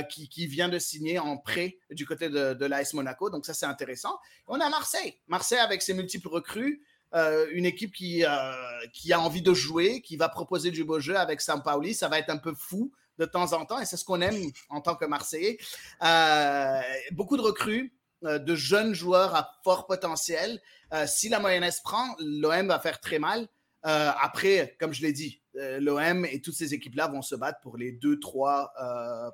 [0.10, 3.30] Qui, qui, vient de signer en prêt du côté de, de l'AS Monaco.
[3.30, 4.20] Donc ça, c'est intéressant.
[4.48, 5.18] On a Marseille.
[5.28, 6.84] Marseille avec ses multiples recrues.
[7.14, 8.54] Euh, une équipe qui, euh,
[8.94, 11.94] qui a envie de jouer, qui va proposer du beau jeu avec Sampaoli.
[11.94, 14.40] Ça va être un peu fou de temps en temps et c'est ce qu'on aime
[14.70, 15.58] en tant que Marseillais.
[16.04, 16.82] Euh,
[17.12, 17.94] beaucoup de recrues,
[18.24, 20.62] de jeunes joueurs à fort potentiel.
[21.08, 23.48] si la mayonnaise prend, l'OM va faire très mal.
[23.84, 27.92] Après, comme je l'ai dit, l'OM et toutes ces équipes-là vont se battre pour les
[27.92, 28.74] deux, trois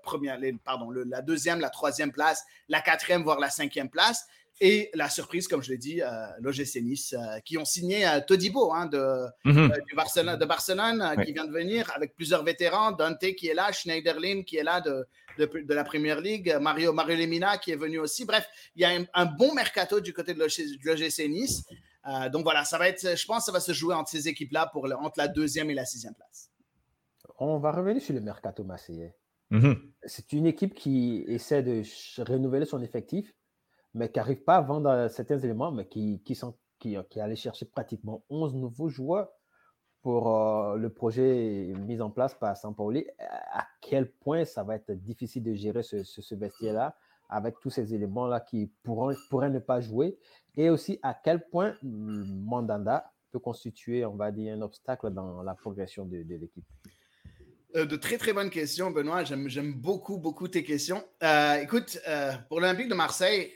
[0.03, 4.27] premières, pardon, la deuxième, la troisième place, la quatrième, voire la cinquième place.
[4.59, 6.07] Et la surprise, comme je l'ai dit, euh,
[6.39, 9.71] l'OGC Nice, euh, qui ont signé euh, Todibo hein, de, mhm.
[9.71, 12.91] euh, Barcelone, de Barcelone qui vient de venir avec plusieurs vétérans.
[12.91, 15.05] Dante qui est là, Schneiderlin qui est là de,
[15.37, 18.25] de, la Première Ligue, Mario, Mario Lemina qui est venu aussi.
[18.25, 21.63] Bref, il y a un, bon mercato du côté de l'OGC Nice.
[22.31, 24.69] Donc voilà, ça va être, je pense que ça va se jouer entre ces équipes-là
[24.71, 26.51] pour entre la deuxième et la sixième place.
[27.39, 29.15] On va revenir sur le mercato marseillais.
[29.49, 29.75] Mhm.
[30.03, 31.83] C'est une équipe qui essaie de
[32.23, 33.33] renouveler son effectif
[33.97, 37.03] mais qui n'arrivent pas à vendre euh, certains éléments, mais qui, qui sont qui, euh,
[37.09, 39.29] qui allaient chercher pratiquement 11 nouveaux joueurs
[40.01, 43.05] pour euh, le projet mis en place par Sampaoli.
[43.19, 46.95] À quel point ça va être difficile de gérer ce, ce, vestiaire-là?
[47.29, 50.17] Avec tous ces éléments-là qui pourraient ne pas jouer
[50.55, 55.53] et aussi à quel point Mandanda peut constituer, on va dire, un obstacle dans la
[55.53, 56.65] progression de, l'équipe?
[57.73, 59.23] de très très bonnes questions, Benoît.
[59.23, 61.03] J'aime beaucoup, beaucoup tes questions.
[61.61, 61.99] écoute,
[62.49, 63.51] pour l'Olympique de Marseille,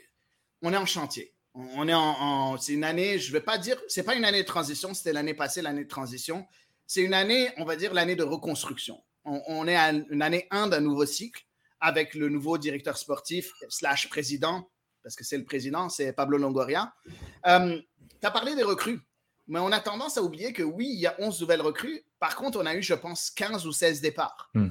[0.62, 1.34] on est en chantier.
[1.54, 4.42] On est en, c'est une année, je ne vais pas dire, c'est pas une année
[4.42, 6.46] de transition, c'était l'année passée, l'année de transition.
[6.86, 9.02] C'est une année, on va dire, l'année de reconstruction.
[9.24, 11.46] On, est à une année 1 d'un nouveau cycle
[11.82, 14.70] avec le nouveau directeur sportif slash président,
[15.02, 16.94] parce que c'est le président, c'est Pablo Longoria.
[17.46, 17.78] Euh,
[18.20, 19.00] tu as parlé des recrues,
[19.48, 22.02] mais on a tendance à oublier que oui, il y a 11 nouvelles recrues.
[22.20, 24.48] Par contre, on a eu, je pense, 15 ou 16 départs.
[24.54, 24.68] Hmm.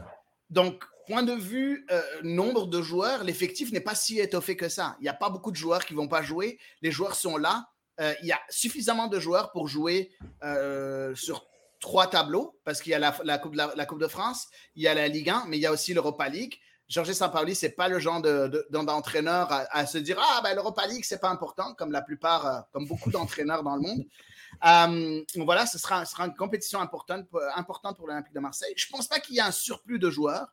[0.49, 4.95] Donc, point de vue euh, nombre de joueurs, l'effectif n'est pas si étoffé que ça.
[4.99, 6.57] Il n'y a pas beaucoup de joueurs qui vont pas jouer.
[6.81, 7.67] Les joueurs sont là.
[7.99, 10.11] Euh, il y a suffisamment de joueurs pour jouer
[10.43, 11.45] euh, sur
[11.81, 14.87] trois tableaux, parce qu'il y a la, coupe de la, Coupe de France, il y
[14.87, 16.57] a la Ligue 1, mais il y a aussi l'Europa League.
[16.91, 20.85] Georges Sampaoli, ce n'est pas le genre d'entraîneur de, à, se dire Ah, ben, l'Europa
[20.85, 25.25] League, c'est pas important, comme la plupart, comme beaucoup d'entraîneurs dans le monde.
[25.45, 28.73] voilà, ce sera, sera, une compétition importante, importante pour l'Olympique de Marseille.
[28.75, 30.47] Je ne pense pas qu'il y ait un surplus de joueurs.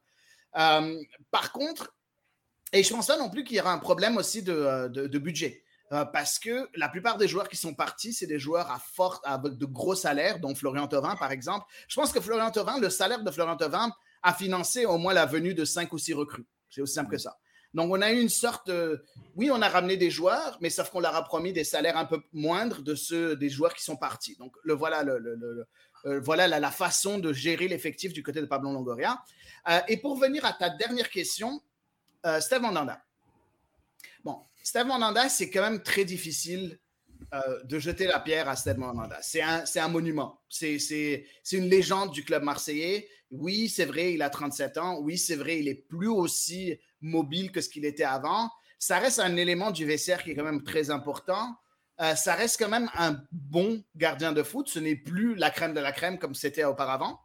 [0.57, 1.03] Euh,
[1.33, 1.93] par contre,
[2.73, 5.65] et je pense pas non plus qu'il y aura un problème aussi de, euh, budget.
[5.91, 9.21] Euh, parce que la plupart des joueurs qui sont partis, c'est des joueurs à fort,
[9.25, 11.67] avec de gros salaires, dont Florian Thauvin, par exemple.
[11.89, 13.91] Je pense que Florian Thauvin, le salaire de Florian Thauvin
[14.23, 16.47] a financé au moins la venue de cinq ou six recrues.
[16.71, 17.39] C'est aussi simple que ça.
[17.75, 18.71] Donc, on a eu une sorte.
[19.37, 22.07] oui, on a ramené des joueurs, mais sauf qu'on leur a promis des salaires un
[22.07, 24.37] peu moindres de ceux des joueurs qui sont partis.
[24.37, 25.67] Donc, le voilà le,
[26.07, 29.23] euh, voilà la, façon de gérer l'effectif du côté de Pablo Longoria.
[29.69, 31.61] Euh, et pour venir à ta dernière question,
[32.25, 33.03] euh, Steve Mandanda.
[34.25, 36.79] Bon, Steve Mandanda, c'est quand même très difficile
[37.35, 39.19] euh, de jeter la pierre à Steve Mandanda.
[39.21, 40.41] C'est un, un, monument.
[40.49, 40.79] C'est
[41.53, 43.09] une légende du club marseillais.
[43.31, 44.99] Oui, c'est vrai, il a 37 ans.
[45.01, 48.51] Oui, c'est vrai, il est plus aussi mobile que ce qu'il était avant.
[48.79, 51.55] Ça reste un élément du vestiaire qui est quand même très important.
[52.01, 54.69] Euh, ça reste quand même un bon gardien de foot.
[54.69, 57.21] Ce n'est plus la crème de la crème comme c'était auparavant.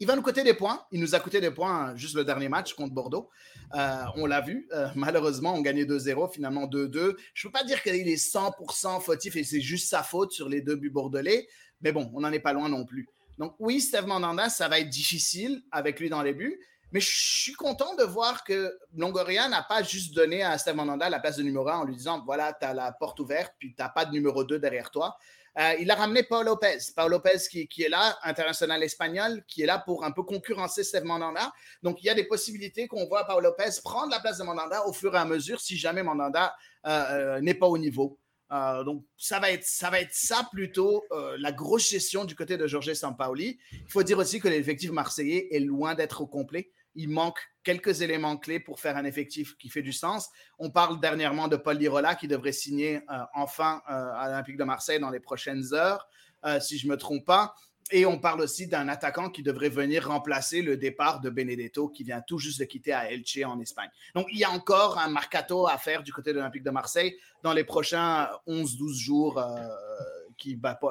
[0.00, 0.80] Il va nous coûter des points.
[0.92, 3.30] Il nous a coûté des points juste le dernier match contre Bordeaux.
[3.74, 4.68] Euh, on l'a vu.
[4.72, 7.16] Euh, malheureusement, on gagnait 2-0, finalement 2-2.
[7.34, 10.48] Je ne peux pas dire qu'il est 100% fautif et c'est juste sa faute sur
[10.48, 11.48] les deux buts bordelais.
[11.80, 13.08] Mais bon, on n'en est pas loin non plus.
[13.38, 16.60] Donc oui, Steve Mandanda, ça va être difficile avec lui dans les buts.
[16.92, 21.10] Mais je suis content de voir que Longoria n'a pas juste donné à Steve Mandanda
[21.10, 23.74] la place de numéro 1 en lui disant voilà, tu as la porte ouverte, puis
[23.74, 25.16] tu n'as pas de numéro 2 derrière toi.
[25.58, 26.78] Euh, il a ramené Paul Lopez.
[26.94, 31.04] Paul Lopez qui, est là, international espagnol, qui est là pour un peu concurrencer Steve
[31.04, 31.52] Mandanda.
[31.82, 34.86] Donc, il y a des possibilités qu'on voit Paul Lopez prendre la place de Mandanda
[34.86, 36.54] au fur et à mesure si jamais Mandanda
[36.86, 38.18] euh, euh, n'est pas au niveau.
[38.50, 41.04] donc, ça va, être, ça va ça plutôt,
[41.38, 43.58] la grosse gestion du côté de Jorge Sampaoli.
[43.72, 47.38] Il faut dire aussi que l'effectif marseillais est loin d'être au complet il manque
[47.68, 50.30] quelques éléments clés pour faire un effectif qui fait du sens.
[50.58, 54.64] On parle dernièrement de Paul Lirola qui devrait signer euh, enfin euh, à l'Olympique de
[54.64, 56.08] Marseille dans les prochaines heures,
[56.46, 57.54] euh, si je ne me trompe pas.
[57.90, 62.04] Et on parle aussi d'un attaquant qui devrait venir remplacer le départ de Benedetto qui
[62.04, 63.90] vient tout juste de quitter à Elche en Espagne.
[64.14, 67.18] Donc il y a encore un mercato à faire du côté de l'Olympique de Marseille
[67.42, 69.44] dans les prochains 11-12 jours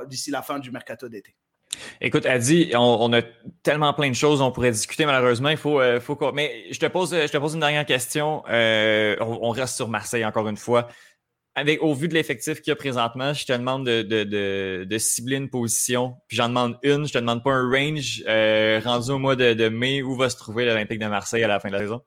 [0.05, 1.35] d'ici la fin du mercato d'été.
[2.01, 3.21] Écoute, Adi, on, on, a
[3.63, 5.49] tellement plein de choses on pourrait discuter, malheureusement.
[5.49, 8.43] Il faut, euh, faut Mais je te, pose, je te pose une dernière question.
[8.49, 10.87] Euh, on, reste sur Marseille encore une fois.
[11.55, 14.97] Avec, au vu de l'effectif qu'il y a présentement, je te demande de, de, de,
[14.99, 16.15] cibler une position.
[16.27, 19.67] Puis j'en demande une, je te demande pas un range euh, rendu au mois de,
[19.69, 22.01] mai où va se trouver l'Olympique de Marseille à la fin de la saison?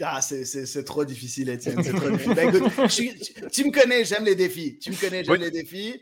[0.00, 1.82] Ah, c'est trop difficile, Étienne.
[1.82, 2.34] C'est trop difficile.
[2.34, 4.78] Ben, tu me connais, j'aime les défis.
[4.78, 6.00] Tu me connais, j'aime les défis.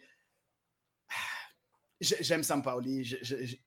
[2.01, 3.15] J'aime Sampaoli,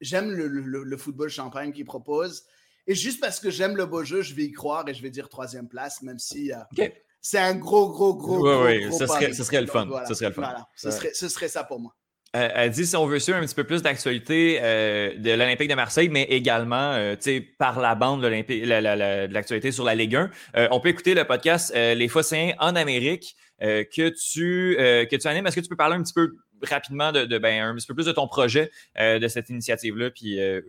[0.02, 2.44] j'aime le, football champagne qu'il propose.
[2.88, 5.12] Et juste parce que j'aime le beau jeu, je vais y croire et je vais
[5.12, 6.88] dire troisième place, même si euh,
[7.22, 8.66] c'est un gros, gros, gros.
[8.66, 9.88] Oui, oui, ce, serait, serait, le fun.
[10.08, 10.56] ce serait le fun.
[10.76, 11.96] ce, serait, ce serait ça pour moi.
[12.36, 15.70] Euh, elle dit si on veut suivre un petit peu plus d'actualité euh, de l'Olympique
[15.70, 17.14] de Marseille, mais également
[17.60, 20.16] par la bande de l'actualité sur la Ligue
[20.56, 25.46] 1, on peut écouter le podcast Les Phocéens en Amérique que, tu, que tu animes.
[25.46, 26.34] Est-ce que tu peux parler un petit peu
[26.70, 30.40] rapidement de, ben, un petit peu plus de ton projet, euh, de cette initiative-là, puis
[30.40, 30.62] euh,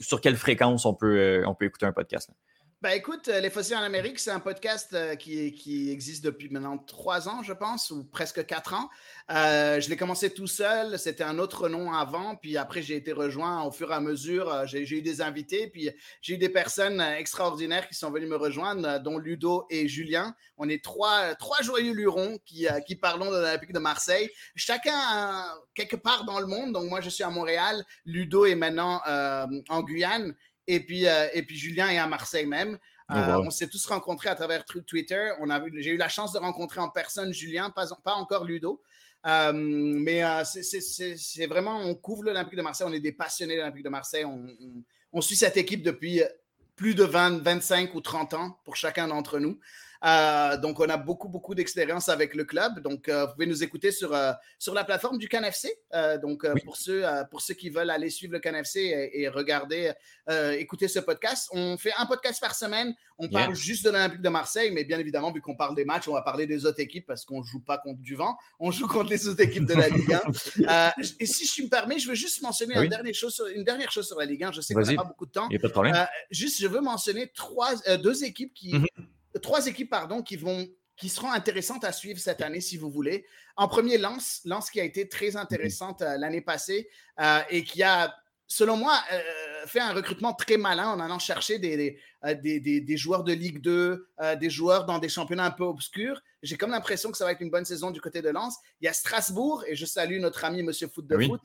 [0.00, 2.30] sur quelle fréquence on peut, euh, on peut écouter un podcast.
[2.82, 7.28] Ben écoute, Les Fossiles en Amérique, c'est un podcast qui, qui, existe depuis maintenant trois
[7.28, 8.88] ans, je pense, ou presque quatre ans.
[9.30, 13.12] Euh, je l'ai commencé tout seul, c'était un autre nom avant, puis après j'ai été
[13.12, 14.50] rejoint au fur et à mesure.
[14.50, 15.90] Euh, j'ai eu des invités, puis
[16.22, 20.34] j'ai eu des personnes extraordinaires qui sont venues me rejoindre, dont Ludo et Julien.
[20.56, 24.30] On est trois, trois joyeux lurons qui, euh, qui parlons de l'Olympique de Marseille.
[24.56, 24.96] Chacun
[25.74, 26.72] quelque part dans le monde.
[26.72, 29.02] Donc moi je suis à Montréal, Ludo est maintenant
[29.68, 30.34] en Guyane,
[30.74, 32.78] et puis, et puis Julien est à Marseille même.
[33.12, 33.14] Oh,
[33.44, 35.30] on s'est tous rencontrés à travers Twitter.
[35.78, 38.82] J'ai eu la chance de rencontrer en personne Julien, pas, pas encore Ludo.
[39.26, 43.60] Euh, mais euh, c'est vraiment, on couvre l'Olympique de Marseille, on est des passionnés de
[43.60, 46.22] l'Olympique de Marseille, on, suit cette équipe depuis
[46.76, 49.58] plus de 20, 25 ou 30 ans pour chacun d'entre nous.
[50.04, 52.80] Euh, donc, on a beaucoup, beaucoup d'expérience avec le club.
[52.80, 55.68] Donc, euh, vous pouvez nous écouter sur, euh, sur la plateforme du CanFC.
[56.22, 59.92] donc, pour, ceux, pour ceux qui veulent aller suivre le CanFC et, et regarder,
[60.52, 62.94] écouter ce podcast, on fait un podcast par semaine.
[63.18, 66.08] On parle juste de l'Olympique de Marseille, mais bien évidemment, vu qu'on parle des matchs,
[66.08, 68.36] on va parler des autres équipes parce qu'on ne joue pas contre du vent.
[68.58, 70.18] On joue contre les autres équipes de la Ligue
[70.66, 70.92] 1.
[71.20, 73.92] et si je me permets, je veux juste mentionner une, dernière chose sur, une dernière
[73.92, 74.52] chose sur la Ligue 1.
[74.52, 75.46] Je sais qu'on n'a pas beaucoup de temps.
[75.48, 76.06] Il n'y a pas de problème.
[76.30, 78.74] juste, je veux mentionner trois, deux équipes qui.
[78.74, 78.86] Mhm
[79.38, 83.24] trois équipes pardon, qui, vont, qui seront intéressantes à suivre cette année, si vous voulez.
[83.56, 86.88] En premier, Lance, Lance qui a été très intéressante euh, l'année passée
[87.20, 88.14] euh, et qui a,
[88.50, 89.20] selon moi, euh,
[89.66, 93.60] fait un recrutement très malin en allant chercher des, euh, des, des, joueurs de Ligue
[93.60, 96.20] 2, euh, des joueurs dans des championnats un peu obscurs.
[96.42, 98.56] J'ai comme l'impression que ça va être une bonne saison du côté de Lens.
[98.80, 101.42] Il y a Strasbourg, et je salue notre ami Monsieur Foot de Foot,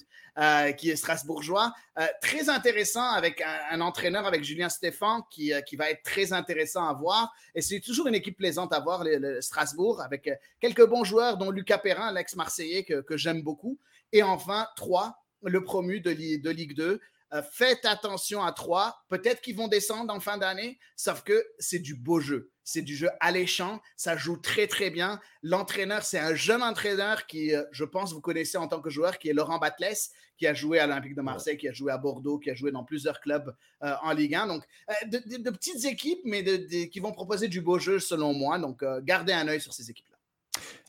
[0.77, 1.73] qui est strasbourgeois.
[2.22, 6.94] très intéressant avec un, entraîneur, avec Julien Stéphan, qui, qui va être très intéressant à
[6.94, 7.34] voir.
[7.56, 10.30] Et c'est toujours une équipe plaisante à voir, le, Strasbourg, avec
[10.61, 13.77] quelques bons joueurs, dont Lucas Perrin, l'ex-marseillais, que, que j'aime beaucoup.
[14.14, 16.99] Et enfin, trois, le promu de, de Ligue 2,
[17.34, 19.03] Euh, faites attention à trois.
[19.10, 22.52] Peut-être qu'ils vont descendre en fin d'année, sauf que c'est du beau jeu.
[22.64, 23.82] C'est du jeu alléchant.
[23.98, 25.20] Ça joue très, très bien.
[25.41, 29.18] L'entraîneur, c'est un jeune entraîneur qui, euh, je pense, vous connaissez en tant que joueur,
[29.18, 29.95] qui est Laurent Batles,
[30.38, 32.72] qui a joué à l'Olympique de Marseille, qui a joué à Bordeaux, qui a joué
[32.72, 33.53] dans plusieurs clubs
[33.84, 34.48] euh, en Ligue 1.
[34.48, 34.64] Donc,
[35.07, 36.44] de, petites équipes, mais
[36.90, 38.60] qui vont proposer du beau jeu, selon moi.
[38.60, 40.18] Donc, gardez un œil sur ces équipes-là.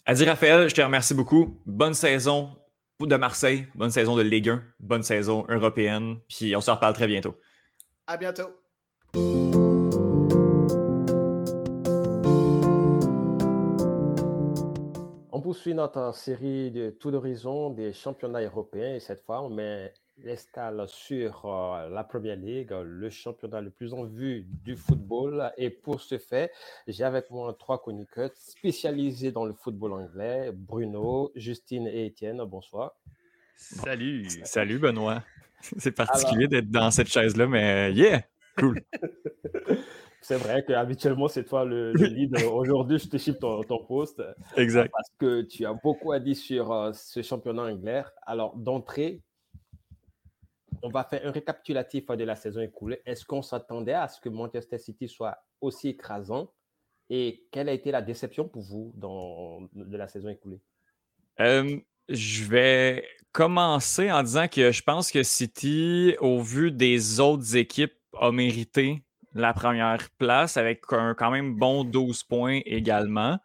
[0.05, 1.60] Adi Raphaël, je te remercie beaucoup.
[1.66, 2.56] Bonne saison
[3.05, 7.06] de Marseille, bonne saison de Ligue 1, bonne saison européenne, puis on se reparle très
[7.06, 7.35] bientôt.
[8.06, 8.48] À bientôt.
[15.31, 19.93] On poursuit notre série de tour d'horizon des championnats européens et cette fois on met
[20.22, 25.52] l'escale sur euh, la Première Ligue, le championnat le plus en vue du football.
[25.56, 26.52] Et pour ce fait,
[26.86, 32.43] j'ai avec moi trois chroniqueurs spécialisés dans le football anglais, Bruno, Justine et Étienne.
[32.44, 32.94] Bonsoir.
[33.56, 34.28] Salut.
[34.44, 35.22] Salut, Benoît.
[35.78, 38.22] C'est particulier d'être dans cette chaise-là, mais yeah,
[38.59, 38.80] cool.
[40.20, 42.36] C'est vrai qu'habituellement, c'est toi le, lead.
[42.51, 44.20] Aujourd'hui, je te chip ton, ton, poste.
[44.56, 44.90] Exact.
[44.90, 48.02] Parce que tu as beaucoup à dire sur euh, ce championnat anglais.
[48.22, 49.20] Alors, d'entrée,
[50.87, 53.03] on va faire un récapitulatif de la saison écoulée.
[53.05, 56.53] Est-ce qu'on s'attendait à ce que Manchester City soit aussi écrasant?
[57.11, 60.61] Et quelle a été la déception pour vous de la saison écoulée?
[61.41, 61.77] Euh,
[62.09, 67.95] je vais commencer en disant que je pense que City, au vu des autres équipes,
[68.21, 69.03] a mérité
[69.35, 73.39] la première place avec un quand même bon 12 points également.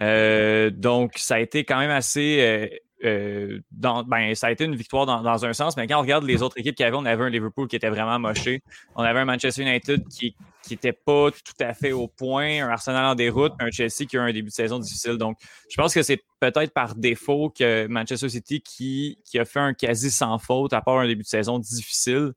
[0.00, 5.06] Euh, donc, ça a été quand même assez euh, ben, ça a été une victoire
[5.06, 7.24] dans, un sens, mais quand on regarde les autres équipes qu'il y avait, on avait
[7.24, 8.62] un Liverpool qui était vraiment moché.
[8.94, 10.34] On avait un Manchester United qui
[10.70, 14.22] n'était pas tout à fait au point, un Arsenal en déroute, un Chelsea qui a
[14.22, 15.16] un début de saison difficile.
[15.16, 15.38] Donc,
[15.70, 19.72] je pense que c'est peut-être par défaut que Manchester City, qui, qui, a fait un
[19.72, 22.32] quasi sans faute, à part un début de saison difficile,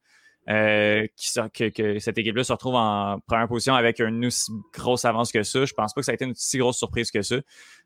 [0.49, 1.07] euh,
[1.53, 5.65] que, cette équipe-là se retrouve en première position avec une aussi grosse avance que ça.
[5.65, 7.35] Je pense pas que ça a été une si grosse surprise que ça.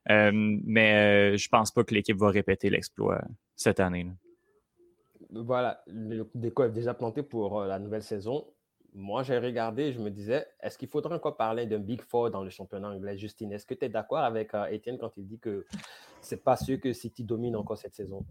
[0.10, 3.22] Euh, mais euh, je pense pas que l'équipe va répéter l'exploit
[3.56, 4.08] cette année.
[5.30, 8.46] Voilà, le déco est déjà planté pour la nouvelle saison.
[8.94, 12.32] Moi, j'ai regardé et je me disais, est-ce qu'il faudrait encore parler d'un Big Four
[12.32, 13.52] dans le championnat anglais, Justine?
[13.52, 15.66] Est-ce que tu es d'accord avec Étienne quand il dit que
[16.22, 18.26] c'est pas sûr que City domine encore cette saison?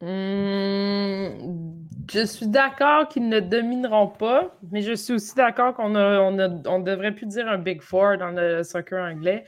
[0.00, 1.78] Hum,
[2.10, 7.12] je suis d'accord qu'ils ne domineront pas, mais je suis aussi d'accord qu'on a, devrait
[7.12, 9.44] plus dire un Big Four dans le soccer anglais.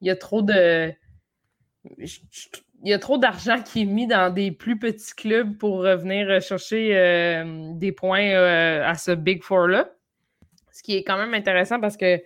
[0.00, 0.92] Il y a trop de.
[1.86, 6.42] Il y a trop d'argent qui est mis dans des plus petits clubs pour revenir
[6.42, 9.88] chercher euh, des points euh, à ce Big Four-là.
[10.72, 12.20] Ce qui est quand même intéressant parce que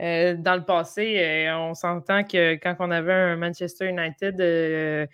[0.00, 5.08] euh, dans le passé, on s'entend que quand on avait un Manchester United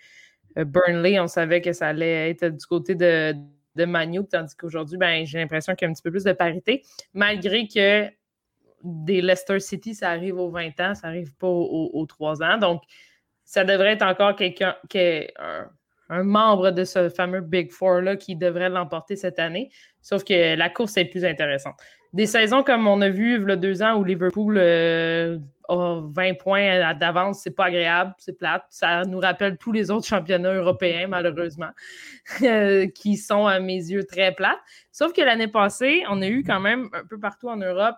[0.55, 3.35] Burnley, on savait que ça allait être du côté de,
[3.75, 6.31] de Manu, tandis qu'aujourd'hui, ben, j'ai l'impression qu'il y a un petit peu plus de
[6.31, 6.83] parité,
[7.13, 8.09] malgré que
[8.83, 12.57] des Leicester City, ça arrive aux 20 ans, ça n'arrive pas aux, 3 ans.
[12.57, 12.83] Donc,
[13.43, 18.35] ça devrait être encore quelqu'un qui est un, membre de ce fameux Big Four-là qui
[18.35, 19.71] devrait l'emporter cette année.
[20.01, 21.75] Sauf que la course est plus intéressante.
[22.15, 25.37] Des saisons comme on a vu il a deux ans où Liverpool euh,
[25.67, 28.63] 20 points d'avance, c'est pas agréable, c'est plate.
[28.69, 31.71] Ça nous rappelle tous les autres championnats européens, malheureusement,
[32.41, 34.61] euh, qui sont à mes yeux très plates.
[34.93, 37.97] Sauf que l'année passée, on a eu quand même un peu partout en Europe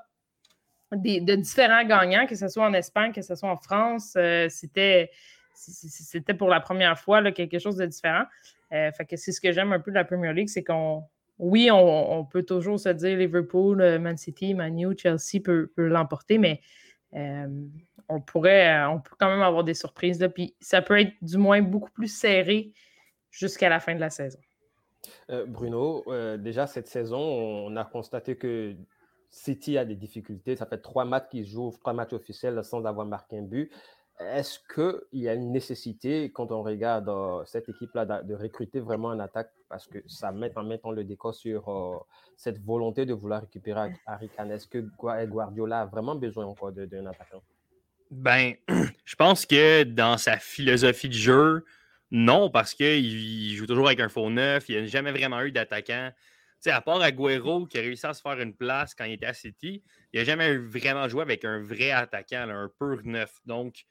[0.95, 4.15] des, de différents gagnants, que ce soit en Espagne, que ce soit en France.
[4.17, 5.11] Euh, c'était,
[5.53, 8.23] c'était pour la première fois quelque chose de différent.
[8.71, 11.03] Fait que c'est ce que j'aime un peu de la Premier League, c'est qu'on
[11.39, 16.61] oui, on, peut toujours se dire Liverpool, Man City, Man U, Chelsea peut, l'emporter, mais
[17.13, 17.65] euh,
[18.09, 20.19] on pourrait, euh, peut quand même avoir des surprises.
[20.19, 22.73] Là, puis ça peut être du moins beaucoup plus serré
[23.29, 24.39] jusqu'à la fin de la saison.
[25.29, 26.03] Euh, Bruno,
[26.37, 28.75] déjà cette saison, on a constaté que
[29.29, 30.55] City a des difficultés.
[30.55, 33.71] Ça fait trois matchs qu'ils jouent, trois matchs officiels sans avoir marqué un but.
[34.19, 37.09] Est-ce qu'il y a une nécessité, quand on regarde
[37.45, 39.51] cette équipe-là, de, recruter vraiment en attaque?
[39.69, 44.29] Parce que ça met en mettant le décor sur cette volonté de vouloir récupérer Harry
[44.29, 44.51] Kane?
[44.51, 47.43] Est-ce que Guardiola a vraiment besoin encore d'un attaquant?
[48.11, 48.53] Ben,
[49.05, 51.65] je pense que dans sa philosophie de jeu,
[52.11, 56.11] non, parce qu'il joue toujours avec un faux neuf, il n'a jamais vraiment eu d'attaquant.
[56.65, 59.33] à part Agüero qui a réussi à se faire une place quand il était à
[59.33, 59.83] City,
[60.13, 63.41] il n'a jamais vraiment joué avec un vrai attaquant, un pur neuf.
[63.45, 63.85] Donc,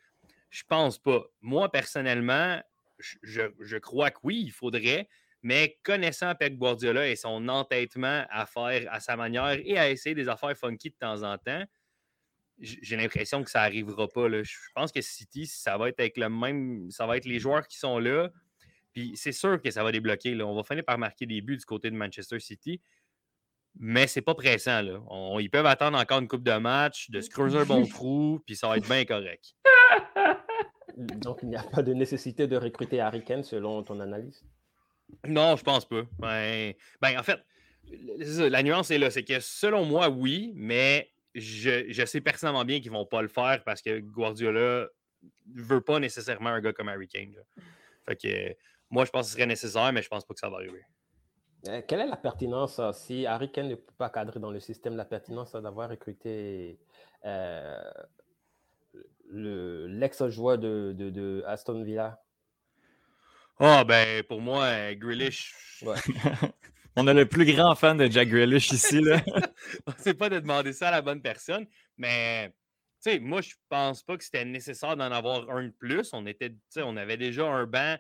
[0.51, 1.25] je pense pas.
[1.41, 2.61] Moi, personnellement,
[2.99, 5.09] je, crois que oui, il faudrait,
[5.43, 10.15] mais connaissant Pep Guardiola et son entêtement à faire à sa manière et à essayer
[10.15, 11.65] des affaires funky de temps en temps,
[12.59, 14.29] j'ai l'impression que ça n'arrivera pas.
[14.43, 16.91] Je pense que City, ça va être avec le même.
[16.91, 18.31] Ça va être les joueurs qui sont là.
[18.95, 20.35] Puis c'est sûr que ça va débloquer.
[20.35, 20.47] Là.
[20.47, 22.81] On va finir par marquer des buts du côté de Manchester City.
[23.79, 24.81] Mais c'est pas pressant.
[24.81, 25.01] Là.
[25.39, 28.57] ils peuvent attendre encore une coupe de match, de se creuser un bon trou, puis
[28.57, 29.55] ça va être bien correct.
[31.21, 34.45] Donc, il n'y a pas de nécessité de recruter Harry Kane selon ton analyse?
[35.27, 36.03] Non, je pense pas.
[36.19, 37.41] Ben, ben en fait,
[37.91, 39.11] la nuance est là.
[39.11, 43.29] C'est que selon moi, oui, mais je, sais personnellement bien qu'ils ne vont pas le
[43.29, 44.89] faire parce que Guardiola
[45.23, 47.35] ne veut pas nécessairement un gars comme Harry Kane.
[48.07, 48.57] Fait que
[48.91, 50.83] moi, je pense que ce serait nécessaire, mais je pense pas que ça va arriver.
[51.69, 54.61] Euh, quelle est la pertinence, euh, si Harry Kane ne peut pas cadrer dans le
[54.61, 56.79] système, la pertinence d'avoir recruté
[57.25, 57.83] euh,
[59.33, 62.21] l'ex-joueur de, Aston Villa?
[63.59, 65.55] Ah, ben, pour moi, Grealish.
[66.99, 69.01] On a le plus grand fan de Jack Grealish ici.
[69.01, 69.23] Là.
[69.99, 71.67] c'est pas de demander ça à la bonne personne,
[71.99, 72.55] mais
[73.07, 76.11] sais, moi, je pense pas que c'était nécessaire d'en avoir un de plus.
[76.13, 77.97] On, était, on avait déjà un banc.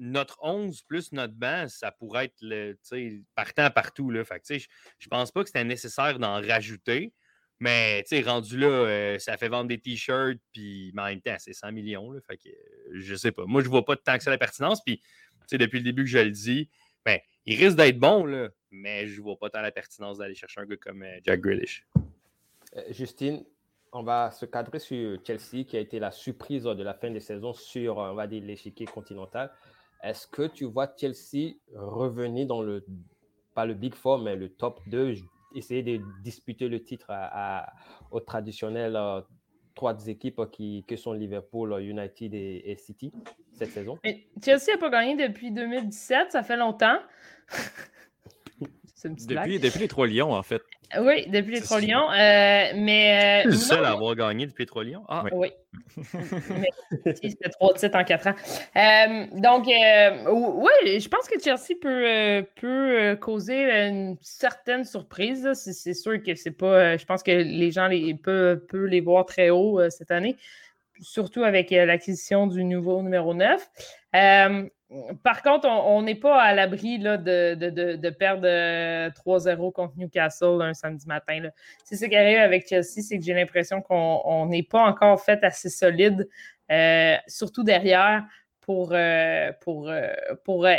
[0.00, 2.78] Notre 11 plus notre banc, ça pourrait être le,
[3.34, 4.10] partant partout.
[4.10, 4.24] Là.
[4.24, 4.66] Fait je,
[4.98, 7.12] je pense pas que c'était nécessaire d'en rajouter.
[7.60, 11.72] Mais rendu là, euh, ça fait vendre des t-shirts, puis en même temps, c'est 100
[11.72, 12.12] millions.
[12.12, 12.48] Là, fait que,
[12.92, 13.44] je sais pas.
[13.46, 14.82] Moi, je vois pas tant que ça la pertinence.
[14.84, 15.02] Puis
[15.50, 16.68] depuis le début que je le dis,
[17.04, 20.60] ben, il risque d'être bon, là, mais je vois pas tant la pertinence d'aller chercher
[20.60, 21.86] un gars comme euh, Jack Grealish.
[22.76, 23.44] Euh, Justine,
[23.92, 27.18] on va se cadrer sur Chelsea, qui a été la surprise de la fin de
[27.18, 29.50] saison sur, on va dire, l'échiquier continental.
[30.02, 32.84] Est-ce que tu vois Chelsea revenir dans le,
[33.54, 35.14] pas le Big Four, mais le top 2,
[35.54, 37.72] essayer de disputer le titre à,
[38.10, 39.20] aux traditionnelles euh,
[39.74, 43.12] trois équipes qui, que sont Liverpool, United et, City
[43.52, 43.98] cette saison?
[44.44, 46.98] Chelsea n'a pas gagné depuis 2017, ça fait longtemps.
[49.04, 50.62] depuis, depuis les Trois Lions, en fait.
[50.96, 52.10] Oui, depuis les Trois Lions.
[52.10, 53.42] Euh, mais.
[53.44, 55.04] Euh, le seul à avoir gagné depuis les Trois Lions?
[55.08, 55.24] Ah.
[55.32, 55.50] Oui.
[56.54, 56.70] mais
[57.04, 58.34] c'était trois titres en quatre ans.
[58.76, 65.50] Euh, donc, oui, je pense que Chelsea peut, peut causer une certaine surprise.
[65.52, 66.96] C'est sûr que c'est pas.
[66.96, 70.36] Je pense que les gens les, peuvent, peuvent les voir très haut cette année,
[71.00, 73.68] surtout avec l'acquisition du nouveau numéro 9.
[75.22, 78.46] Par contre, on n'est pas à l'abri de, perdre
[79.10, 81.50] 3-0 euh, contre Newcastle un samedi matin.
[81.84, 85.44] C'est ce qui arrive avec Chelsea, c'est que j'ai l'impression qu'on n'est pas encore fait
[85.44, 86.26] assez solide,
[86.72, 88.24] euh, surtout derrière,
[88.62, 89.50] pour, euh,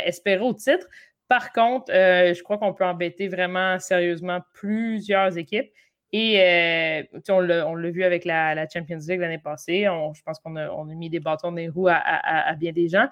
[0.04, 0.88] espérer au titre.
[1.28, 5.70] Par contre, je crois qu'on peut embêter vraiment sérieusement plusieurs équipes.
[6.12, 9.84] Et on l'a vu avec la, Champions League l'année passée.
[9.84, 13.06] je pense qu'on a, mis des bâtons dans les roues à bien des gens.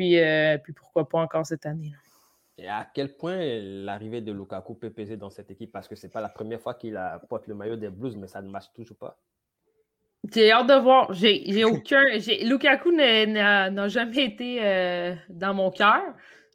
[0.00, 1.92] Euh, puis, pourquoi pas encore cette année.
[2.56, 5.70] Et à quel point l'arrivée de Lukaku peut peser dans cette équipe?
[5.70, 6.98] Parce que ce n'est pas la première fois qu'il
[7.28, 9.16] porte le maillot des Blues, mais ça ne marche toujours pas.
[10.32, 11.12] J'ai hâte de voir.
[11.12, 12.04] J'ai aucun.
[12.42, 16.02] Lukaku n'a jamais été euh, dans mon cœur.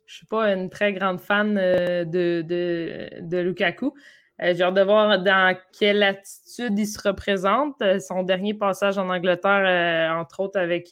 [0.05, 3.93] Je ne suis pas une très grande fan euh, de, de, de, Lukaku.
[4.39, 7.81] J'ai hâte de voir dans quelle attitude il se représente.
[7.99, 10.89] Son dernier passage en Angleterre, entre autres avec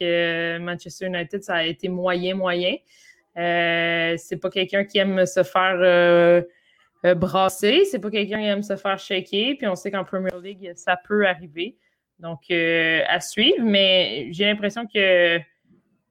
[0.62, 2.76] Manchester United, ça a été moyen, moyen.
[3.38, 6.44] Euh, c'est pas quelqu'un qui aime se faire
[7.16, 9.56] brasser, c'est pas quelqu'un qui aime se faire shaker.
[9.58, 11.78] Puis on sait qu'en Premier League, ça peut arriver.
[12.20, 15.40] Donc, à suivre, mais j'ai l'impression que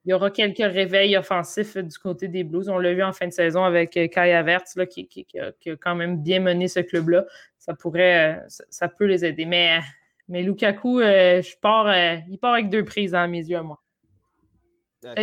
[0.05, 2.69] il y aura quelques réveils offensifs du côté des Blues.
[2.69, 5.07] On l'a vu en fin de saison avec euh, Kai Havertz, là, qui,
[5.39, 7.25] a, quand même bien mené ce club-là.
[7.59, 9.45] Ça pourrait, euh, ça, peut les aider.
[9.45, 9.79] Mais,
[10.27, 11.93] mais Lukaku, euh, je pars,
[12.27, 13.81] il part avec deux prises à mes yeux à moi.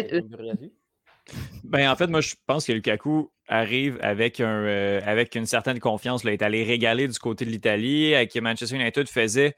[1.62, 4.64] Ben, en fait, moi, je pense que Lukaku arrive avec, un,
[5.05, 6.24] avec une certaine confiance.
[6.24, 9.55] Il est allé régaler du côté de l'Italie, que Manchester United faisait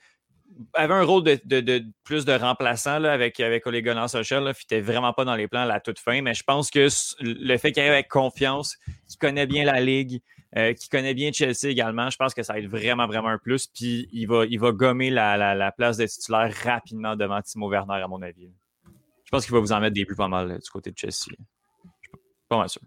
[0.75, 4.41] avait un rôle de, plus de remplaçant là, avec, avec Ole Gunnar Solskjaer.
[4.41, 6.23] Il n'était vraiment pas dans les plans à la toute fin.
[6.23, 6.89] Mais je pense que
[7.21, 8.77] le fait qu'il arrive avec confiance,
[9.09, 10.21] qu'il connaît bien la Ligue,
[10.57, 13.39] euh, qu'il connaît bien Chelsea également, je pense que ça va être vraiment, vraiment un
[13.39, 13.67] plus.
[13.69, 18.09] Puis il va, il va gommer la, place de titulaire rapidement devant Timo Werner, à
[18.09, 18.51] mon avis.
[19.25, 21.13] Je pense qu'il va vous en mettre des buts pas mal du côté de Chelsea.
[21.13, 22.19] Je suis
[22.49, 22.83] pas mal sûr.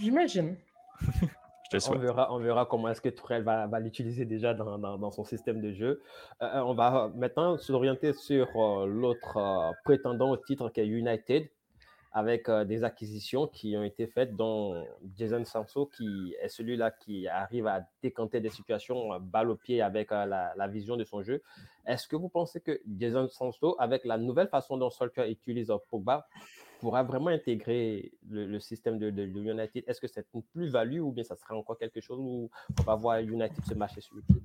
[0.00, 0.56] J'imagine.
[1.72, 5.72] on, verra, on verra comment est-ce que Tourelle va, l'utiliser déjà dans, son système de
[5.72, 6.02] jeu.
[6.42, 11.48] Euh, euh, on va maintenant s'orienter sur euh, l'autre prétendant au titre qui est United,
[12.12, 14.84] avec des acquisitions qui ont été faites, dont
[15.16, 20.10] Jason Sanso, qui est celui-là qui arrive à décanter des situations balle au pied avec
[20.10, 21.40] la, la, vision de son jeu.
[21.86, 26.26] Est-ce que vous pensez que Jason Sanso, avec la nouvelle façon dont Solskjaer utilise Pogba,
[26.80, 29.84] pourra vraiment intégrer le, système de, United?
[29.86, 32.94] Est-ce que c'est une plus-value ou bien ça sera encore quelque chose où on va
[32.94, 34.42] voir United se marcher sur le pied?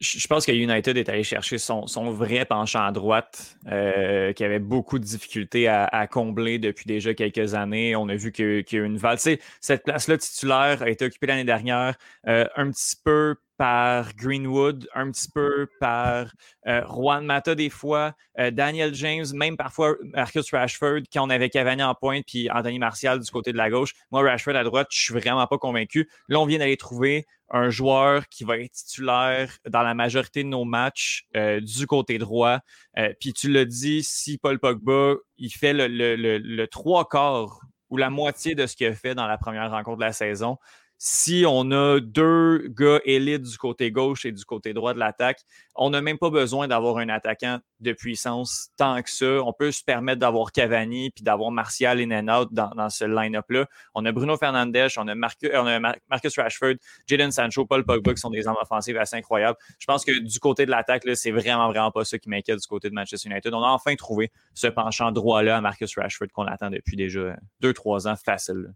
[0.00, 4.58] Je pense que United est allé chercher son, vrai penchant à droite, euh, qui avait
[4.58, 7.96] beaucoup de difficultés à, combler depuis déjà quelques années.
[7.96, 9.28] On a vu qu'il y a eu une valse.
[9.60, 11.96] Cette place-là titulaire a été occupée l'année dernière
[12.26, 16.32] euh, un petit peu par Greenwood, un petit peu par
[16.66, 21.84] euh, Juan Mata des fois, Daniel James, même parfois Marcus Rashford, quand on avait Cavani
[21.84, 23.92] en pointe, puis Anthony Martial du côté de la gauche.
[24.10, 26.08] Moi, Rashford à droite, je suis vraiment pas convaincu.
[26.28, 30.48] Là, on vient d'aller trouver un joueur qui va être titulaire dans la majorité de
[30.48, 32.58] nos matchs euh, du côté droit.
[32.98, 37.60] Euh, puis tu l'as dit, si Paul Pogba, il fait le, le trois quarts
[37.90, 40.58] ou la moitié de ce qu'il a fait dans la première rencontre de la saison,
[40.98, 45.40] si on a deux gars élites du côté gauche et du côté droit de l'attaque,
[45.76, 49.42] on n'a même pas besoin d'avoir un attaquant de puissance tant que ça.
[49.44, 53.66] On peut se permettre d'avoir Cavani puis d'avoir Martial in and out dans, ce line-up-là.
[53.94, 56.76] On a Bruno Fernandes, on a, Marcus Rashford,
[57.06, 59.58] Jadon Sancho, Paul Pogba qui sont des armes offensives assez incroyables.
[59.78, 62.66] Je pense que du côté de l'attaque, c'est vraiment, vraiment pas ça qui m'inquiète du
[62.66, 63.52] côté de Manchester United.
[63.52, 67.72] On a enfin trouvé ce penchant droit-là à Marcus Rashford qu'on attend depuis déjà deux,
[67.72, 68.72] trois ans facile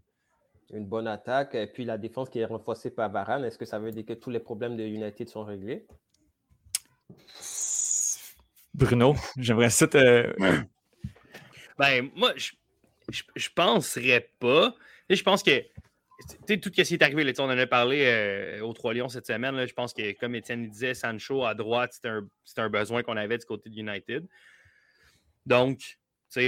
[0.73, 1.55] une bonne attaque.
[1.55, 4.13] Et puis la défense qui est renforcée par Varane, est-ce que ça veut dire que
[4.13, 5.85] tous les problèmes de United sont réglés?
[8.73, 10.33] Bruno, j'aimerais ça te.
[11.77, 12.51] Ben, moi, je,
[13.35, 14.75] je, penserais pas.
[15.09, 15.61] je pense que
[16.57, 19.65] tout ce qui est arrivé, on en a parlé euh, aux Trois Lions cette semaine.
[19.65, 22.27] je pense que, comme Étienne disait, Sancho à droite, c'était un,
[22.57, 24.27] un, besoin qu'on avait du côté de United.
[25.45, 25.98] Donc,
[26.29, 26.41] ça,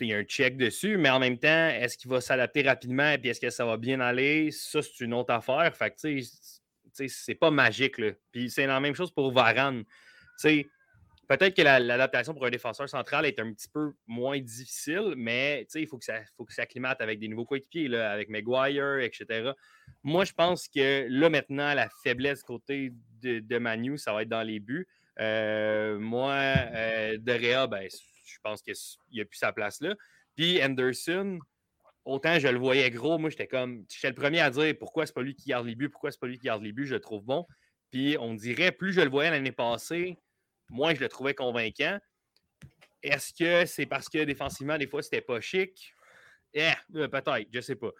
[0.00, 3.16] il y a un check dessus, mais en même temps, est-ce qu'il va s'adapter rapidement
[3.22, 4.50] et est-ce que ça va bien aller?
[4.52, 5.74] Ça, c'est une autre affaire.
[5.76, 7.98] Fait que, c'est pas magique.
[7.98, 8.12] Là.
[8.32, 9.84] Puis c'est la même chose pour Varane.
[11.28, 15.86] Peut-être que l'adaptation pour un défenseur central est un petit peu moins difficile, mais il
[15.86, 19.50] faut que ça faut que ça acclimate avec des nouveaux coéquipiers, avec Maguire, etc.
[20.02, 24.30] Moi, je pense que là, maintenant, la faiblesse côté de, de Manu, ça va être
[24.30, 24.88] dans les buts.
[25.20, 27.86] Euh, moi, euh, De Réa, ben,
[28.32, 28.74] je pense qu'il
[29.12, 29.94] n'y a plus sa place là.
[30.36, 31.38] Puis Anderson,
[32.04, 35.14] autant je le voyais gros, moi j'étais comme, j'étais le premier à dire pourquoi c'est
[35.14, 36.94] pas lui qui garde les buts, pourquoi c'est pas lui qui garde les buts, je
[36.94, 37.46] le trouve bon.
[37.90, 40.18] Puis on dirait, plus je le voyais l'année passée,
[40.68, 41.98] moins je le trouvais convaincant.
[43.02, 45.94] Est-ce que c'est parce que défensivement, des fois, c'était pas chic?
[46.52, 47.90] Eh, peut-être, je sais pas.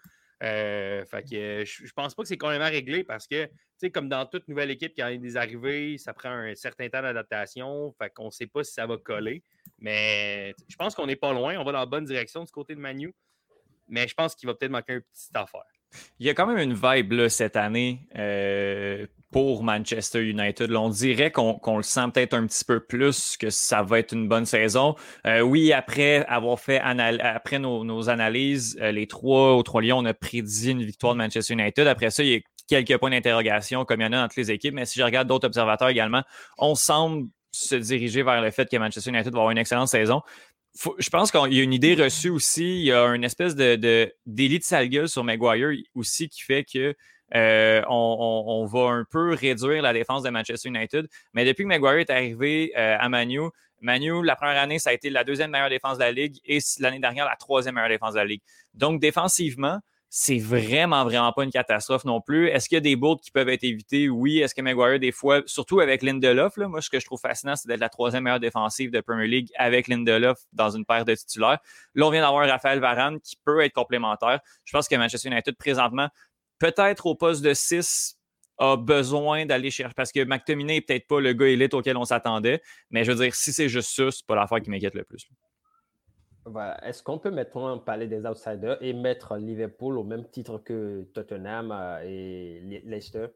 [0.43, 3.49] Euh, fait que je, pense pas que c'est complètement réglé parce que,
[3.87, 7.93] comme dans toute nouvelle équipe qui a des arrivées, ça prend un certain temps d'adaptation.
[7.97, 9.43] Fait qu'on sait pas si ça va coller.
[9.77, 11.57] Mais je pense qu'on n'est pas loin.
[11.57, 13.13] On va dans la bonne direction du côté de Manu.
[13.87, 15.63] Mais je pense qu'il va peut-être manquer une petite affaire.
[16.19, 20.71] Il y a quand même une vibe cette année euh, pour Manchester United.
[20.75, 24.27] on dirait qu'on le sent peut-être un petit peu plus que ça va être une
[24.27, 24.95] bonne saison.
[25.27, 30.05] Euh, oui, après avoir fait après nos, analyses, euh, les trois aux trois Lions, on
[30.05, 31.87] a prédit une victoire de Manchester United.
[31.87, 34.51] Après ça, il y a quelques points d'interrogation comme il y en a entre les
[34.51, 34.73] équipes.
[34.73, 36.23] Mais si je regarde d'autres observateurs également,
[36.57, 40.21] on semble se diriger vers le fait que Manchester United va avoir une excellente saison.
[40.97, 42.79] Je pense qu'il y a une idée reçue aussi.
[42.79, 46.41] Il y a une espèce de, de délit de sale gueule sur Maguire aussi qui
[46.41, 46.95] fait que
[47.35, 51.07] euh, on, va un peu réduire la défense de Manchester United.
[51.33, 53.49] Mais depuis que Maguire est arrivé euh, à Manu,
[53.81, 56.59] Manu, la première année, ça a été la deuxième meilleure défense de la Ligue et
[56.79, 58.41] l'année dernière, la troisième meilleure défense de la Ligue.
[58.73, 59.79] Donc, défensivement,
[60.11, 62.47] c'est vraiment, vraiment pas une catastrophe non plus.
[62.47, 64.09] Est-ce qu'il y a des bourdes qui peuvent être évitées?
[64.09, 64.39] Oui.
[64.39, 67.55] Est-ce que Maguire, des fois, surtout avec Lindelof, là, moi, ce que je trouve fascinant,
[67.55, 71.13] c'est d'être la troisième meilleure défensive de Premier League avec Lindelof dans une paire de
[71.13, 71.59] titulaires.
[71.93, 74.39] Là, on vient d'avoir Raphaël Varane qui peut être complémentaire.
[74.65, 76.09] Je pense que Manchester United, présentement,
[76.57, 78.17] peut-être au poste de 6,
[78.57, 82.05] a besoin d'aller chercher parce que McTominay n'est peut-être pas le gars élite auquel on
[82.05, 82.61] s'attendait.
[82.89, 85.29] Mais je veux dire, si c'est juste ça, c'est pas l'affaire qui m'inquiète le plus.
[86.83, 91.71] Est-ce qu'on peut maintenant parler des outsiders et mettre Liverpool au même titre que Tottenham
[91.71, 93.27] euh, et Leicester?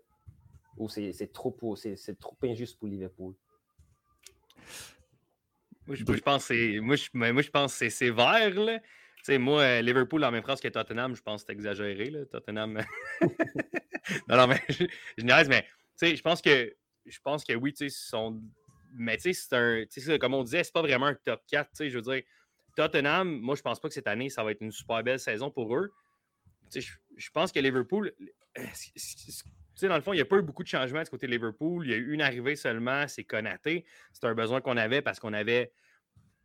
[0.78, 3.36] Ou c'est trop, trop injuste pour Liverpool?
[5.86, 8.60] Moi, je, pense que moi, je, moi, je pense c'est sévère.
[8.60, 8.80] Là.
[9.38, 12.10] moi, euh, Liverpool, la même phrase que Tottenham, je pense que c'est exagéré.
[12.10, 12.26] Là.
[12.26, 12.82] Tottenham.
[13.22, 14.86] non, non, mais je,
[15.18, 15.66] je mais
[16.02, 16.74] je pense que
[17.06, 18.42] je pense que oui, sont.
[18.96, 19.86] Mais c'est un.
[20.20, 21.70] Comme on disait, c'est pas vraiment un top 4.
[21.88, 22.22] Je veux dire,
[22.76, 25.52] Tottenham, moi, je pense pas que cette année, ça va être une super belle saison
[25.52, 25.92] pour eux.
[26.74, 28.12] Je, pense que Liverpool,
[28.56, 31.86] dans le fond, il n'y a pas eu beaucoup de changements du côté de Liverpool.
[31.86, 33.86] Il y a eu une arrivée seulement, c'est Konaté.
[34.12, 35.72] C'est un besoin qu'on avait parce qu'on avait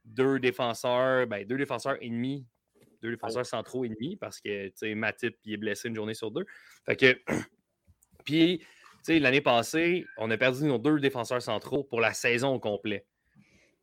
[0.05, 2.46] deux défenseurs, ben, deux défenseurs ennemis,
[3.02, 6.44] deux défenseurs centraux ennemis parce que Matip il est blessé une journée sur deux.
[6.84, 7.18] Fait que,
[8.24, 8.64] puis,
[9.06, 13.06] l'année passée, on a perdu nos deux défenseurs centraux pour la saison au complet.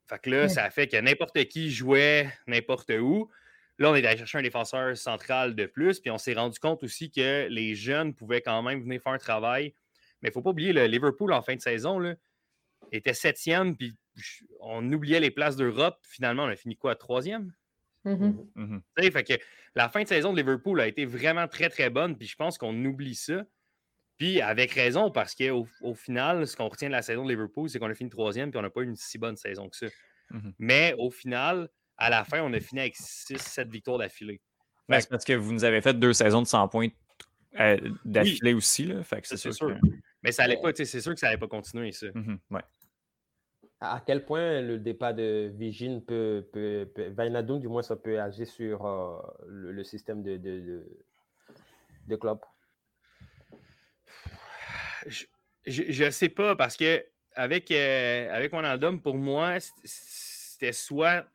[0.07, 3.29] Fait que là, ça fait que n'importe qui jouait n'importe où.
[3.77, 6.83] Là, on est allé chercher un défenseur central de plus, puis on s'est rendu compte
[6.83, 9.73] aussi que les jeunes pouvaient quand même venir faire un travail
[10.21, 12.15] Mais il ne faut pas oublier, le Liverpool en fin de saison là,
[12.91, 13.93] était septième, puis
[14.61, 15.97] on oubliait les places d'Europe.
[16.03, 17.51] Finalement, on a fini quoi, troisième?
[18.05, 18.45] Mm-hmm.
[18.55, 19.11] Mm-hmm.
[19.11, 19.33] Fait que
[19.73, 22.57] la fin de saison de Liverpool a été vraiment très, très bonne, puis je pense
[22.57, 23.43] qu'on oublie ça.
[24.17, 27.69] Puis avec raison, parce qu'au au final, ce qu'on retient de la saison de Liverpool,
[27.69, 29.75] c'est qu'on a fini troisième, puis on n'a pas eu une si bonne saison que
[29.75, 29.87] ça.
[30.31, 30.53] Mm-hmm.
[30.59, 34.41] Mais au final, à la fin, on a fini avec 6-7 victoires d'affilée.
[34.89, 36.89] C'est parce que vous nous avez fait deux saisons de 100 points
[37.59, 38.85] euh, d'affilée aussi.
[38.85, 39.01] Là.
[39.23, 39.77] c'est sûr.
[40.23, 42.07] Mais ça allait pas, c'est sûr que ça n'allait pas continuer, ça.
[42.51, 42.61] ouais
[43.81, 46.87] à quel point le départ de Vigine peut, peut,
[47.59, 50.83] du moins, ça peut agir sur euh, le, système de, de,
[52.07, 52.39] de, club?
[55.65, 57.05] Je ne sais pas, parce que
[57.35, 58.51] avec, euh, avec
[59.01, 61.25] pour moi, c'était soit,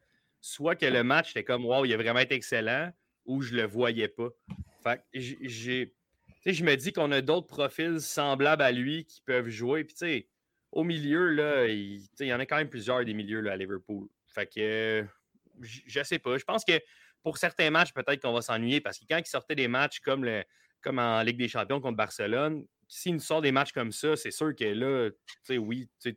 [0.41, 2.93] soit que le match était comme Wow, il a vraiment excellent,
[3.27, 4.29] ou je le voyais pas.
[4.83, 5.95] Fait j'ai.
[6.47, 9.85] Je me dis qu'on a d'autres profils semblables à lui qui peuvent jouer.
[9.85, 10.29] Puis, tu sais,
[10.73, 14.09] au milieu, là, il, y en a quand même plusieurs des milieux là, à Liverpool.
[14.27, 15.05] Fait que
[15.61, 16.39] je sais pas.
[16.39, 16.81] Je pense que
[17.23, 20.25] pour certains matchs, peut-être qu'on va s'ennuyer parce que quand il sortait des matchs comme,
[20.25, 20.45] le,
[20.81, 24.33] comme en Ligue des Champions contre Barcelone, s'il nous sort des matchs comme ça, c'est
[24.33, 25.11] sûr que là,
[25.59, 26.15] oui, tu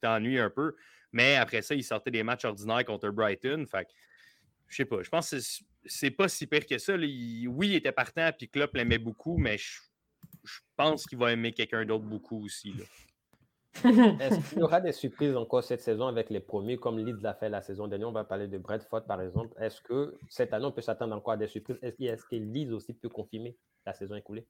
[0.00, 0.76] t'ennuies un peu.
[1.12, 3.66] Mais après ça, il sortait des matchs ordinaires contre Brighton.
[3.68, 3.88] Fait
[4.68, 5.02] je sais pas.
[5.02, 5.36] Je pense que
[5.84, 6.94] c'est pas si pire que ça.
[6.94, 9.80] oui, il était partant, puis Klopp l'aimait beaucoup, mais je,
[10.76, 12.72] pense qu'il va aimer quelqu'un d'autre beaucoup aussi.
[13.84, 17.34] Est-ce qu'il y aura des surprises encore cette saison avec les premiers, comme Leeds l'a
[17.34, 18.08] fait la saison dernière?
[18.08, 19.60] On va parler de Bradford, par exemple.
[19.60, 21.78] Est-ce que cette année, on peut s'attendre encore à des surprises?
[21.82, 24.46] Est-ce que Leeds aussi peut confirmer la saison écoulée?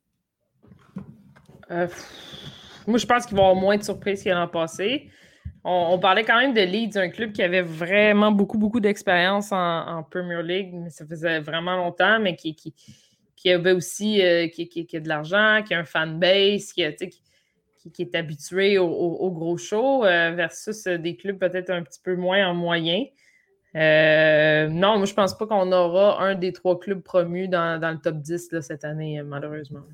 [1.71, 1.87] Euh,
[2.87, 5.11] Moi, je pense qu'il va y avoir moins de surprises a l'an passé.
[5.63, 10.03] On, parlait quand même de Leeds, un club qui avait vraiment beaucoup, beaucoup d'expérience en,
[10.11, 12.73] Premier League, mais ça faisait vraiment longtemps, mais qui,
[13.47, 16.83] avait aussi euh, qui, a de l'argent, qui a un fanbase, qui
[17.93, 22.15] qui, est habitué au, gros show euh, versus euh, des clubs peut-être un petit peu
[22.15, 23.05] moins en moyen.
[23.75, 28.17] Non, moi, je pense pas qu'on aura un des trois clubs promus dans, le top
[28.17, 29.85] 10 cette année, malheureusement.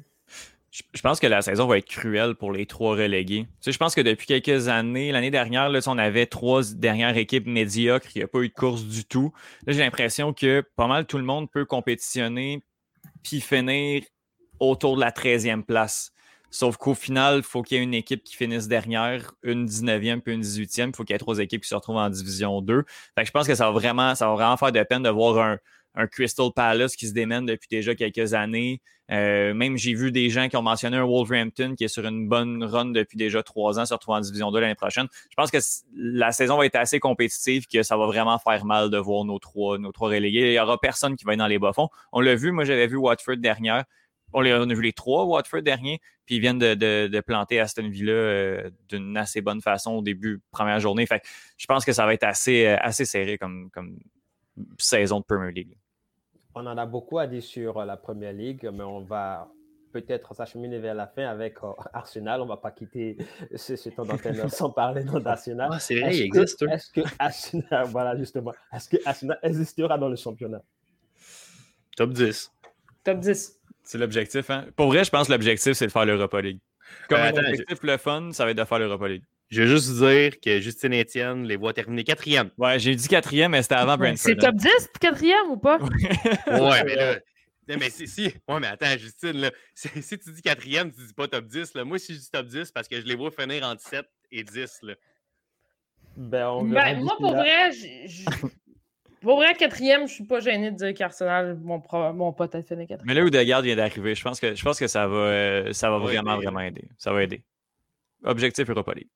[0.92, 3.46] Je pense que la saison va être cruelle pour les trois relégués.
[3.64, 8.08] je pense que depuis quelques années, l'année dernière, là, on avait trois dernières équipes médiocres,
[8.14, 9.32] il n'y a pas eu de course du tout.
[9.66, 12.62] Là, j'ai l'impression que pas mal tout le monde peut compétitionner
[13.22, 14.02] puis finir
[14.60, 16.12] autour de la 13e place.
[16.50, 20.20] Sauf qu'au final, il faut qu'il y ait une équipe qui finisse dernière, une 19e
[20.20, 20.88] puis une 18e.
[20.88, 22.84] Il faut qu'il y ait trois équipes qui se retrouvent en division 2.
[23.14, 25.38] Fait je pense que ça va vraiment, ça va vraiment faire de peine de voir
[25.38, 25.58] un,
[26.06, 28.82] Crystal Palace qui se démène depuis déjà quelques années.
[29.10, 32.28] Euh, même j'ai vu des gens qui ont mentionné un Wolverhampton qui est sur une
[32.28, 35.06] bonne run depuis déjà trois ans, se retrouve en division 2 l'année prochaine.
[35.30, 35.58] Je pense que
[35.94, 39.38] la saison va être assez compétitive que ça va vraiment faire mal de voir nos
[39.38, 40.48] trois, nos trois relégués.
[40.48, 41.88] Il n'y aura personne qui va être dans les bas-fonds.
[42.12, 43.84] On l'a vu, moi j'avais vu Watford dernière
[44.32, 48.70] on, a vu les trois Watford dernier, puis ils viennent de, planter Aston Villa euh,
[48.88, 51.06] d'une assez bonne façon au début, première journée.
[51.06, 51.22] Fait
[51.56, 53.98] je pense que ça va être assez, euh, assez serré comme, comme
[54.78, 55.76] saison de Premier League.
[56.58, 59.52] On en a beaucoup à dire sur euh, la Premier League, mais on va
[59.92, 61.58] peut-être s'acheminer vers la fin avec
[61.92, 62.40] Arsenal.
[62.40, 63.18] On ne va pas quitter
[63.54, 65.68] ce, temps d'antenne sans parler d'Arsenal.
[65.70, 66.62] Ah, c'est vrai, il existe.
[66.62, 70.62] Est-ce que Arsenal, voilà justement, est-ce que Arsenal existera dans le championnat?
[71.94, 72.50] Top 10.
[73.04, 73.60] Top 10.
[73.82, 74.48] C'est l'objectif.
[74.48, 74.64] Hein?
[74.76, 76.60] Pour vrai, je pense que l'objectif, c'est de faire l'Europa League.
[77.10, 79.24] Comme un objectif, le fun, ça va être de faire l'Europa League.
[79.48, 82.50] Je veux juste dire que Justine Etienne les voit terminer quatrième.
[82.58, 84.18] Ouais, j'ai dit quatrième, mais c'était avant Brentford.
[84.18, 84.68] C'est top 10,
[85.00, 85.78] quatrième ou pas?
[85.78, 85.88] ouais,
[86.84, 87.16] mais là.
[87.68, 91.46] mais si, ouais, mais attends, Justine, là, si, tu dis quatrième, tu dis pas top
[91.46, 91.74] 10.
[91.74, 91.84] Là.
[91.84, 94.42] Moi, si je dis top 10, parce que je les vois finir entre 7 et
[94.42, 94.80] 10.
[94.82, 94.94] Là.
[96.16, 98.24] Ben, ben moi, pour vrai, je,
[99.20, 101.82] pour vrai, quatrième, je ne suis pas gêné de dire qu'Arsenal mon,
[102.14, 103.06] mon pote a fini quatrième.
[103.06, 105.72] Mais là où Degarde vient d'arriver, je pense que, je pense que ça va, euh,
[105.72, 106.84] ça va vraiment, vraiment aider.
[106.98, 107.42] Ça va aider.
[108.24, 109.08] Objectif Europa League.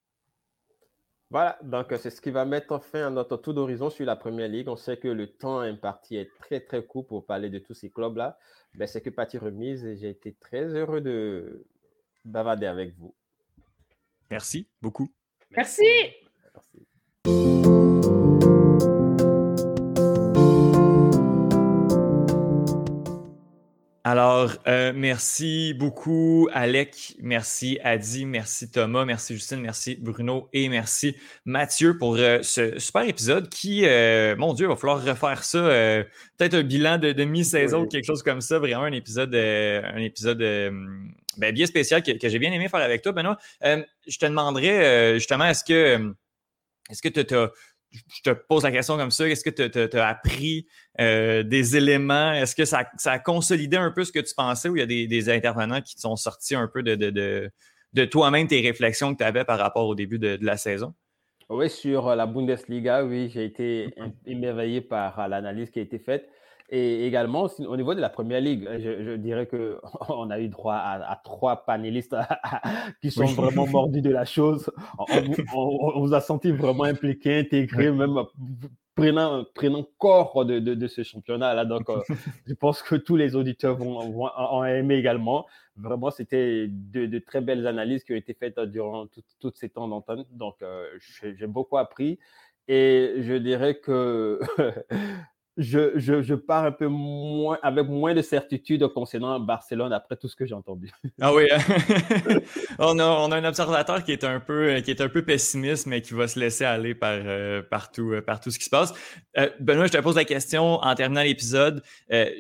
[1.31, 4.49] Voilà, donc c'est ce qui va mettre fin à notre tour d'horizon sur la Première
[4.49, 4.69] Ligue.
[4.69, 7.89] On sait que le temps imparti est très très court pour parler de tous ces
[7.89, 8.37] clubs-là.
[8.75, 11.65] Ben, c'est que partie remise et j'ai été très heureux de
[12.25, 13.15] bavarder avec vous.
[14.29, 15.13] Merci beaucoup.
[15.53, 15.85] Merci.
[16.53, 16.87] Merci.
[24.03, 27.17] Alors, euh, merci beaucoup, Alec.
[27.21, 28.25] Merci, Adi.
[28.25, 29.05] Merci, Thomas.
[29.05, 29.61] Merci, Justine.
[29.61, 30.49] Merci, Bruno.
[30.55, 35.05] Et merci, Mathieu, pour euh, ce super épisode qui, euh, mon Dieu, il va falloir
[35.05, 35.59] refaire ça.
[36.39, 38.59] Peut-être un bilan de, mi-saison ou quelque chose comme ça.
[38.59, 40.39] Vraiment un épisode, un épisode
[41.37, 43.37] ben, bien spécial que, j'ai bien aimé faire avec toi, Benoît.
[43.63, 46.15] je te demanderais, justement, est-ce que,
[46.91, 47.51] est-ce que tu as
[47.91, 50.67] je te pose la question comme ça, est-ce que tu as, appris
[51.01, 52.33] euh, des éléments?
[52.33, 55.07] Est-ce que ça, a consolidé un peu ce que tu pensais ou il y a
[55.07, 57.51] des, intervenants qui sont sortis un peu de,
[57.93, 60.95] de toi-même tes réflexions que tu avais par rapport au début de, la saison?
[61.49, 63.93] Oui, sur la Bundesliga, oui, j'ai été
[64.25, 66.29] émerveillé par l'analyse qui a été faite.
[66.73, 71.21] Et également, au niveau de la première ligue, je, dirais qu'on a eu droit à,
[71.25, 72.15] trois panélistes
[73.03, 74.71] qui sont vraiment mordus de la chose.
[75.53, 78.15] On, vous a senti vraiment impliqué, intégré, même
[78.95, 81.65] prenant, prenant corps de, de, ce championnat-là.
[81.65, 82.01] Donc, euh,
[82.47, 85.47] je pense que tous les auditeurs vont, vont en aimer également.
[85.75, 89.09] Vraiment, c'était de, très belles analyses qui ont été faites durant
[89.41, 90.25] tous ces temps d'antenne.
[90.31, 90.87] Donc, euh,
[91.21, 92.21] j'ai beaucoup appris.
[92.69, 94.39] Et je dirais que
[95.61, 100.27] je, je, je, pars un peu moins, avec moins de certitude concernant Barcelone après tout
[100.27, 100.91] ce que j'ai entendu.
[101.21, 101.59] Ah oui, hein?
[102.79, 105.87] on, a, on, a, un observateur qui est, un peu, qui est un peu pessimiste,
[105.87, 107.63] mais qui va se laisser aller par, euh,
[107.93, 108.95] tout, euh, par tout ce qui se passe.
[109.37, 111.83] Euh, Benoît, je te pose la question en terminant l'épisode.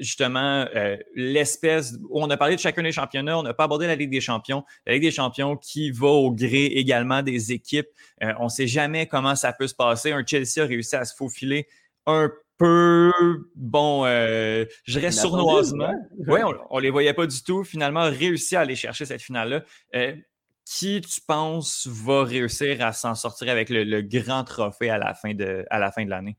[0.00, 0.66] justement,
[1.14, 4.10] l'espèce où on a parlé de chacun des championnats, on n'a pas abordé la Ligue
[4.10, 4.64] des champions.
[4.86, 7.88] La Ligue des champions qui va au gré également des équipes.
[8.38, 10.12] on ne sait jamais comment ça peut se passer.
[10.12, 11.66] Un Chelsea a réussi à se faufiler
[12.06, 12.30] un
[12.60, 13.10] peu,
[13.54, 15.94] bon, euh, je dirais sournoisement.
[16.28, 17.64] Oui, on, ne les voyait pas du tout.
[17.64, 19.62] Finalement, réussi à aller chercher cette finale-là.
[19.96, 20.14] Euh,
[20.66, 25.32] qui, tu penses, va réussir à s'en sortir avec le, grand trophée à la fin
[25.32, 26.36] de, à la fin de l'année?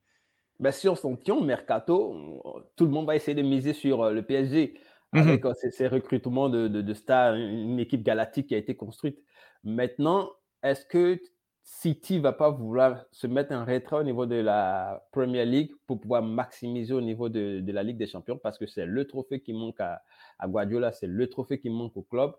[0.59, 4.21] Ben, sur son pion, Mercato, tout le monde va essayer de miser sur euh, le
[4.21, 4.75] PSG
[5.13, 5.19] mm-hmm.
[5.19, 9.17] avec ces, recrutements de, de, de stars, une équipe galactique qui a été construite.
[9.63, 10.29] Maintenant,
[10.61, 11.19] est-ce que
[11.63, 15.99] City va pas vouloir se mettre en retrait au niveau de la Premier League pour
[15.99, 19.53] pouvoir maximiser au niveau de, la Ligue des Champions parce que c'est le trophée qui
[19.53, 20.01] manque à,
[20.43, 22.33] Guardiola, c'est le trophée qui manque au club.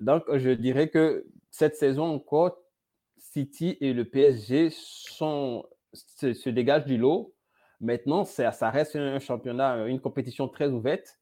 [0.00, 2.58] Donc, je dirais que cette saison encore,
[3.18, 7.34] City et le PSG se, dégagent du lot.
[7.80, 11.18] Maintenant, ça, ça reste un championnat, une compétition très ouverte.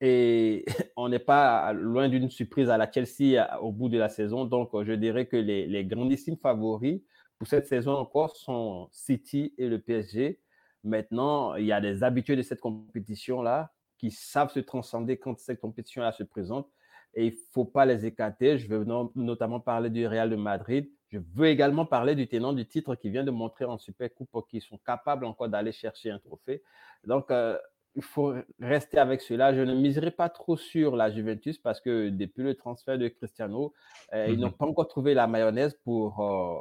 [0.00, 0.64] Et
[0.96, 4.44] on n'est pas loin d'une surprise à la Chelsea au bout de la saison.
[4.44, 7.02] Donc, je dirais que les, grandissimes favoris
[7.38, 10.40] pour cette saison encore sont City et le PSG.
[10.84, 15.60] Maintenant, il y a des habitués de cette compétition-là qui savent se transcender quand cette
[15.60, 16.68] compétition-là se présente.
[17.14, 18.56] Et il ne faut pas les écarter.
[18.56, 20.88] Je veux notamment parler du Real de Madrid.
[21.08, 24.30] Je veux également parler du tenant du titre qui vient de montrer en Super Coupe
[24.48, 26.62] qu'ils sont capables encore d'aller chercher un trophée.
[27.04, 27.58] Donc, euh,
[27.96, 29.54] il faut rester avec cela.
[29.54, 33.72] Je ne miserai pas trop sur la Juventus parce que depuis le transfert de Cristiano,
[34.12, 36.60] euh, ils n'ont mmh pas encore trouvé la mayonnaise pour, euh,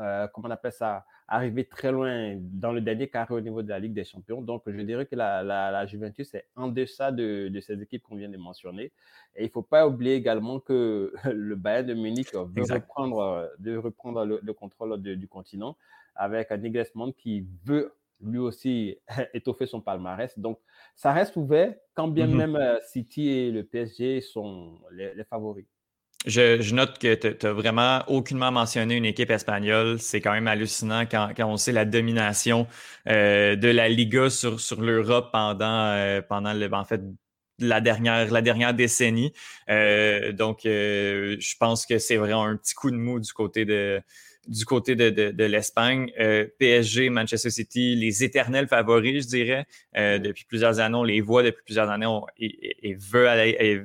[0.00, 3.68] euh, comment on appelle ça, arriver très loin dans le dernier carré au niveau de
[3.68, 4.42] la Ligue des Champions.
[4.42, 8.16] Donc, je dirais que la, la, Juventus est en deçà de, de, ces équipes qu'on
[8.16, 8.92] vient de mentionner.
[9.34, 14.52] Et il ne faut pas oublier également que le Bayern de Munich veut reprendre le,
[14.52, 15.76] contrôle du continent
[16.14, 18.96] avec un Nagelsmann qui veut lui aussi
[19.34, 20.38] étoffer son palmarès.
[20.38, 20.58] Donc,
[20.96, 25.66] ça reste ouvert, quand bien mmh même euh, City et le PSG sont les, favoris.
[26.26, 29.98] Je, note que tu n'as vraiment aucunement mentionné une équipe espagnole.
[29.98, 32.66] C'est quand même hallucinant quand, on sait la domination
[33.08, 37.02] euh, de la Liga sur, sur l'Europe pendant, euh, pendant le, en fait,
[37.58, 39.32] la dernière, la dernière décennie.
[39.68, 44.02] donc, je pense que c'est vraiment un petit coup de mou du côté de,
[44.46, 46.12] du côté de, l'Espagne.
[46.18, 49.66] Euh, PSG, Manchester City, les éternels favoris, je dirais.
[49.96, 52.06] Euh, depuis plusieurs années, on les voit depuis plusieurs années.
[52.38, 52.96] et,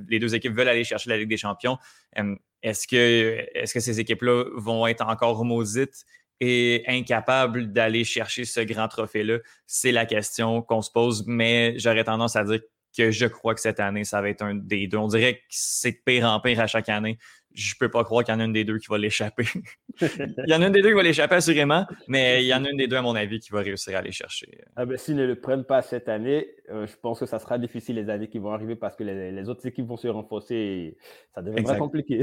[0.10, 1.77] les deux équipes veulent aller chercher la Ligue des Champions.
[2.18, 6.06] Euh, est-ce que, est que ces équipes-là vont être encore maudites
[6.41, 9.40] et incapables d'aller chercher ce grand trophée-là?
[9.65, 12.60] C'est la question qu'on se pose, mais j'aurais tendance à dire
[12.98, 14.98] que je crois que cette année, ça va être un des deux.
[14.98, 17.18] On dirait que c'est de pire en pire à chaque année
[17.61, 19.45] je peux pas croire qu'il y en a une des deux qui va l'échapper.
[20.02, 22.64] il y en a une des deux qui va l'échapper assurément, mais il y en
[22.65, 24.60] a une des deux, à mon avis, qui va réussir à aller chercher.
[24.76, 27.57] Ah ben, S'ils ne le prennent pas cette année, euh, je pense que ça sera
[27.57, 30.98] difficile les années qui vont arriver parce que les, autres équipes vont se renforcer et
[31.34, 32.22] ça deviendra compliqué.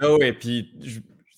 [0.00, 0.72] ah oui, puis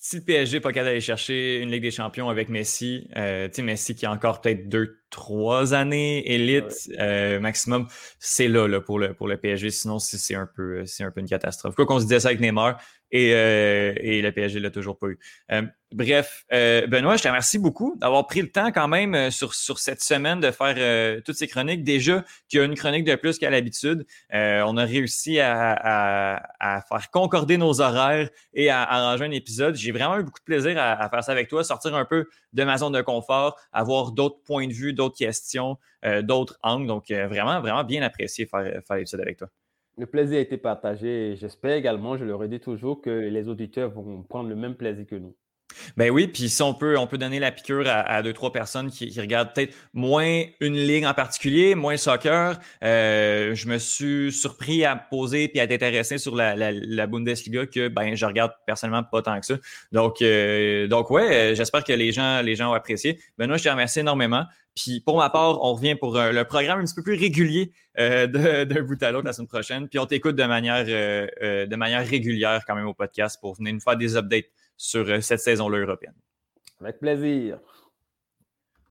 [0.02, 3.48] si le PSG n'est pas capable d'aller chercher une Ligue des Champions avec Messi, euh,
[3.48, 7.86] tu sais, Messi qui a encore peut-être deux, trois années élite euh, maximum,
[8.18, 9.68] c'est là, là, pour, le, pour le PSG.
[9.68, 11.74] Sinon, c'est un, peu, un peu une catastrophe.
[11.74, 12.80] Quoi qu'on se disait ça avec Neymar,
[13.12, 15.18] et, euh, et le PSG l'a toujours pas eu.
[15.52, 15.62] Euh,
[15.92, 19.78] bref, euh, Benoît, je te remercie beaucoup d'avoir pris le temps quand même sur, sur
[19.78, 21.82] cette semaine de faire toutes ces chroniques.
[21.82, 24.06] Déjà qu'il y a une chronique de plus qu'à l'habitude.
[24.32, 29.74] on a réussi à, à, à, faire concorder nos horaires et à arranger un épisode.
[29.74, 32.64] J'ai vraiment eu beaucoup de plaisir à, faire ça avec toi, sortir un peu de
[32.64, 35.76] ma zone de confort, avoir d'autres points de vue, d'autres questions,
[36.22, 36.86] d'autres angles.
[36.86, 39.48] Donc, vraiment, vraiment bien apprécié faire, faire l'épisode avec toi.
[40.00, 41.36] Le plaisir a été partagé.
[41.36, 45.14] J'espère également, je le redis toujours, que les auditeurs vont prendre le même plaisir que
[45.14, 45.36] nous.
[45.96, 48.90] Ben oui, puis si on peut, on peut donner la piqûre à, deux, trois personnes
[48.90, 52.58] qui, regardent peut-être moins une ligue en particulier, moins soccer.
[52.82, 57.66] Euh, je me suis surpris à poser puis à être intéressé sur la, la, Bundesliga
[57.66, 59.54] que ben je regarde personnellement pas tant que ça.
[59.92, 63.18] Donc, euh, donc ouais, j'espère que les gens, les gens ont apprécié.
[63.38, 64.44] Benoît, je te remercie énormément.
[64.76, 67.72] Puis pour ma part, on revient pour euh, le programme un petit peu plus régulier
[67.96, 69.88] d'un bout à l'autre la semaine prochaine.
[69.88, 73.80] Puis on t'écoute de manière, de manière régulière quand même au podcast pour venir nous
[73.80, 74.46] faire des updates
[74.80, 76.14] sur euh, cette saison-là européenne.
[76.80, 77.58] Avec plaisir.